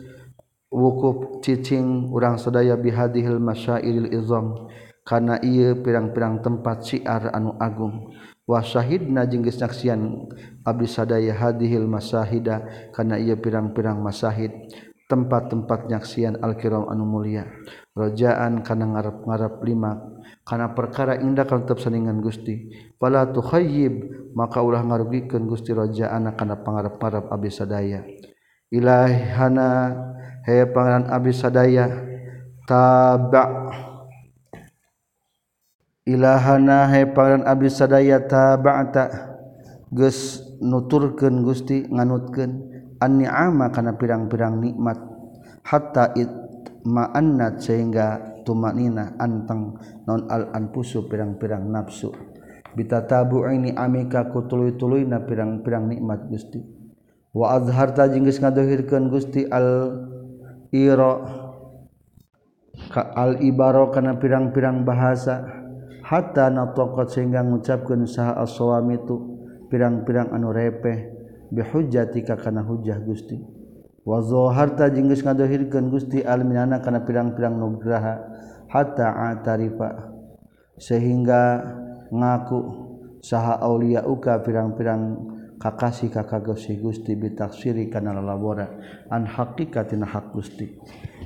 wukuf 0.73 1.45
cicing 1.45 2.09
urang 2.09 2.41
sadaya 2.41 2.73
bihadihil 2.73 3.37
masyairil 3.37 4.09
izam. 4.09 4.65
karena 5.07 5.39
ia 5.39 5.71
pirang-pirang 5.71 6.43
tempat 6.43 6.83
siar 6.83 7.31
anu 7.31 7.55
Agung. 7.55 8.11
Wasyahid 8.43 9.07
na 9.07 9.23
jenggis 9.23 9.59
naksian 9.59 10.27
Abdi 10.67 10.87
sadaya 10.87 11.31
hadihil 11.31 11.87
masahida 11.87 12.67
karena 12.91 13.15
ia 13.15 13.39
pirang-pirang 13.39 14.03
masahid 14.03 14.51
tempat-tempat 15.07 15.87
nyaksian 15.87 16.43
Alkiram 16.43 16.91
anu 16.91 17.07
mulia. 17.07 17.47
Rojaan 17.95 18.61
karena 18.67 18.85
ngarap-ngarap 18.93 19.63
lima 19.63 20.19
karena 20.43 20.75
perkara 20.75 21.15
indah 21.19 21.47
kalau 21.47 21.63
tetap 21.63 21.79
seningan 21.79 22.19
Gusti. 22.19 22.71
Pala 22.99 23.31
tuhhayib 23.31 24.11
maka 24.35 24.59
ulah 24.59 24.83
ngarugikan 24.83 25.47
Gusti 25.47 25.71
rojaan 25.71 26.27
karena 26.35 26.55
pangarap-ngarap 26.59 27.31
Abdi 27.31 27.49
sadaya. 27.51 28.03
Ilahana 28.67 29.71
he 30.43 30.67
pangeran 30.67 31.07
Abdi 31.07 31.31
sadaya 31.31 31.87
tabak. 32.67 33.86
ilahana 36.07 36.87
heparan 36.87 37.43
abdi 37.43 37.67
sadaya 37.67 38.23
taba'ta. 38.23 39.35
Geus 39.91 40.43
nuturkeun 40.63 41.43
Gusti 41.43 41.87
nganutkeun 41.87 42.51
an-ni'ama 43.03 43.71
kana 43.75 43.99
pirang-pirang 43.99 44.63
nikmat. 44.63 44.99
Hatta 45.67 46.15
itma'annat 46.15 47.59
sehingga 47.59 48.39
tumanina 48.47 49.19
anteng 49.19 49.75
non 50.07 50.31
al 50.31 50.55
anfusu 50.55 51.11
pirang-pirang 51.11 51.67
nafsu 51.67 52.15
bitatabu 52.77 53.43
ini 53.51 53.73
amika 53.73 54.29
kutuluy-tuluy 54.29 55.03
na 55.03 55.25
pirang-pirang 55.25 55.89
nikmat 55.89 56.29
Gusti. 56.29 56.61
Wa 57.33 57.57
azharta 57.57 58.05
jeung 58.07 58.29
geus 58.29 58.37
ngadohirkeun 58.37 59.09
Gusti 59.09 59.49
al 59.49 59.97
ira 60.69 61.25
ka 62.93 63.01
al 63.17 63.41
ibaro 63.41 63.89
kana 63.89 64.21
pirang-pirang 64.21 64.85
bahasa. 64.85 65.56
hatta 66.07 66.47
na 66.47 66.71
tokot 66.71 67.11
sehingga 67.11 67.43
ngucapkan 67.43 68.07
saha 68.07 68.39
aswam 68.39 68.87
itu 68.95 69.15
pirang-pirang 69.67 70.31
anu 70.31 70.55
repeh 70.55 71.11
bihujjati 71.51 72.23
kana 72.23 72.63
hujjah 72.63 73.03
Gusti. 73.03 73.35
Wa 74.07 74.23
harta 74.55 74.87
jenggus 74.87 75.19
ngadohirkeun 75.19 75.91
Gusti 75.91 76.23
alminana 76.23 76.79
kana 76.79 77.03
pirang-pirang 77.03 77.59
nugraha 77.59 78.23
hatta 78.71 79.35
atarifa 79.35 80.15
sehingga 80.79 81.59
ngaku 82.07 82.59
saha 83.19 83.59
aulia 83.59 84.07
uka 84.07 84.39
pirang-pirang 84.47 85.35
kakasih 85.59 86.07
kakak 86.07 86.55
Gusti 86.79 87.19
bitaksiri 87.19 87.91
kana 87.91 88.15
lalabora 88.15 88.79
an 89.11 89.27
haqiqatina 89.27 90.07
hak 90.07 90.31
Gusti. 90.31 90.71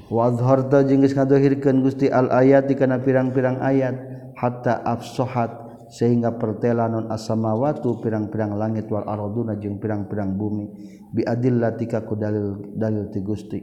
Wa 0.10 0.34
azharta 0.34 0.82
jeung 0.82 1.06
ngadohirkeun 1.06 1.86
Gusti 1.86 2.10
al 2.10 2.34
ayati 2.34 2.74
kana 2.74 2.98
pirang-pirang 2.98 3.62
ayat 3.62 4.21
hatta 4.42 4.82
afsohat 4.82 5.70
sehingga 5.94 6.34
pertela 6.42 6.89
non 6.89 7.14
asamawatu 7.14 8.02
pirang-pirang 8.02 8.58
langit 8.58 8.89
wal 8.89 9.06
araduna 9.06 9.60
jeung 9.60 9.78
pirang-pirang 9.78 10.34
bumi 10.34 10.66
bi 11.14 11.22
adillatika 11.22 12.02
ku 12.08 12.18
dalil 12.18 12.74
dalil 12.74 13.12
ti 13.14 13.22
Gusti. 13.22 13.60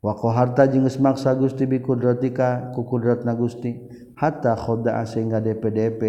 Wa 0.00 0.16
qaharta 0.16 0.64
jeung 0.70 0.88
geus 0.88 0.96
maksa 0.96 1.36
Gusti 1.36 1.68
bi 1.68 1.84
kudratika 1.84 2.72
ku 2.72 2.88
kudratna 2.88 3.36
Gusti. 3.36 3.76
Hatta 4.16 4.52
khoda'a 4.52 5.08
sehingga 5.08 5.40
DPDP 5.40 6.02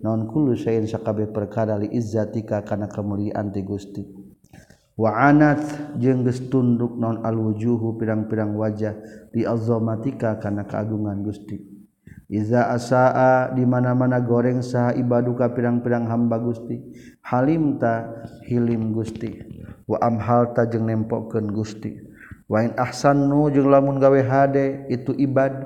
non 0.00 0.24
kullu 0.28 0.56
sayin 0.56 0.88
sakabeh 0.88 1.28
perkara 1.32 1.76
li 1.76 1.88
izzatika 1.92 2.64
kana 2.64 2.88
kemuliaan 2.88 3.54
ti 3.54 3.64
Gusti. 3.64 4.02
Wa 4.98 5.14
anat 5.30 5.62
jeung 5.96 6.26
geus 6.26 6.42
tunduk 6.50 6.98
non 6.98 7.22
alwujuhu 7.22 7.96
pirang-pirang 7.96 8.58
wajah 8.58 8.98
li 9.30 9.46
azamatika 9.46 10.42
kana 10.42 10.66
keagungan 10.66 11.22
Gusti. 11.22 11.77
Iza 12.28 12.68
asaa 12.68 13.56
di 13.56 13.64
mana-mana 13.64 14.20
goreng 14.20 14.60
saha 14.60 14.92
ibaduka 14.92 15.48
pirang-pirang 15.48 16.04
hamba 16.12 16.36
Gusti. 16.36 16.76
Halimta 17.24 18.20
hilim 18.44 18.92
Gusti. 18.92 19.32
Wa 19.88 19.96
amhalta 20.04 20.68
jeung 20.68 20.84
nempokkeun 20.84 21.48
Gusti. 21.48 21.96
Wain 22.44 22.72
in 22.72 22.80
ahsanu 22.80 23.48
jeung 23.48 23.72
lamun 23.72 23.96
gawe 23.96 24.20
hade 24.20 24.84
itu 24.92 25.16
ibad. 25.16 25.56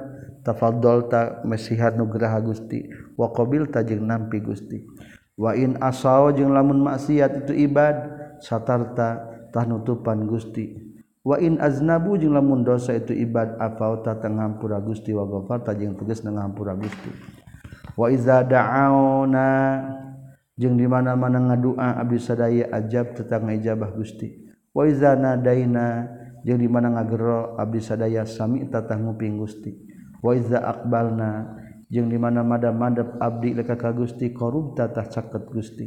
Tafadolta 0.47 1.43
mesihat 1.43 1.99
nugraha 1.99 2.39
Gusti. 2.39 2.87
Wa 3.19 3.35
qabil 3.35 3.67
ta 3.67 3.83
jeung 3.83 4.07
nampi 4.07 4.39
Gusti. 4.39 4.87
Wain 5.35 5.83
asawa 5.83 6.31
jeung 6.31 6.55
lamun 6.55 6.79
maksiat 6.79 7.43
itu 7.43 7.59
ibad. 7.59 8.23
Satarta 8.39 9.19
tah 9.51 9.67
nutupan 9.67 10.31
Gusti. 10.31 10.92
wain 11.23 11.59
aznabu 11.63 12.19
jeung 12.19 12.35
lamun 12.35 12.67
dosa 12.67 12.99
itu 12.99 13.15
ibad 13.15 13.55
afauta 13.63 14.19
tenghampura 14.19 14.83
Gusti 14.83 15.15
wa 15.15 15.27
ghafarta 15.27 15.75
jeung 15.75 15.95
tegas 15.95 16.23
ngampura 16.27 16.75
Gusti 16.75 17.11
wa 17.95 18.11
iza 18.11 18.43
da'auna 18.43 19.49
jeung 20.57 20.77
di 20.77 20.87
mana-mana 20.87 21.41
ngadua 21.41 21.97
abdi 21.97 22.19
sadaya 22.21 22.69
ajab 22.71 23.17
tetang 23.17 23.49
ijabah 23.49 23.91
Gusti. 23.97 24.53
Wa 24.73 24.89
iza 24.89 25.17
nadaina 25.17 26.09
jeung 26.45 26.61
di 26.61 26.69
mana 26.69 26.93
ngagero 26.93 27.57
abdi 27.61 27.81
sadaya 27.81 28.25
sami 28.25 28.65
tatang 28.69 29.09
nguping 29.09 29.41
Gusti. 29.41 29.73
Wa 30.23 30.37
iza 30.37 30.63
aqbalna 30.63 31.61
jeung 31.91 32.09
di 32.09 32.17
mana 32.17 32.41
madam-madap 32.45 33.21
abdi 33.21 33.57
leka 33.57 33.77
ka 33.77 33.93
Gusti 33.93 34.33
qarub 34.33 34.77
tatah 34.77 35.09
caket 35.09 35.45
Gusti. 35.51 35.87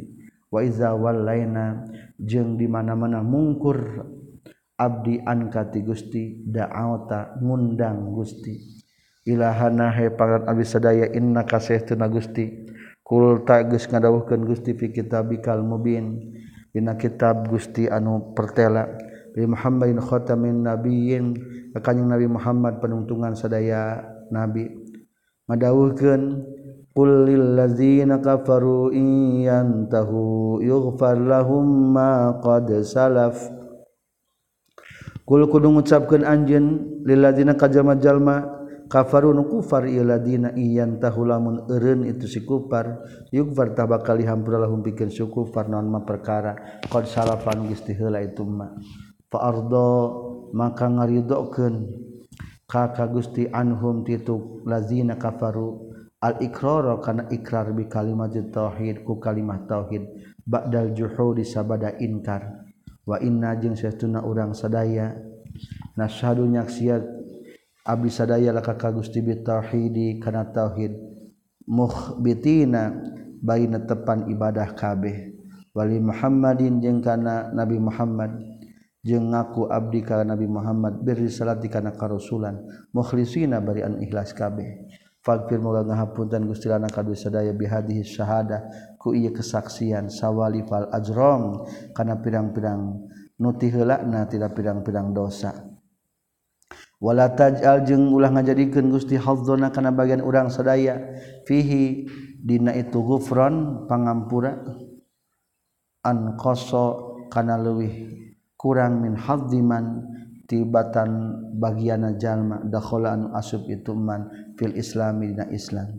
Wa 0.50 0.62
iza 0.62 0.94
wallaina 0.94 1.86
jeung 2.18 2.54
di 2.54 2.70
mana-mana 2.70 3.22
mungkur 3.22 4.06
Abdi 4.76 5.24
ankati 5.24 5.80
Gusti 5.80 6.44
data 6.44 7.32
ngundang 7.40 8.12
Gusti. 8.12 8.60
Ilahana 9.24 9.88
he 9.96 10.12
pangan 10.12 10.44
abdi 10.44 10.68
sadaya 10.68 11.08
inna 11.16 11.48
kasih 11.48 11.80
tuna 11.80 12.12
Gusti. 12.12 12.68
Kul 13.00 13.48
tagus 13.48 13.88
ngadawuhkeun 13.88 14.44
Gusti 14.44 14.76
fi 14.76 14.92
kitabikal 14.92 15.64
mubin. 15.64 16.36
Dina 16.76 17.00
kitab 17.00 17.48
Gusti 17.48 17.88
anu 17.88 18.36
pertela. 18.36 18.84
Bi 19.32 19.48
Muhammadin 19.48 19.96
khatamin 19.96 20.68
nabiyyin 20.68 21.26
kanjing 21.80 22.12
Nabi 22.12 22.28
Muhammad 22.28 22.76
penuntungan 22.76 23.32
sadaya 23.32 24.04
nabi. 24.28 24.68
Ngadawuhkeun 25.48 26.22
Qul 26.96 27.28
lil 27.28 27.60
ladzina 27.60 28.24
kafaru 28.24 28.88
in 28.88 29.44
yantahu 29.44 30.64
yughfar 30.64 31.20
lahum 31.20 31.92
ma 31.92 32.40
qad 32.40 32.72
salaf. 32.88 33.55
Kul 35.26 35.42
kudu 35.50 35.74
ngucapkeun 35.74 36.22
anjeun 36.22 36.66
lil 37.02 37.18
ladzina 37.18 37.58
kajama-jalma 37.58 38.46
kafarun 38.86 39.42
kufar 39.50 39.90
ieu 39.90 40.06
ladina 40.06 40.54
iyan 40.54 41.02
tahulamun 41.02 41.66
eureun 41.66 42.06
itu 42.06 42.30
si 42.30 42.46
kufar. 42.46 43.02
Yukfar 43.34 43.74
tabakal 43.74 44.22
bakal 44.22 44.30
hampuralahum 44.30 44.86
pikeun 44.86 45.10
si 45.10 45.26
naon 45.66 45.90
ma 45.90 46.06
perkara. 46.06 46.80
Qad 46.86 47.10
salafan 47.10 47.66
geus 47.66 47.82
diheula 47.82 48.22
itu 48.22 48.46
ma 48.46 48.70
fa 49.26 49.50
ardo 49.50 49.90
maka 50.54 50.86
ngaridokeun 50.86 51.74
ka 52.70 52.94
ka 52.94 53.10
Gusti 53.10 53.50
anhum 53.50 54.06
titu 54.06 54.62
lazina 54.62 55.18
kafaru. 55.18 55.90
Al 56.22 56.38
iqrar 56.38 57.02
kana 57.02 57.26
ikrar 57.34 57.74
bi 57.74 57.90
kalimat 57.90 58.30
tauhid 58.30 59.02
ku 59.02 59.18
kalimat 59.18 59.66
tauhid. 59.66 60.06
Ba'dal 60.46 60.94
juhudi 60.94 61.42
sabada 61.42 61.98
inkar. 61.98 62.65
wa 63.06 63.16
inna 63.22 63.54
jeung 63.56 63.78
seuna 63.78 64.26
urang 64.26 64.52
sadaya. 64.52 65.14
Nasyhadu 65.96 66.44
nyaksiat 66.44 67.00
abdi 67.86 68.10
sadaya 68.12 68.52
laka 68.52 68.76
ka 68.76 68.92
Gusti 68.92 69.24
bitauhidi 69.24 70.20
kana 70.20 70.44
tauhid 70.52 70.92
mukhbitina 71.64 72.92
baina 73.40 73.80
tepan 73.80 74.28
ibadah 74.28 74.76
kabeh. 74.76 75.32
Wali 75.72 75.96
Muhammadin 75.96 76.84
jeung 76.84 77.00
kana 77.00 77.48
Nabi 77.56 77.80
Muhammad 77.80 78.36
jeung 79.00 79.32
ngaku 79.32 79.72
abdi 79.72 80.04
ka 80.04 80.20
Nabi 80.26 80.44
Muhammad 80.44 81.00
birrisalati 81.00 81.72
kana 81.72 81.96
karusulan 81.96 82.60
mukhlisina 82.92 83.64
bari 83.64 83.80
an 83.80 83.96
ikhlas 84.02 84.36
kabeh. 84.36 84.84
Fagfir 85.26 85.58
moga 85.58 85.82
ngahapunten 85.82 86.46
Gusti 86.46 86.70
lana 86.70 86.86
kadu 86.86 87.10
sadaya 87.18 87.50
bihadhihi 87.50 88.06
syahada 88.06 88.70
ku 88.94 89.10
ieu 89.10 89.34
kesaksian 89.34 90.06
sawali 90.06 90.62
fal 90.62 90.86
ajrom 90.94 91.66
kana 91.90 92.22
pirang-pirang 92.22 93.10
nuti 93.42 93.74
heulana 93.74 94.30
tidak 94.30 94.54
pirang-pirang 94.54 95.10
dosa. 95.10 95.66
Wala 97.02 97.34
taj'al 97.34 97.82
jeung 97.82 98.14
ulah 98.14 98.30
ngajadikeun 98.30 98.86
Gusti 98.94 99.18
hadzona 99.18 99.74
kana 99.74 99.90
bagian 99.90 100.22
urang 100.22 100.46
sadaya 100.46 100.94
fihi 101.42 102.06
dina 102.38 102.70
itu 102.78 103.02
ghufran 103.02 103.84
pangampura 103.90 104.62
an 106.06 106.38
qasa 106.38 107.02
kana 107.34 107.58
leuwih 107.58 108.14
kurang 108.54 109.02
min 109.02 109.18
hadziman 109.18 110.06
tibatan 110.46 111.42
bagiana 111.58 112.14
jalma 112.14 112.62
dakhala 112.62 113.18
anu 113.18 113.34
asub 113.34 113.66
itu 113.66 113.92
man 113.92 114.54
fil 114.54 114.72
islami 114.78 115.34
dina 115.34 115.46
islam. 115.50 115.98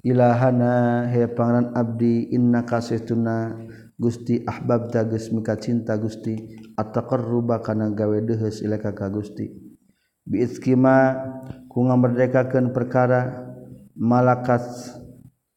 Ilahana 0.00 1.04
he 1.12 1.28
pangeran 1.28 1.76
abdi 1.76 2.32
inna 2.32 2.64
kasituna 2.64 3.68
Gusti 4.00 4.40
ahbab 4.48 4.88
ta 4.88 5.04
geus 5.04 5.28
mika 5.28 5.60
cinta 5.60 6.00
Gusti 6.00 6.32
ataqarruba 6.72 7.60
kana 7.60 7.92
gawe 7.92 8.16
deheus 8.24 8.64
ilaka 8.64 8.96
ka 8.96 9.12
Gusti. 9.12 9.52
Bi 10.24 10.40
iskima 10.40 11.20
ku 11.68 11.84
ngamerdekakeun 11.84 12.72
perkara 12.72 13.52
malakat 14.00 14.64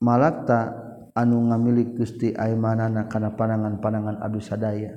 malakta 0.03 0.76
anu 1.15 1.39
ngamilik 1.47 1.95
Gusti 1.95 2.36
aimanana 2.36 3.07
kana 3.07 3.32
panangan-panangan 3.39 4.19
abdi 4.19 4.43
sadaya. 4.43 4.91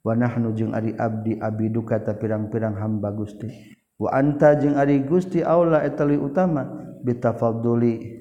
Wanahnu 0.00 0.56
jeung 0.56 0.72
Ari 0.72 0.96
Abdi 0.96 1.36
Abidu 1.36 1.84
kata 1.84 2.16
pirang-pirang 2.16 2.80
hamba 2.80 3.12
Gusti. 3.12 3.76
Wa 4.00 4.16
anta 4.16 4.56
jeung 4.56 4.80
Ari 4.80 5.04
Gusti 5.04 5.44
Allah 5.44 5.84
eta 5.84 6.08
leuwih 6.08 6.32
utama 6.32 6.64
bitafaduli 7.04 8.16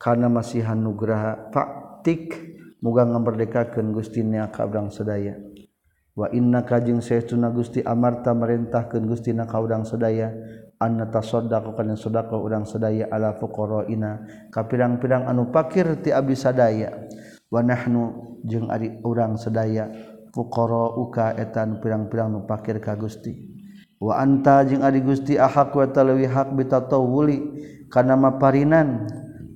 kana 0.00 0.32
masihan 0.32 0.80
nugraha 0.80 1.52
faktik 1.52 2.32
muga 2.80 3.04
ngamerdekakeun 3.04 3.92
Gusti 3.92 4.24
nya 4.24 4.48
kaurang 4.48 4.88
sadaya. 4.88 5.36
Wa 6.16 6.32
inna 6.32 6.64
kajing 6.64 7.04
saestuna 7.04 7.52
Gusti 7.52 7.84
amarta 7.84 8.32
merintahkeun 8.32 9.04
Gusti 9.04 9.36
na 9.36 9.44
ka 9.44 9.60
urang 9.60 9.84
sadaya 9.84 10.32
anna 10.80 11.12
tasaddaqu 11.12 11.76
kana 11.76 11.92
sedekah 11.92 12.40
urang 12.40 12.64
sadaya 12.64 13.04
ala 13.12 13.36
fuqaraina. 13.36 14.24
Ka 14.48 14.64
pirang-pirang 14.64 15.28
anu 15.28 15.52
pakir 15.52 16.00
ti 16.00 16.08
abdi 16.08 16.32
sadaya. 16.32 17.04
Wa 17.52 17.60
nahnu 17.60 18.02
jeung 18.48 18.72
ari 18.72 18.96
urang 19.04 19.36
sadaya. 19.36 19.92
puqaro 20.30 20.96
uka 21.02 21.34
etan 21.34 21.82
pirang-pirang 21.82 22.30
nu 22.30 22.40
pakir 22.46 22.78
ka 22.78 22.94
Gusti. 22.94 23.34
Wa 24.00 24.16
anta 24.22 24.64
jeung 24.64 24.80
ari 24.80 25.04
Gusti 25.04 25.36
ahaq 25.36 25.76
wa 25.76 25.86
talawi 25.90 26.24
hak 26.24 26.56
bitatawuli 26.56 27.38
kana 27.92 28.16
maparinan 28.16 29.04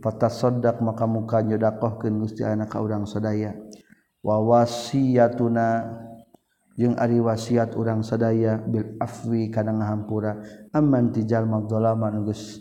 fatasaddaq 0.04 0.84
maka 0.84 1.08
muka 1.08 1.40
nyedekahkeun 1.40 2.20
Gusti 2.20 2.44
anak 2.44 2.74
ka 2.74 2.82
urang 2.82 3.08
sadaya. 3.08 3.56
Wa 4.20 4.42
wasiyatuna 4.42 5.96
jeung 6.74 6.98
ari 6.98 7.22
wasiat 7.22 7.78
urang 7.78 8.02
sadaya 8.02 8.58
bil 8.58 8.98
afwi 8.98 9.48
kana 9.48 9.78
ngahampura 9.78 10.42
amman 10.74 11.14
tijal 11.14 11.46
madzalaman 11.46 12.26
geus 12.26 12.58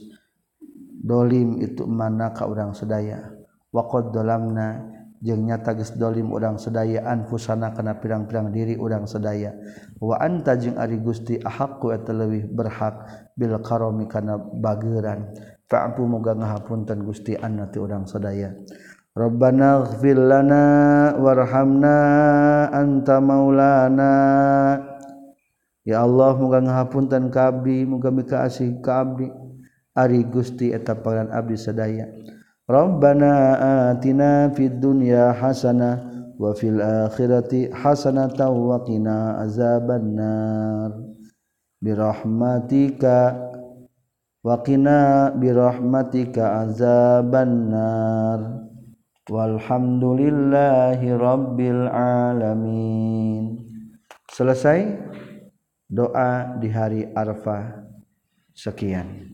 dolim 1.03 1.59
itu 1.59 1.84
mana 1.89 2.32
ka 2.32 2.45
urang 2.47 2.72
sadaya. 2.78 3.34
Waqad 3.74 4.14
dalamna 4.14 4.92
jeung 5.24 5.47
nyata 5.47 5.71
geus 5.80 5.95
dolim 5.95 6.36
urang 6.36 6.59
sedaya 6.59 7.07
anfusana 7.07 7.71
kana 7.71 7.95
pirang-pirang 8.03 8.51
diri 8.51 8.76
urang 8.76 9.07
sedaya. 9.07 9.55
Wa 10.03 10.19
anta 10.19 10.59
jeung 10.59 10.76
ari 10.76 10.99
Gusti 10.99 11.39
ahaqqu 11.39 11.95
eta 11.95 12.11
leuwih 12.11 12.51
berhak 12.51 13.07
bil 13.39 13.55
karomi 13.63 14.03
kana 14.11 14.36
bageuran 14.36 15.32
fa'fu 15.71 16.03
moga 16.03 16.36
ngahapunten 16.36 17.07
Gusti 17.07 17.39
anna 17.39 17.71
ti 17.71 17.80
urang 17.80 18.03
sedaya. 18.03 18.51
Rabbana 19.15 19.88
ighfir 19.88 20.19
lana 20.19 20.65
warhamna 21.15 21.97
anta 22.76 23.24
maulana. 23.24 24.11
Ya 25.88 26.03
Allah 26.03 26.36
moga 26.36 26.59
ngahapunten 26.59 27.32
ka 27.32 27.47
abdi 27.47 27.88
moga 27.88 28.11
mika 28.11 28.43
asih 28.43 28.84
ka 28.84 29.07
abdi. 29.07 29.32
Ari 29.93 30.26
Gusti 30.26 30.74
eta 30.74 30.97
pangan 30.97 31.30
abdi 31.30 31.53
sedaya. 31.53 32.09
Robbana 32.64 33.91
atina 33.91 34.47
fid 34.55 34.80
dunya 34.80 35.36
hasanah 35.36 35.99
wa 36.39 36.55
fil 36.55 36.80
akhirati 36.80 37.68
hasanatan 37.76 38.55
wa 38.55 38.80
qina 38.88 39.36
azabannar 39.43 40.95
birahmatika 41.84 43.36
wa 44.47 44.64
qina 44.64 45.36
birahmatika 45.36 46.64
azabannar 46.64 48.64
walhamdulillahi 49.28 51.20
rabbil 51.20 51.84
alamin 51.91 53.59
selesai 54.32 55.03
doa 55.91 56.55
di 56.64 56.72
hari 56.72 57.11
Arafah. 57.11 57.84
Sekian 58.53 59.32